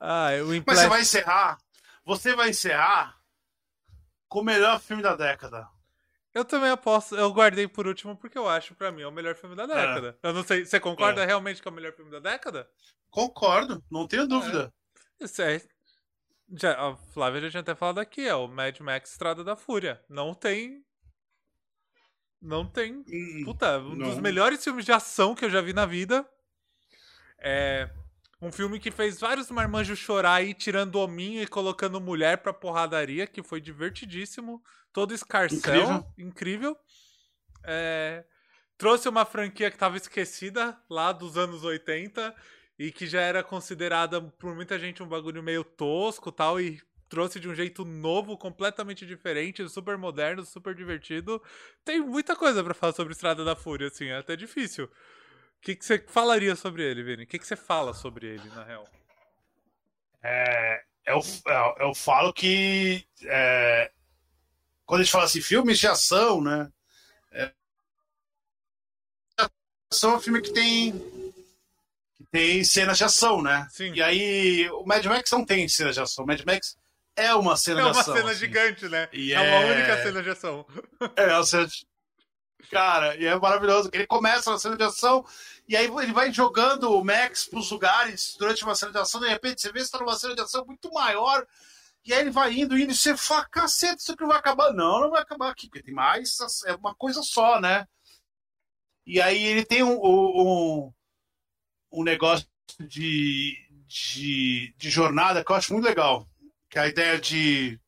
[0.00, 0.80] Ah, o Mas Whiplash...
[0.80, 1.58] você vai encerrar.
[2.04, 3.20] Você vai encerrar
[4.28, 5.68] com o melhor filme da década.
[6.32, 9.34] Eu também aposto, eu guardei por último porque eu acho pra mim é o melhor
[9.34, 10.16] filme da década.
[10.22, 11.26] Eu não sei, você concorda É.
[11.26, 12.70] realmente que é o melhor filme da década?
[13.10, 14.72] Concordo, não tenho dúvida.
[15.18, 15.60] Isso é.
[16.52, 20.00] Já, a Flávia já tinha até falado aqui, é o Mad Max Estrada da Fúria.
[20.08, 20.84] Não tem.
[22.40, 23.04] Não tem.
[23.08, 24.22] Hum, Puta, um dos não.
[24.22, 26.24] melhores filmes de ação que eu já vi na vida.
[27.38, 27.90] É.
[28.42, 33.26] Um filme que fez vários marmanjos chorar aí, tirando hominho e colocando mulher pra porradaria,
[33.26, 34.62] que foi divertidíssimo.
[34.92, 36.06] Todo escarcel, Incrível.
[36.18, 36.76] incrível.
[37.64, 38.24] É,
[38.78, 42.34] trouxe uma franquia que tava esquecida lá dos anos 80
[42.78, 46.80] e que já era considerada por muita gente um bagulho meio tosco tal, e
[47.10, 51.42] trouxe de um jeito novo, completamente diferente, super moderno, super divertido.
[51.84, 54.88] Tem muita coisa pra falar sobre Estrada da Fúria, assim, é até difícil.
[55.60, 57.24] O que, que você falaria sobre ele, Vini?
[57.24, 58.88] O que, que você fala sobre ele, na real?
[60.22, 63.90] É, eu, eu, eu falo que é,
[64.86, 66.70] quando a gente fala assim, filmes de ação, né?
[67.32, 67.52] É,
[69.92, 70.92] ação é um filme que tem
[72.16, 73.66] que tem cenas de ação, né?
[73.70, 73.92] Sim.
[73.94, 76.24] E aí o Mad Max não tem cenas de ação.
[76.24, 76.76] O Mad Max
[77.16, 78.16] é uma cena É de uma ação.
[78.16, 78.38] cena assim.
[78.40, 79.08] gigante, né?
[79.12, 80.66] E é uma é- única cena de ação.
[81.16, 81.86] É, uma cena de-
[82.68, 85.24] Cara, e é maravilhoso ele começa na cena de ação
[85.68, 89.28] e aí ele vai jogando o Max pros lugares durante uma cena de ação, de
[89.28, 91.46] repente você vê que tá numa cena de ação muito maior,
[92.04, 94.72] e aí ele vai indo, indo, e você fala, cacete, isso aqui não vai acabar.
[94.72, 97.86] Não, não vai acabar aqui, porque tem mais, é uma coisa só, né?
[99.06, 100.92] E aí ele tem um, um,
[101.92, 102.46] um negócio
[102.80, 103.56] de,
[103.86, 106.26] de, de jornada que eu acho muito legal,
[106.68, 107.78] que é a ideia de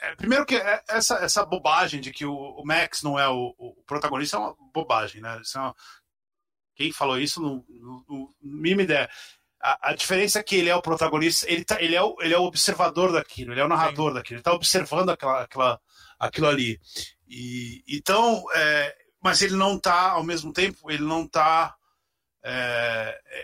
[0.00, 3.54] é, primeiro que é- essa, essa bobagem de que o, o Max não é o,
[3.58, 5.40] o protagonista é uma bobagem, né?
[5.54, 5.74] É uma-
[6.74, 9.08] Quem falou isso não, não, não mínima ideia.
[9.60, 12.34] A, a diferença é que ele é o protagonista, ele, tá, ele, é, o, ele
[12.34, 15.80] é o observador daquilo, ele é o narrador daquilo, ele está observando aquela, aquela,
[16.18, 16.78] aquilo ali.
[17.26, 21.74] E, então, é, mas ele não está, ao mesmo tempo, ele não está.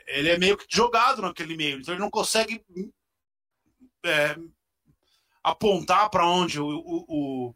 [0.08, 2.62] ele é meio que jogado naquele meio, então ele não consegue
[4.04, 4.36] é,
[5.42, 7.54] apontar para onde o, o- o-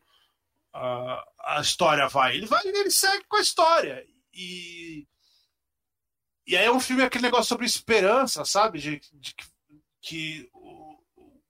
[0.72, 1.24] a,
[1.56, 2.36] a história vai.
[2.36, 4.04] Ele vai, ele segue com a história.
[4.32, 5.06] E,
[6.46, 8.78] e aí é um filme aquele negócio sobre esperança, sabe?
[8.78, 9.44] De, de que-
[10.02, 10.98] que o-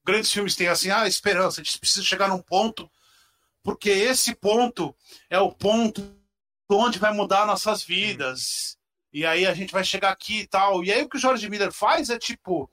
[0.04, 2.90] grandes filmes têm assim, ah, esperança, a gente precisa chegar num ponto,
[3.62, 4.94] porque esse ponto
[5.30, 6.02] é o ponto
[6.70, 8.76] onde vai mudar nossas vidas.
[9.12, 10.84] E aí a gente vai chegar aqui e tal.
[10.84, 12.68] E aí o que o George Miller faz é tipo,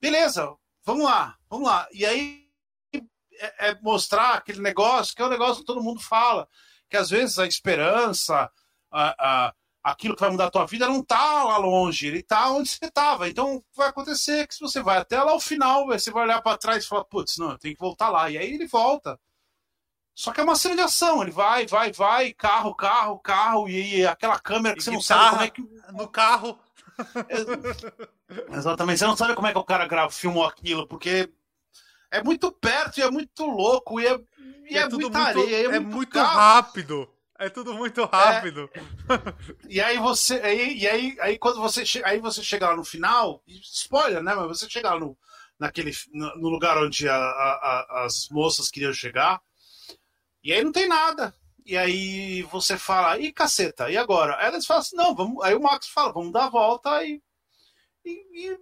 [0.00, 0.54] beleza,
[0.84, 1.88] vamos lá, vamos lá.
[1.92, 2.49] E aí
[3.40, 6.48] é, é mostrar aquele negócio que é o negócio que todo mundo fala,
[6.88, 8.50] que às vezes a esperança,
[8.90, 12.50] a, a- aquilo que vai mudar a tua vida não tá lá longe, ele tá
[12.50, 13.28] onde você tava.
[13.28, 16.58] Então vai acontecer que se você vai até lá ao final, você vai olhar para
[16.58, 18.28] trás e falar, putz, não, eu tenho que voltar lá.
[18.30, 19.18] E aí ele volta.
[20.14, 24.06] Só que é uma cena de ação, ele vai, vai, vai, carro, carro, carro, e,
[24.06, 25.92] aquela câmera que E você não sabe como é que.
[25.92, 26.58] No carro.
[28.52, 31.32] Exatamente, você não sabe como é que o cara grava, filmou aquilo, porque
[32.10, 34.18] é muito perto e é muito louco, e é,
[34.68, 37.08] e é, tudo muita muito, areia, é, é muito, rápido.
[37.38, 38.68] É tudo muito rápido.
[39.68, 40.34] E aí você.
[40.42, 42.06] Aí, e aí, aí quando você chega.
[42.08, 44.34] Aí você chega lá no final, e spoiler, né?
[44.34, 45.16] Mas você chega lá no,
[45.58, 49.40] naquele, no, lugar onde a- a- a- as moças queriam chegar,
[50.44, 51.34] e aí não tem nada.
[51.64, 54.36] E aí você fala, e caceta, e agora?
[54.36, 55.42] Aí eles falam assim, não, vamos.
[55.42, 57.22] Aí o Max fala, vamos dar a volta e,
[58.04, 58.58] e- e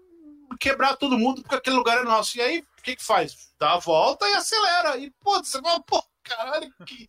[0.59, 2.37] quebrar todo mundo, porque aquele lugar é nosso.
[2.39, 3.53] E aí, o que que faz?
[3.59, 4.97] Dá a volta e acelera.
[4.99, 7.07] E, pô, você fala, pô, caralho, que.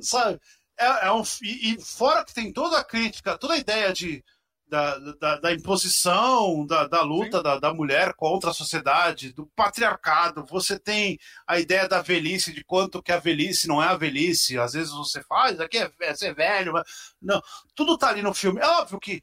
[0.00, 0.40] Sabe?
[0.78, 4.24] É, é um, e, e fora que tem toda a crítica, toda a ideia de,
[4.66, 10.44] da, da, da imposição, da, da luta da, da mulher contra a sociedade, do patriarcado.
[10.46, 14.58] Você tem a ideia da velhice, de quanto que a velhice não é a velhice.
[14.58, 16.72] Às vezes você faz, aqui é, é ser velho.
[16.72, 16.84] Mas...
[17.22, 17.40] Não,
[17.74, 18.60] tudo tá ali no filme.
[18.60, 19.22] É óbvio que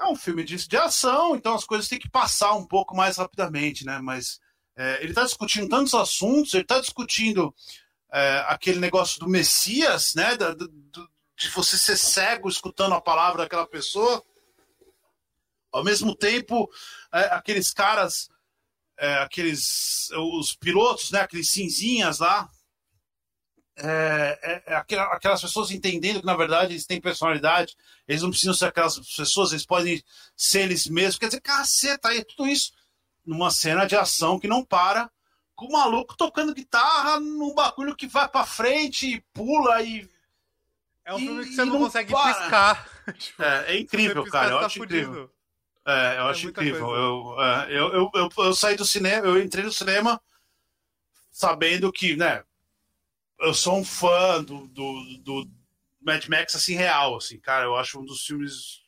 [0.00, 3.16] é um filme de, de ação, então as coisas têm que passar um pouco mais
[3.18, 3.98] rapidamente, né?
[4.00, 4.40] Mas
[4.76, 7.54] é, ele está discutindo tantos assuntos, ele está discutindo
[8.12, 10.36] é, aquele negócio do Messias, né?
[10.36, 10.70] Da- do-
[11.36, 14.22] de você ser cego escutando a palavra daquela pessoa.
[15.72, 16.68] Ao mesmo tempo,
[17.12, 18.28] é, aqueles caras
[18.98, 21.20] é, aqueles os pilotos, né?
[21.20, 22.48] Aqueles cinzinhas lá.
[23.82, 27.76] É, é, é aquelas pessoas entendendo que na verdade eles têm personalidade,
[28.06, 30.02] eles não precisam ser aquelas pessoas, eles podem
[30.36, 31.18] ser eles mesmos.
[31.18, 32.72] Quer dizer, caceta, aí tudo isso
[33.24, 35.10] numa cena de ação que não para,
[35.54, 40.08] com o maluco tocando guitarra num bagulho que vai pra frente e pula e.
[41.04, 42.34] É um filme que você não, não consegue para.
[42.34, 42.88] piscar.
[43.18, 44.52] tipo, é, é, incrível, cara.
[44.52, 45.00] Eu tá acho fudido.
[45.00, 45.30] incrível.
[45.86, 46.94] É, eu é acho incrível.
[46.94, 50.20] Eu, é, eu, eu, eu, eu, saí do cinema, eu entrei no cinema
[51.30, 52.42] sabendo que, né,
[53.40, 55.50] eu sou um fã do, do, do
[56.00, 58.80] Mad Max, assim, real, assim, cara, eu acho um dos filmes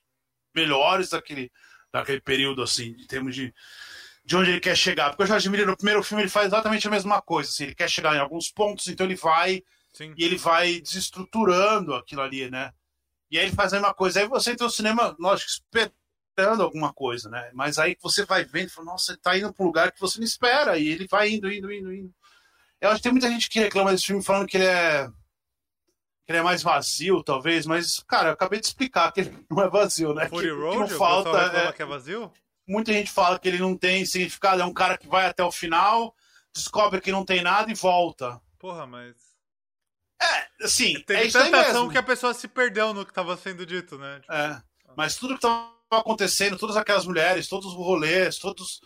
[0.54, 1.50] melhores daquele,
[1.92, 3.52] daquele período, assim, em termos de,
[4.24, 5.10] de onde ele quer chegar.
[5.10, 7.74] Porque o Jorge Miller, no primeiro filme, ele faz exatamente a mesma coisa, assim, ele
[7.74, 9.62] quer chegar em alguns pontos, então ele vai
[9.92, 10.14] Sim.
[10.16, 12.72] e ele vai desestruturando aquilo ali, né?
[13.30, 14.20] E aí ele faz a mesma coisa.
[14.20, 17.50] Aí você entra no cinema, lógico, esperando alguma coisa, né?
[17.54, 20.00] Mas aí você vai vendo e fala, nossa, ele tá indo para um lugar que
[20.00, 20.78] você não espera.
[20.78, 22.14] E ele vai indo, indo, indo, indo.
[22.82, 25.06] Eu acho que tem muita gente que reclama desse filme falando que ele é.
[26.26, 29.62] que ele é mais vazio, talvez, mas, cara, eu acabei de explicar que ele não
[29.62, 30.28] é vazio, né?
[30.28, 31.38] Fury que, Road, que não falta.
[31.38, 31.72] É...
[31.72, 32.32] que é vazio?
[32.66, 35.52] Muita gente fala que ele não tem significado, é um cara que vai até o
[35.52, 36.12] final,
[36.52, 38.40] descobre que não tem nada e volta.
[38.58, 39.14] Porra, mas.
[40.20, 41.00] É, assim.
[41.02, 44.18] Tem é tanta ação que a pessoa se perdeu no que estava sendo dito, né?
[44.20, 44.32] Tipo...
[44.32, 44.62] É.
[44.96, 48.80] Mas tudo que tava acontecendo, todas aquelas mulheres, todos os rolês, todos,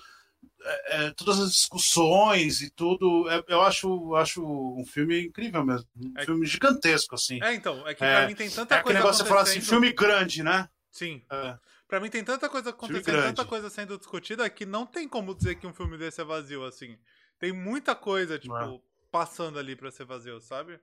[0.67, 5.87] é, é, todas as discussões e tudo, é, eu acho, acho um filme incrível mesmo.
[5.97, 7.43] Um é filme gigantesco, assim.
[7.43, 8.99] É, então, é que pra mim tem tanta é coisa.
[8.99, 10.69] É negócio você fala assim, filme grande, né?
[10.91, 11.23] Sim.
[11.31, 11.57] É.
[11.87, 15.55] Pra mim tem tanta coisa acontecendo, tanta coisa sendo discutida que não tem como dizer
[15.55, 16.99] que um filme desse é vazio, assim.
[17.39, 18.81] Tem muita coisa, tipo, é.
[19.11, 20.81] passando ali pra ser vazio, sabe?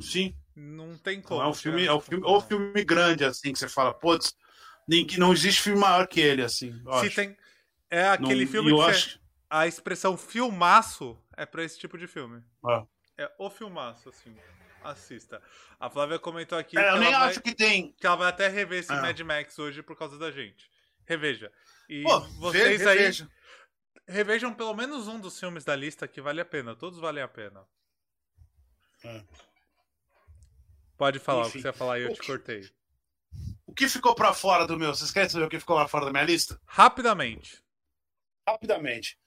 [0.00, 0.34] Sim.
[0.56, 1.40] Não tem como.
[1.40, 4.34] Não é um filme, é um filme, ou filme grande, assim, que você fala, putz,
[5.16, 6.72] não existe filme maior que ele, assim.
[6.72, 7.14] Se acho.
[7.14, 7.36] tem.
[7.90, 9.20] É aquele não, filme que acho...
[9.48, 12.42] a expressão filmaço é pra esse tipo de filme.
[12.68, 13.24] É.
[13.24, 14.36] é o filmaço, assim.
[14.82, 15.42] Assista.
[15.78, 16.78] A Flávia comentou aqui.
[16.78, 17.92] É, eu nem vai, acho que tem.
[17.92, 19.00] Que ela vai até rever esse é.
[19.00, 20.70] Mad Max hoje por causa da gente.
[21.04, 21.50] Reveja.
[21.88, 23.28] E Pô, vocês vê, aí.
[24.06, 26.76] Revejam pelo menos um dos filmes da lista que vale a pena.
[26.76, 27.64] Todos valem a pena.
[29.04, 29.24] É.
[30.96, 31.48] Pode falar Enfim.
[31.48, 32.68] o que você ia falar e eu te cortei.
[33.66, 34.94] O que ficou para fora do meu?
[34.94, 36.60] Vocês querem saber o que ficou lá fora da minha lista?
[36.66, 37.62] Rapidamente.
[38.50, 39.18] Rapidamente.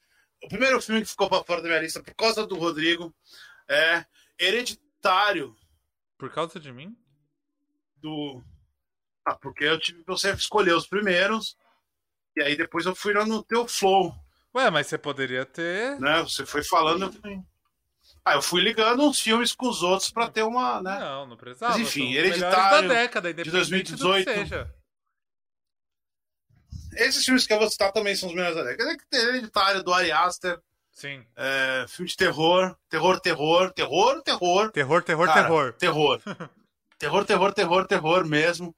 [0.44, 3.14] O primeiro filme que ficou para fora da minha lista por causa do Rodrigo
[3.70, 4.04] é
[4.40, 5.56] Hereditário.
[6.18, 6.96] Por causa de mim?
[7.98, 8.44] Do.
[9.26, 11.56] Ah, porque eu tive você escolher os primeiros.
[12.36, 14.14] E aí depois eu fui no teu flow.
[14.56, 16.00] Ué, mas você poderia ter.
[16.00, 16.22] Né?
[16.24, 17.14] Você foi falando.
[18.26, 21.00] Ah, eu fui ligando uns filmes com os outros para ter uma, né?
[21.00, 21.74] Não, não precisava.
[21.74, 24.81] Mas enfim, Hereditário da década, de 2018.
[26.94, 28.98] Esses filmes que eu vou citar também são os melhores da década.
[29.12, 30.60] Hereditário do Ari Aster.
[30.92, 31.26] Sim.
[31.36, 34.72] É, filme de terror, terror, terror, terror, terror.
[34.72, 35.74] Terror, terror, Cara, terror.
[35.74, 36.22] Terror.
[37.00, 38.76] terror, terror, terror, terror mesmo.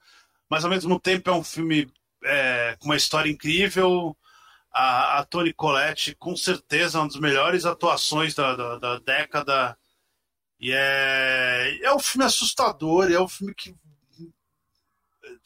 [0.49, 1.91] Mas ao mesmo tempo é um filme
[2.23, 4.15] é, com uma história incrível,
[4.71, 9.77] a, a Toni Collette, com certeza, uma das melhores atuações da, da, da década.
[10.59, 13.75] E é, é um filme assustador, é um filme que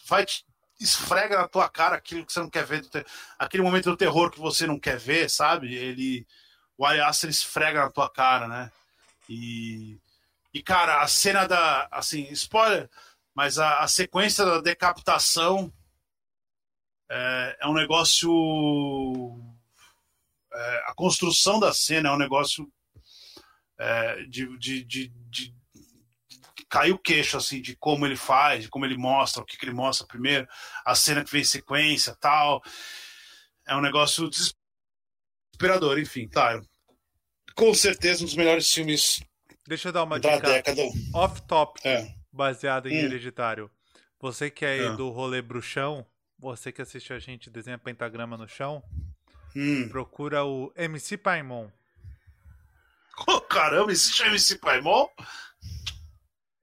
[0.05, 0.45] vai te
[0.79, 2.85] esfrega na tua cara aquilo que você não quer ver,
[3.37, 5.73] aquele momento do terror que você não quer ver, sabe?
[5.73, 6.25] Ele,
[6.77, 8.71] o Ari Aster esfrega na tua cara, né?
[9.27, 9.99] E,
[10.53, 12.89] e cara, a cena da, assim, spoiler,
[13.33, 15.73] mas a, a sequência da decapitação
[17.09, 18.29] é, é um negócio.
[20.53, 22.71] É, a construção da cena é um negócio
[23.77, 25.56] é, de, de, de, de
[26.69, 29.65] cai o queixo assim de como ele faz, de como ele mostra, o que, que
[29.65, 30.47] ele mostra primeiro,
[30.85, 32.61] a cena que vem em sequência, tal.
[33.67, 36.65] É um negócio desesperador, enfim, claro.
[37.55, 39.19] Com certeza um dos melhores filmes
[39.67, 40.81] Deixa eu dar uma da dica década.
[41.13, 42.09] off-top, é.
[42.31, 43.05] baseada em hum.
[43.05, 43.69] Hereditário.
[44.17, 46.05] Você que é, é do rolê bruxão,
[46.39, 48.81] você que assiste a gente desenha pentagrama no chão,
[49.53, 49.89] hum.
[49.89, 51.69] procura o MC Paimon.
[53.27, 55.05] Oh, caramba, existe o MC Paimon?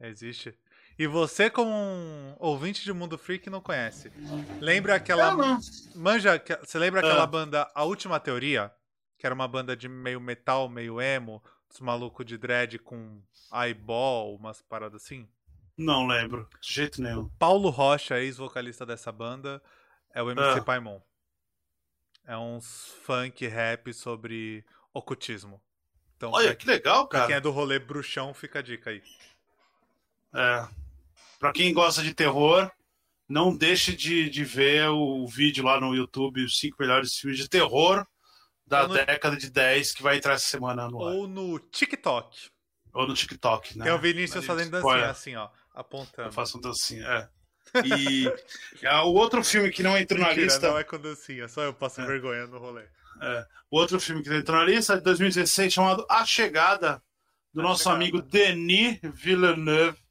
[0.08, 0.54] Existe.
[0.98, 4.12] E você, como um ouvinte de Mundo Freak, não conhece.
[4.60, 5.30] Lembra aquela.
[5.32, 5.58] Não, não.
[5.96, 7.26] Manja, você lembra aquela Ah.
[7.26, 8.72] banda A Última Teoria?
[9.18, 13.20] Que era uma banda de meio metal, meio emo, dos malucos de dread com
[13.52, 15.28] eyeball, umas paradas assim?
[15.76, 17.28] Não lembro, de jeito nenhum.
[17.38, 19.60] Paulo Rocha, ex-vocalista dessa banda,
[20.12, 20.62] é o MC Ah.
[20.62, 21.00] Paimon.
[22.26, 25.60] É uns funk rap sobre ocultismo.
[26.16, 27.38] Então, Olha, pra, que legal, pra quem cara.
[27.38, 29.02] é do rolê bruxão, fica a dica aí.
[30.34, 30.66] É.
[31.38, 32.70] Pra quem gosta de terror,
[33.28, 37.48] não deixe de, de ver o vídeo lá no YouTube, os cinco melhores filmes de
[37.48, 38.06] terror
[38.66, 38.94] da no...
[38.94, 42.48] década de 10 que vai entrar essa semana no Ou no TikTok.
[42.92, 43.84] Ou no TikTok, né?
[43.84, 46.28] Tem o Vinícius fazendo dancinha assim, ó, apontando.
[46.28, 47.28] Eu faço dancinha, é.
[47.84, 48.26] E
[48.82, 50.68] é, o outro filme que não entrou Mentira, na lista.
[50.68, 52.06] Não é com dancinha, só eu passo É.
[52.06, 52.84] vergonha no rolê.
[53.20, 57.02] É, o outro filme que não entrou na lista é de 2016 chamado A Chegada,
[57.52, 57.96] do A nosso Chegada.
[57.96, 60.03] amigo Denis Villeneuve.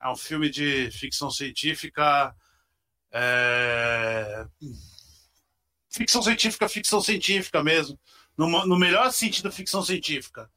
[0.00, 2.34] É um filme de ficção científica.
[3.12, 4.46] é,
[5.90, 7.98] Ficção científica, ficção científica mesmo.
[8.36, 10.48] No, no melhor sentido, ficção científica.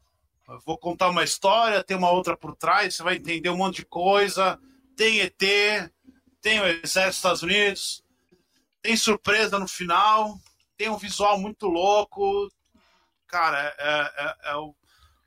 [0.47, 3.77] Eu vou contar uma história, tem uma outra por trás, você vai entender um monte
[3.77, 4.59] de coisa.
[4.95, 5.41] Tem ET,
[6.41, 8.03] tem o Exército dos Estados Unidos,
[8.81, 10.37] tem surpresa no final,
[10.77, 12.51] tem um visual muito louco.
[13.27, 14.75] Cara, é, é, é o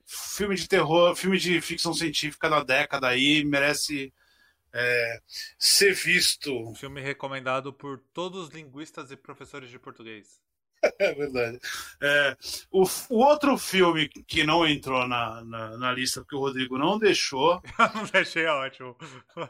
[0.06, 4.12] filme de terror, filme de ficção científica da década aí, merece
[4.72, 5.20] é,
[5.58, 6.52] ser visto.
[6.52, 10.42] Um filme recomendado por todos os linguistas e professores de português.
[10.98, 11.58] É verdade.
[12.02, 12.36] É,
[12.70, 16.98] o, o outro filme que não entrou na, na, na lista, porque o Rodrigo não
[16.98, 17.62] deixou,
[17.94, 18.96] não deixei ótimo.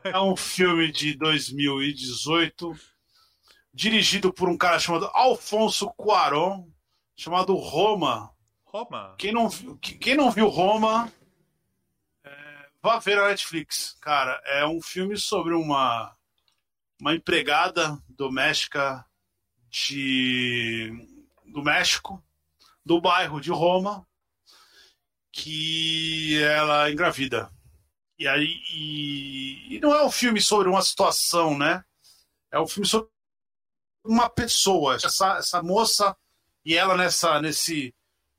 [0.04, 2.72] é um filme de 2018,
[3.72, 6.66] dirigido por um cara chamado Alfonso Cuarón,
[7.16, 8.30] chamado Roma.
[8.74, 9.14] Roma?
[9.16, 11.12] Quem não, viu- quem não viu Roma,
[12.24, 13.96] é, vá ver a Netflix.
[14.00, 16.12] Cara, é um filme sobre uma,
[17.00, 19.06] uma empregada doméstica
[19.70, 20.90] de,
[21.46, 22.20] do México,
[22.84, 24.04] do bairro de Roma,
[25.30, 27.52] que ela engravida.
[28.18, 31.84] E aí e, e não é um filme sobre uma situação, né?
[32.50, 33.08] É um filme sobre
[34.04, 36.16] uma pessoa, essa, essa moça
[36.64, 37.94] e ela nessa nesse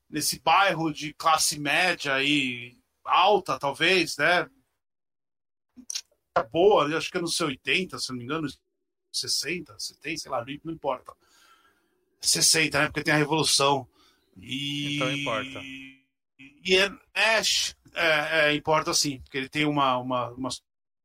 [0.08, 4.48] nesse bairro de classe média e alta, talvez, né?
[6.50, 8.48] Boa, acho que é nos 80, se não me engano,
[9.12, 11.14] 60, 70, sei lá, não importa.
[12.20, 12.86] 60, né?
[12.86, 13.88] Porque tem a Revolução.
[14.36, 14.96] E...
[14.96, 15.62] Então importa.
[16.66, 17.40] E é, é,
[17.94, 20.50] é, é, importa sim, porque ele tem uma, uma, uma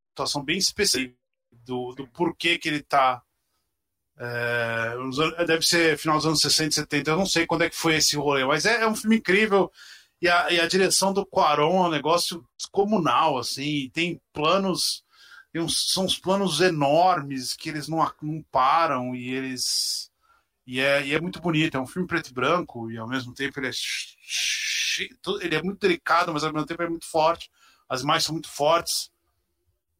[0.09, 1.15] situação bem específica
[1.51, 3.23] do, do porquê que ele tá.
[4.19, 5.17] É, anos-
[5.47, 8.15] deve ser final dos anos 60, 70, eu não sei quando é que foi esse
[8.15, 9.71] rolê, mas é, é um filme incrível.
[10.21, 15.03] E a, e a direção do Quaron é um negócio descomunal, assim, tem planos,
[15.51, 20.11] tem uns- são uns planos enormes que eles não, não param e eles.
[20.67, 23.33] E é, e é muito bonito, é um filme preto e branco, e ao mesmo
[23.33, 23.71] tempo ele é,
[25.41, 27.49] ele é muito delicado, mas ao mesmo tempo é muito forte.
[27.89, 29.11] As imagens são muito fortes.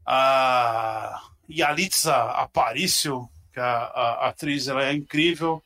[0.06, 5.64] A Yalitza Aparicio, que é a, a atriz, ela é incrível.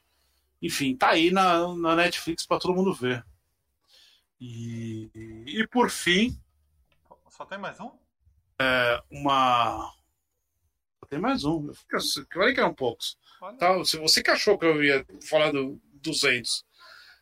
[0.61, 3.25] Enfim, tá aí na, na Netflix para todo mundo ver.
[4.39, 5.09] E,
[5.45, 6.37] e por fim,
[7.29, 7.91] Só tem mais um?
[9.09, 9.93] uma.
[11.09, 11.69] Tem mais um.
[11.91, 11.99] Eu
[12.31, 13.17] falei que eram poucos.
[13.41, 13.57] Olha.
[13.57, 16.65] Tá, se você que achou que eu ia falar do 200.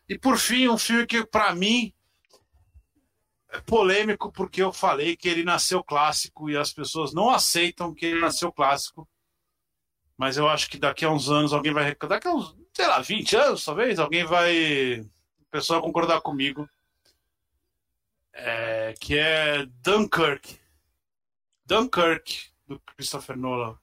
[0.07, 1.93] E por fim, um filme que para mim
[3.49, 8.05] é polêmico porque eu falei que ele nasceu clássico e as pessoas não aceitam que
[8.05, 9.07] ele nasceu clássico.
[10.23, 13.01] Mas eu acho que daqui a uns anos alguém vai daqui a uns, sei lá,
[13.01, 16.65] 20 anos talvez, alguém vai o pessoal vai concordar comigo.
[18.31, 20.57] É, que é Dunkirk.
[21.65, 23.77] Dunkirk do Christopher Nolan.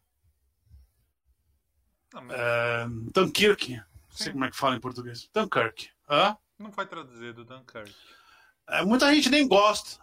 [2.14, 3.76] Não, mas É, Dunkirk.
[3.76, 4.32] Não sei Sim.
[4.32, 5.28] como é que fala em português.
[5.34, 5.90] Dunkirk.
[6.08, 6.38] Hã?
[6.58, 7.94] Não foi traduzido, Dunkirk.
[8.66, 10.02] É, muita gente nem gosta.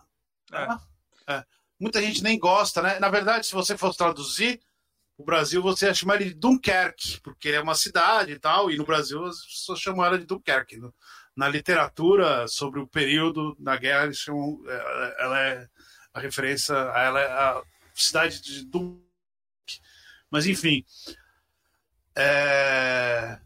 [0.52, 0.68] É.
[0.68, 0.80] né?
[1.26, 1.46] É.
[1.80, 3.00] Muita gente nem gosta, né?
[3.00, 4.62] Na verdade, se você fosse traduzir,
[5.18, 8.78] o Brasil você ia chamar ele de Dunkerque, porque é uma cidade e tal, e
[8.78, 10.80] no Brasil as pessoas chamam ela de Dunkerque.
[11.36, 14.60] Na literatura sobre o período da guerra, eles chamam.
[14.68, 15.68] Ela, ela é
[16.14, 17.64] a referência ela é a
[17.94, 19.04] cidade de Dunkerque.
[20.32, 20.84] Mas enfim.
[22.16, 23.40] É,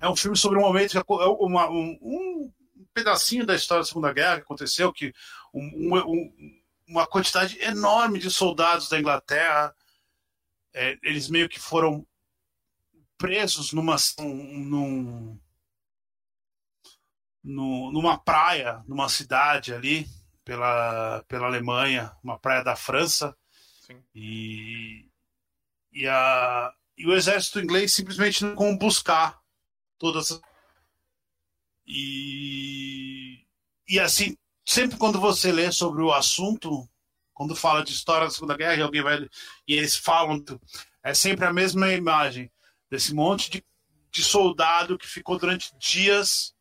[0.00, 2.52] é um filme sobre um momento, é uma- um, um
[2.92, 5.12] pedacinho da história da Segunda Guerra que aconteceu, que
[5.54, 9.72] um- um- uma quantidade enorme de soldados da Inglaterra,
[10.74, 12.06] é, eles meio que foram
[13.18, 15.38] presos numa, num,
[17.44, 20.06] num- numa praia, numa cidade ali,
[20.44, 23.36] pela, pela Alemanha, uma praia da França,
[23.86, 24.02] Sim.
[24.14, 25.08] e,
[25.92, 29.38] e, a, e o exército inglês simplesmente não como buscar
[29.98, 30.40] todas as
[31.92, 33.44] e,
[33.88, 36.88] e assim, sempre quando você lê sobre o assunto,
[37.40, 39.26] quando fala de história da Segunda Guerra e alguém vai
[39.66, 40.44] e eles falam,
[41.02, 42.52] é sempre a mesma imagem
[42.90, 43.64] desse monte de,
[44.10, 46.54] de soldado que ficou durante dias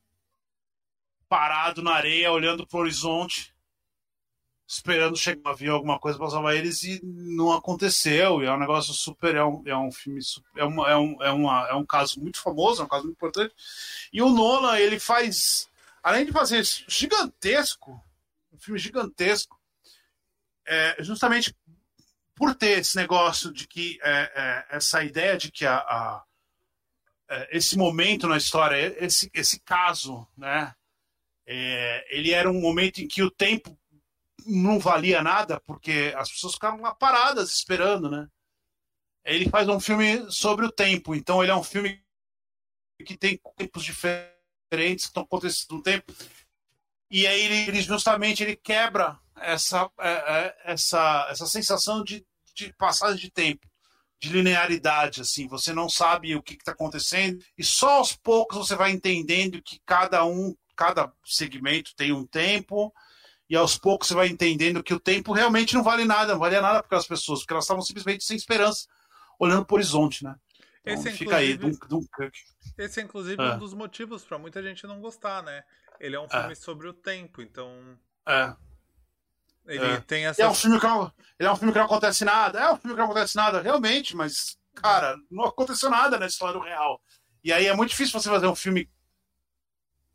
[1.27, 3.53] parado na areia, olhando para o horizonte,
[4.65, 8.41] esperando chegar um avião, alguma coisa para salvar eles e não aconteceu.
[8.41, 9.35] E é um negócio super.
[9.35, 10.21] É um, é um filme.
[10.55, 13.17] É, uma, é, um, é, uma, é um caso muito famoso, é um caso muito
[13.17, 13.53] importante.
[14.13, 15.67] E o Nolan, ele faz.
[16.01, 18.01] Além de fazer isso gigantesco,
[18.53, 19.58] um filme gigantesco,
[20.69, 21.55] é, justamente
[22.35, 26.23] por ter esse negócio de que é, é, essa ideia de que a, a
[27.29, 30.73] é, esse momento na história, esse, esse caso, né?
[31.45, 33.77] É, ele era um momento em que o tempo
[34.45, 38.27] não valia nada, porque as pessoas ficavam lá paradas esperando, né?
[39.25, 42.03] Ele faz um filme sobre o tempo, então ele é um filme
[43.05, 46.13] que tem tempos diferentes que estão acontecendo no tempo.
[47.11, 52.25] E aí ele, justamente ele quebra essa, é, é, essa, essa sensação de,
[52.55, 53.67] de passagem de tempo,
[54.21, 55.47] de linearidade, assim.
[55.47, 59.79] Você não sabe o que está acontecendo e só aos poucos você vai entendendo que
[59.85, 62.93] cada um, cada segmento tem um tempo
[63.49, 66.61] e aos poucos você vai entendendo que o tempo realmente não vale nada, não valia
[66.61, 68.85] nada para aquelas pessoas, porque elas estavam simplesmente sem esperança,
[69.39, 70.35] olhando para o horizonte, né?
[70.85, 72.39] Então, esse, fica aí, Dunkirk.
[72.77, 73.53] Esse é, inclusive, é.
[73.53, 75.63] um dos motivos para muita gente não gostar, né?
[75.99, 76.55] Ele é um filme é.
[76.55, 77.97] sobre o tempo, então.
[78.27, 78.55] É.
[79.69, 80.01] Ele é.
[80.01, 80.41] tem essa.
[80.41, 82.59] É um, filme que não, ele é um filme que não acontece nada.
[82.59, 86.59] É um filme que não acontece nada, realmente, mas, cara, não aconteceu nada na história
[86.61, 87.01] real.
[87.43, 88.89] E aí é muito difícil você fazer um filme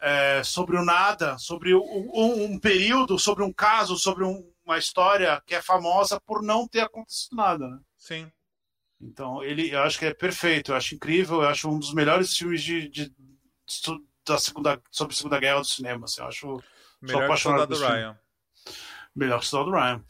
[0.01, 5.43] é, sobre o nada, sobre um, um, período, sobre um caso, sobre um, uma história
[5.47, 7.78] que é famosa por não ter acontecido nada, né?
[7.97, 8.31] Sim.
[9.01, 12.36] Então, ele, eu acho que é perfeito, eu acho incrível, eu acho um dos melhores
[12.36, 16.05] filmes de, de, de da segunda, sobre a Segunda Guerra do cinema.
[16.05, 16.62] Assim, eu acho.
[17.01, 18.18] Melhor que Soldado Ryan.
[19.15, 20.05] Melhor que o Soldado Ryan.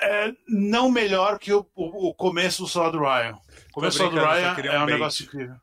[0.00, 3.34] É, não melhor que o, o, o, começo do Soldado Ryan.
[3.70, 5.56] O começo do Soldado Ryan é um negócio incrível.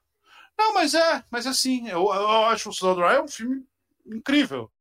[0.57, 1.87] Não, mas é, mas é assim.
[1.87, 3.63] Eu, eu acho o Soldado Ryan um filme
[4.05, 4.71] incrível.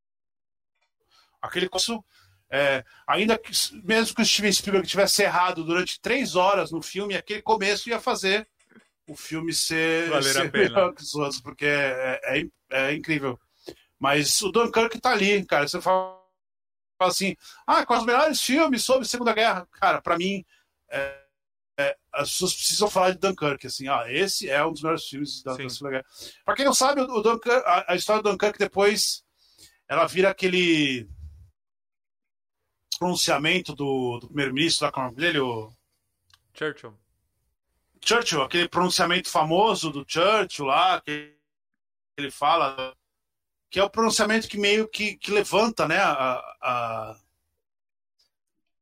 [1.43, 2.03] Aquele começo.
[2.51, 3.51] É, ainda que,
[3.83, 7.99] mesmo que o Steven Spielberg tivesse errado durante três horas no filme, aquele começo ia
[7.99, 8.49] fazer
[9.07, 13.39] o filme ser, Valer ser melhor que os outros, porque é, é, é, incrível.
[13.99, 15.69] Mas o Dunkirk tá ali, cara.
[15.69, 16.24] Você fala
[17.09, 17.37] assim,
[17.67, 19.67] ah, com os melhores filmes sobre Segunda Guerra.
[19.73, 20.45] Cara, para mim,
[20.89, 21.25] é,
[21.79, 25.43] é, as pessoas precisam falar de Dunkirk, assim, ah, esse é um dos melhores filmes
[25.43, 26.07] da, da Segunda Guerra.
[26.45, 29.25] Pra quem não sabe, o Dunkirk, a, a, história do Dunkirk depois,
[29.89, 31.09] ela vira aquele
[32.99, 35.73] pronunciamento do, do primeiro-ministro lá, com o nome dele, o...
[36.55, 36.97] Churchill.
[38.01, 41.35] Churchill, aquele pronunciamento famoso do Churchill lá, que
[42.17, 42.95] ele fala,
[43.75, 47.17] que é o pronunciamento que meio que, que levanta né, a, a,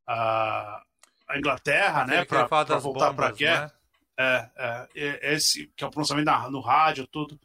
[0.06, 0.82] a,
[1.28, 3.74] a Inglaterra né, para voltar para a guerra.
[4.19, 4.51] Né?
[4.55, 7.40] É, é, esse que é o pronunciamento na, no rádio, tudo.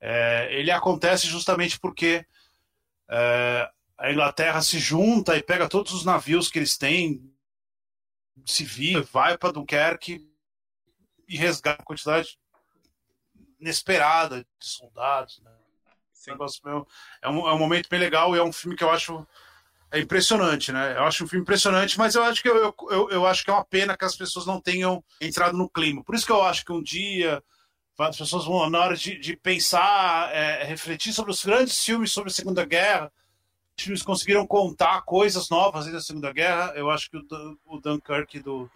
[0.00, 2.24] É, ele acontece justamente porque
[3.10, 3.68] é,
[3.98, 7.28] a Inglaterra se junta e pega todos os navios que eles têm,
[8.46, 10.24] se vira, vai para Dunkerque
[11.26, 12.38] e resgata a quantidade
[13.58, 15.40] inesperada de soldados.
[15.40, 15.57] Né?
[16.18, 16.32] Sim.
[17.22, 19.26] É, um, é um momento bem legal e é um filme que eu acho
[19.90, 20.98] é impressionante, né?
[20.98, 23.54] Eu acho um filme impressionante, mas eu acho que eu, eu, eu acho que é
[23.54, 26.04] uma pena que as pessoas não tenham entrado no clima.
[26.04, 27.42] Por isso que eu acho que um dia
[27.98, 32.30] as pessoas vão, na hora de, de pensar, é, refletir sobre os grandes filmes sobre
[32.30, 33.10] a Segunda Guerra,
[33.76, 36.72] os filmes conseguiram contar coisas novas da Segunda Guerra.
[36.76, 37.24] Eu acho que o,
[37.64, 38.70] o Dunkirk do,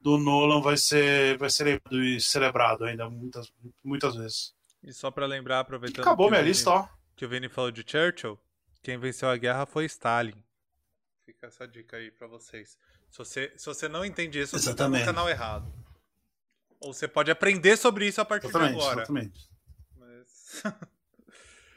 [0.00, 1.80] do Nolan vai ser, vai ser
[2.20, 3.52] celebrado ainda muitas,
[3.84, 4.54] muitas vezes.
[4.88, 6.00] E só para lembrar, aproveitando.
[6.00, 6.88] Acabou minha Vini, lista, ó.
[7.14, 8.40] Que o Vini falou de Churchill.
[8.82, 10.42] Quem venceu a guerra foi Stalin.
[11.26, 12.78] Fica essa dica aí para vocês.
[13.10, 15.70] Se você, se você não entende isso, você tá no canal errado.
[16.80, 19.02] Ou você pode aprender sobre isso a partir exatamente, de agora.
[19.02, 19.50] Exatamente.
[19.94, 20.62] Mas...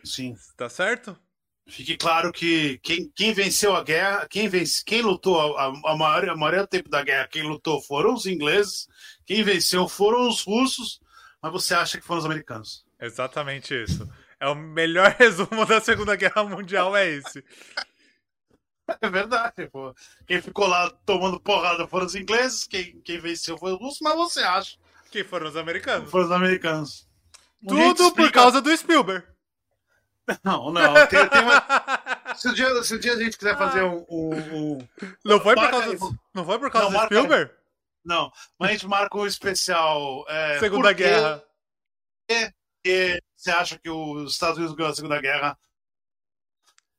[0.10, 0.38] Sim.
[0.56, 1.20] Tá certo?
[1.68, 6.30] Fique claro que quem, quem venceu a guerra, quem, vence, quem lutou a, a, maior,
[6.30, 8.88] a maior tempo da guerra, quem lutou foram os ingleses,
[9.26, 11.02] quem venceu foram os russos,
[11.42, 12.90] mas você acha que foram os americanos.
[13.02, 14.08] Exatamente isso.
[14.40, 17.44] É o melhor resumo da Segunda Guerra Mundial, é esse.
[19.02, 19.94] É verdade, pô.
[20.28, 24.16] Quem ficou lá tomando porrada foram os ingleses, quem, quem venceu foi os russos, mas
[24.16, 24.78] você acha.
[25.10, 26.10] Que foram os americanos.
[26.10, 27.08] Foram os americanos.
[27.68, 29.26] Tudo por causa do Spielberg.
[30.44, 30.94] Não, não.
[31.08, 31.64] Tem, tem uma...
[32.36, 34.06] se, o dia, se o dia a gente quiser fazer um.
[34.10, 34.88] um, um...
[35.26, 35.98] Não, foi por causa,
[36.34, 37.16] não foi por causa não, do marca...
[37.16, 37.52] Spielberg?
[38.04, 40.26] Não, mas a gente marca um especial.
[40.28, 41.44] É, Segunda Guerra.
[42.86, 45.58] E você acha que os Estados Unidos ganhou a Segunda Guerra?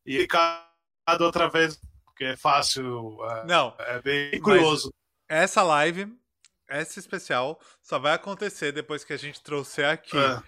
[0.05, 0.67] E cada
[1.21, 3.19] outra vez, porque é fácil.
[3.25, 3.75] É, não.
[3.79, 4.93] É bem curioso.
[5.29, 6.13] Essa live,
[6.69, 10.43] essa especial, só vai acontecer depois que a gente trouxer aqui é.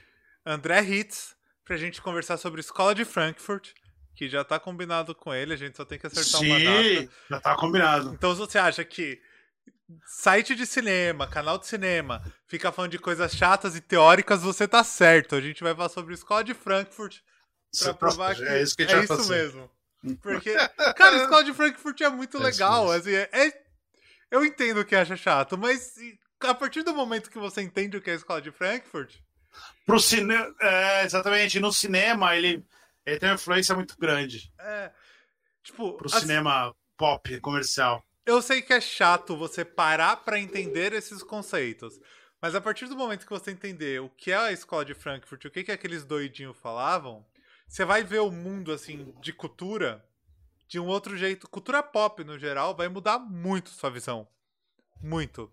[0.45, 1.35] André Hitz
[1.65, 3.73] pra gente conversar sobre Escola de Frankfurt,
[4.15, 7.13] que já tá combinado com ele, a gente só tem que acertar uma Sim, data.
[7.31, 8.13] já tá combinado.
[8.13, 9.21] Então, se você acha que
[10.07, 14.83] site de cinema, canal de cinema, fica falando de coisas chatas e teóricas, você tá
[14.85, 15.35] certo.
[15.35, 17.25] A gente vai falar sobre Escola de Frankfurt pra
[17.73, 19.71] Você tá- provar que é isso que é isso mesmo.
[20.23, 20.55] Porque,
[20.97, 22.91] cara, a Escola de Frankfurt é muito É legal.
[22.91, 23.63] Assim, é- é-
[24.31, 25.95] eu entendo que acha chato, mas
[26.41, 29.15] a partir do momento que você entende o que é a Escola de Frankfurt,
[29.87, 30.53] Pro cinema.
[30.61, 31.61] É, exatamente.
[31.61, 32.65] No cinema, ele,
[33.07, 34.53] ele tem uma influência muito grande.
[34.59, 34.91] é.
[35.63, 38.03] Tipo, Pro assim, cinema pop, comercial.
[38.27, 42.01] Eu sei que é chato você parar pra entender esses conceitos.
[42.41, 45.45] Mas a partir do momento que você entender o que é a escola de Frankfurt,
[45.45, 47.25] o que, que aqueles doidinhos falavam,
[47.69, 50.05] você vai ver o mundo assim de cultura
[50.69, 51.49] de um outro jeito.
[51.49, 54.27] Cultura pop, no geral, vai mudar muito sua visão.
[55.03, 55.51] Muito.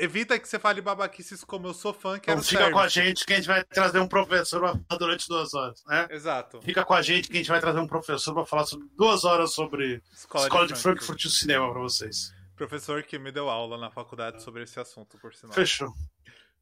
[0.00, 2.72] Evita que você fale babaquices como eu sou fã, quero Então fica ser.
[2.72, 5.84] com a gente que a gente vai trazer um professor pra falar durante duas horas,
[5.86, 6.08] né?
[6.10, 6.60] Exato.
[6.62, 9.24] Fica com a gente que a gente vai trazer um professor para falar sobre duas
[9.24, 12.32] horas sobre Escola, Escola de Frankfurt e o cinema para vocês.
[12.56, 15.54] Professor que me deu aula na faculdade sobre esse assunto, por sinal.
[15.54, 15.92] Fechou.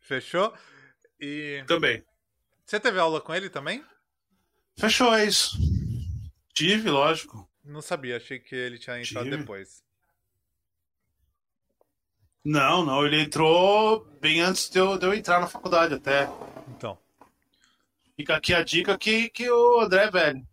[0.01, 0.52] Fechou?
[1.20, 2.02] E Também.
[2.65, 3.85] você teve aula com ele também?
[4.78, 5.56] Fechou, é isso.
[6.55, 7.48] Tive, lógico.
[7.65, 9.36] Não sabia, achei que ele tinha entrado Tive.
[9.39, 9.82] depois.
[12.44, 16.28] Não, não, ele entrou bem antes de eu, de eu entrar na faculdade até.
[16.69, 16.98] Então.
[18.16, 20.48] Fica aqui a dica que, que o André é velho.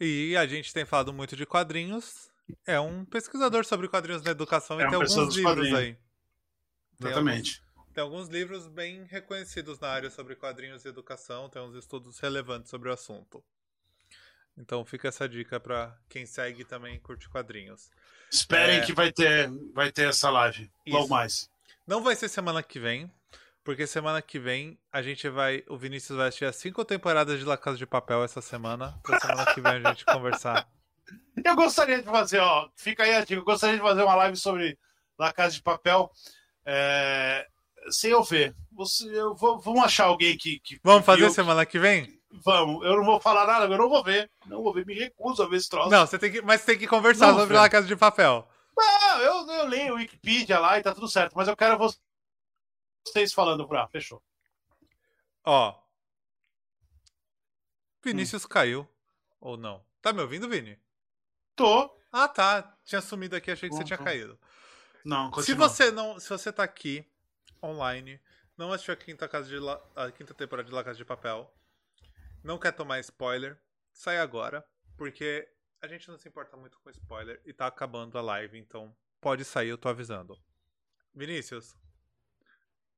[0.00, 2.30] E a gente tem falado muito de quadrinhos.
[2.66, 5.78] É um pesquisador sobre quadrinhos na educação É e tem alguns livros quadrinhos.
[5.78, 5.96] aí.
[6.98, 7.62] Tem Exatamente.
[7.94, 12.68] Tem alguns livros bem reconhecidos na área sobre quadrinhos e educação, tem uns estudos relevantes
[12.68, 13.42] sobre o assunto.
[14.56, 17.90] Então fica essa dica pra quem segue também curte quadrinhos.
[18.34, 18.80] Esperem É.
[18.84, 20.70] que vai ter, vai ter essa live.
[20.86, 21.10] Logo Isso.
[21.10, 21.50] mais.
[21.86, 23.10] Não vai ser semana que vem,
[23.62, 25.62] porque semana que vem a gente vai.
[25.68, 28.98] O Vinícius vai assistir as cinco temporadas de La Casa de Papel essa semana.
[29.02, 30.66] Pra semana que vem a gente conversar.
[31.44, 34.36] Eu gostaria de fazer, ó, fica aí a dica, eu gostaria de fazer uma live
[34.38, 34.78] sobre
[35.18, 36.10] La Casa de Papel
[36.64, 37.46] é,
[37.90, 38.56] sem eu ver.
[38.72, 40.58] Você, eu vou, vamos achar alguém que.
[40.60, 42.18] que Vamos fazer eu- semana que vem?
[42.42, 44.30] Vamos, eu não vou falar nada, eu não vou ver.
[44.46, 45.90] Não vou ver, me recuso a ver esse troço.
[45.90, 46.42] Não, você tem que.
[46.42, 47.54] Mas você tem que conversar Não, sobre.
[47.56, 48.48] La Casa de Papel.
[48.76, 51.94] Não, eu, eu leio o Wikipedia lá e tá tudo certo, mas eu quero vo-
[53.06, 53.86] vocês falando pra.
[53.88, 54.20] Fechou.
[55.44, 55.74] Ó.
[58.02, 58.88] Vinícius caiu.
[59.40, 59.84] Ou não?
[60.02, 60.78] Tá me ouvindo, Vini?
[61.56, 61.94] Tô.
[62.12, 62.76] Ah, tá.
[62.84, 64.04] Tinha sumido aqui, achei que você Bom, tinha bom.
[64.04, 64.38] caído.
[65.04, 65.68] Não, Se continua.
[65.68, 66.18] você não.
[66.18, 67.06] Se você tá aqui,
[67.62, 68.20] online,
[68.56, 71.50] não assistiu a quinta, casa de La- a quinta temporada de La Casa de Papel,
[72.44, 73.60] não quer tomar spoiler,
[73.92, 74.64] sai agora.
[74.96, 75.48] Porque
[75.82, 79.44] a gente não se importa muito com spoiler e tá acabando a live, então pode
[79.44, 80.38] sair, eu tô avisando.
[81.14, 81.76] Vinícius,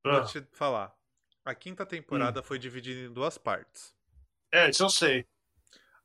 [0.05, 0.97] vou Ah, te falar.
[1.45, 3.95] A quinta temporada foi dividida em duas partes.
[4.53, 5.27] É, isso eu sei.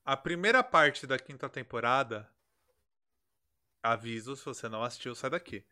[0.05, 2.29] A primeira parte da quinta temporada.
[3.83, 5.65] Aviso, se você não assistiu, sai daqui.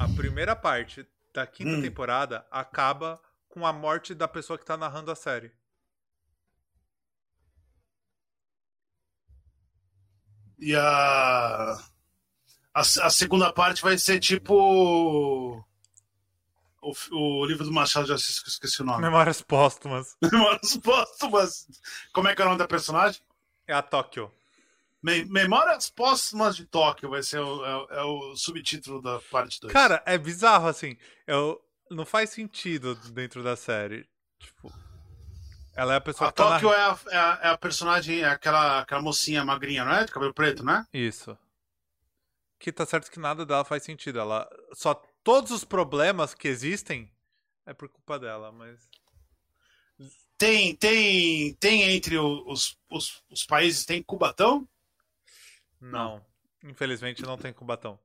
[0.00, 1.82] A primeira parte da quinta Hum.
[1.82, 5.52] temporada acaba com a morte da pessoa que tá narrando a série.
[10.62, 11.76] E a...
[12.74, 12.80] a.
[12.80, 15.64] a segunda parte vai ser tipo.
[16.80, 19.02] O, o livro do Machado de Assis, que eu esqueci o nome.
[19.02, 20.16] Memórias póstumas.
[20.22, 21.66] Memórias Póstumas.
[22.12, 23.20] Como é que é o nome da personagem?
[23.68, 24.32] É a Tóquio.
[25.02, 29.72] Me- Memórias Póstumas de Tóquio vai ser o, é, é o subtítulo da parte 2.
[29.72, 30.96] Cara, é bizarro, assim.
[31.26, 31.60] Eu,
[31.90, 34.08] não faz sentido dentro da série.
[34.40, 34.72] Tipo.
[35.74, 38.20] Ela é a pessoa a que tá Tóquio é, a, é, a, é a personagem,
[38.20, 40.04] é aquela, aquela mocinha magrinha, não é?
[40.04, 40.86] De cabelo preto, né?
[40.92, 41.36] Isso.
[42.58, 44.18] Que tá certo que nada dela faz sentido.
[44.18, 44.48] Ela.
[44.74, 44.94] Só
[45.24, 47.10] todos os problemas que existem
[47.66, 48.88] é por culpa dela, mas.
[50.36, 54.68] Tem, tem, tem entre os, os, os países, tem Cubatão?
[55.80, 56.24] Não.
[56.64, 57.98] Infelizmente não tem Cubatão.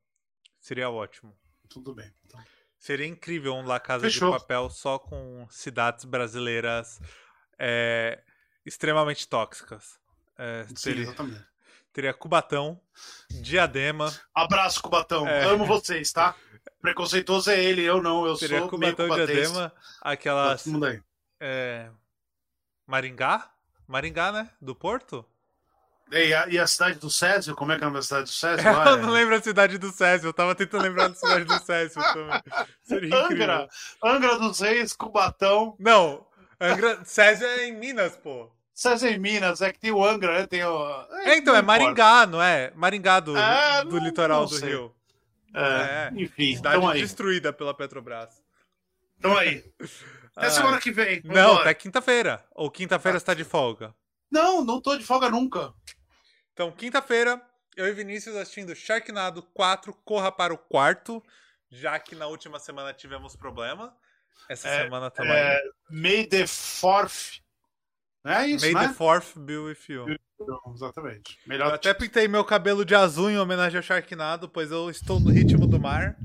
[0.59, 1.35] Seria ótimo.
[1.67, 2.11] Tudo bem.
[2.25, 2.43] Então.
[2.77, 4.31] Seria incrível um La Casa Fechou.
[4.31, 6.99] de Papel só com cidades brasileiras
[7.59, 8.21] é,
[8.65, 9.99] extremamente tóxicas.
[10.37, 11.45] É, Sim, teria, exatamente.
[11.91, 12.79] teria Cubatão,
[13.29, 15.27] Diadema, Abraço, Cubatão.
[15.27, 15.45] É.
[15.45, 16.35] Amo vocês, tá?
[16.81, 18.25] Preconceituoso é ele, eu não.
[18.25, 19.25] Eu teria sou meio Cubatão.
[19.25, 20.63] Diadema, aquelas.
[20.63, 21.01] Todo mundo aí.
[21.39, 21.89] é,
[22.85, 23.49] Maringá?
[23.87, 24.49] Maringá, né?
[24.61, 25.25] Do Porto?
[26.11, 27.55] E a, e a cidade do Césio?
[27.55, 28.63] Como é que é da cidade do Césio?
[28.71, 28.89] lá?
[28.91, 32.01] Eu não lembro a cidade do Césio, eu tava tentando lembrar da cidade do Césio
[32.13, 32.43] também.
[32.83, 33.43] Seria incrível.
[33.43, 33.69] Angra.
[34.03, 35.75] Angra dos Reis, Cubatão.
[35.79, 36.25] Não,
[36.59, 37.03] Angra...
[37.05, 38.49] Césio é em Minas, pô.
[38.73, 40.47] Césio em Minas, é que tem o Angra, né?
[40.47, 41.07] Tem o...
[41.25, 41.63] É, então, é não importa.
[41.63, 42.71] Maringá, não é?
[42.75, 44.65] Maringá do, É, do não- litoral não do.
[44.65, 44.95] Rio.
[45.53, 47.01] É, É, enfim, Cidade tamo aí.
[47.01, 48.41] destruída pela Petrobras.
[49.21, 49.63] Tamo aí.
[50.35, 51.19] Até Ah, semana que vem.
[51.23, 51.61] Não, Vambora.
[51.61, 52.45] até quinta-feira.
[52.53, 53.95] Ou quinta-feira você tá de folga.
[54.29, 55.73] Não, não tô de folga nunca.
[56.53, 57.41] Então, quinta-feira,
[57.75, 61.23] eu e Vinícius assistindo Sharknado 4, Corra para o Quarto,
[61.71, 63.95] já que na última semana tivemos problema.
[64.49, 65.33] Essa É, semana também.
[65.33, 67.41] É, May the Fourth.
[68.23, 68.87] Não é isso, May né?
[68.89, 70.05] the fourth be with you.
[70.39, 71.39] Não, exatamente.
[71.45, 75.19] Eu Melhor até pintei meu cabelo de azul em homenagem ao Sharknado, pois eu estou
[75.19, 76.17] no ritmo do mar.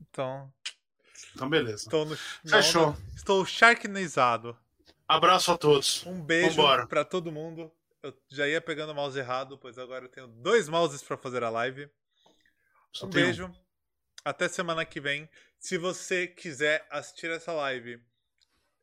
[0.00, 0.52] Então,
[1.34, 1.84] Então, beleza.
[1.84, 2.16] estou no.
[2.16, 2.86] Fechou.
[2.88, 4.56] não, estou sharknizado.
[5.06, 6.04] Abraço a todos.
[6.06, 6.86] Um beijo Vambora.
[6.86, 7.70] pra todo mundo.
[8.02, 11.42] Eu já ia pegando o mouse errado, pois agora eu tenho dois mouses pra fazer
[11.44, 11.88] a live.
[12.92, 13.52] Só Um beijo.
[14.24, 15.28] Até semana que vem.
[15.58, 18.00] Se você quiser assistir essa live,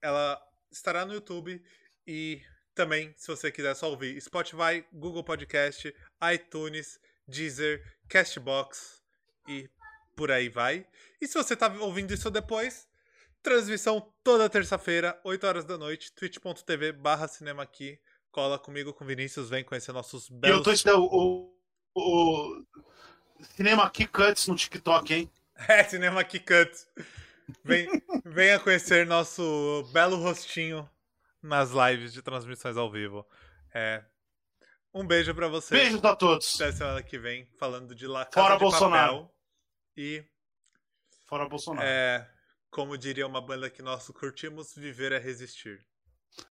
[0.02, 0.42] ela
[0.72, 1.62] estará no YouTube
[2.06, 2.42] e
[2.74, 5.94] também, se você quiser só ouvir, Spotify, Google Podcast,
[6.34, 9.02] iTunes, Deezer, Castbox
[9.48, 9.70] e
[10.16, 10.86] por aí vai.
[11.20, 12.88] E se você tá ouvindo isso depois,
[13.42, 18.00] transmissão toda terça-feira, 8 horas da noite, twitch.tv barra cinema aqui.
[18.32, 20.84] Cola comigo com Vinícius, vem conhecer nossos E eu belos...
[20.84, 21.52] tô o,
[21.96, 22.66] o, o
[23.42, 25.32] Cinema aqui Cuts no TikTok, hein?
[25.68, 26.72] É, Cinema Key Cut.
[27.64, 27.90] Vem,
[28.24, 30.88] venha conhecer nosso belo rostinho
[31.42, 33.26] nas lives de transmissões ao vivo.
[33.74, 34.04] É,
[34.94, 35.76] um beijo pra você.
[35.76, 36.62] Beijos a todos.
[36.62, 39.14] Até semana que vem, falando de La Casa Fora de Bolsonaro.
[39.14, 39.36] Papel.
[39.98, 40.24] E,
[41.26, 41.88] Fora Bolsonaro.
[41.88, 42.30] é,
[42.70, 45.84] como diria uma banda que nós curtimos, viver é resistir.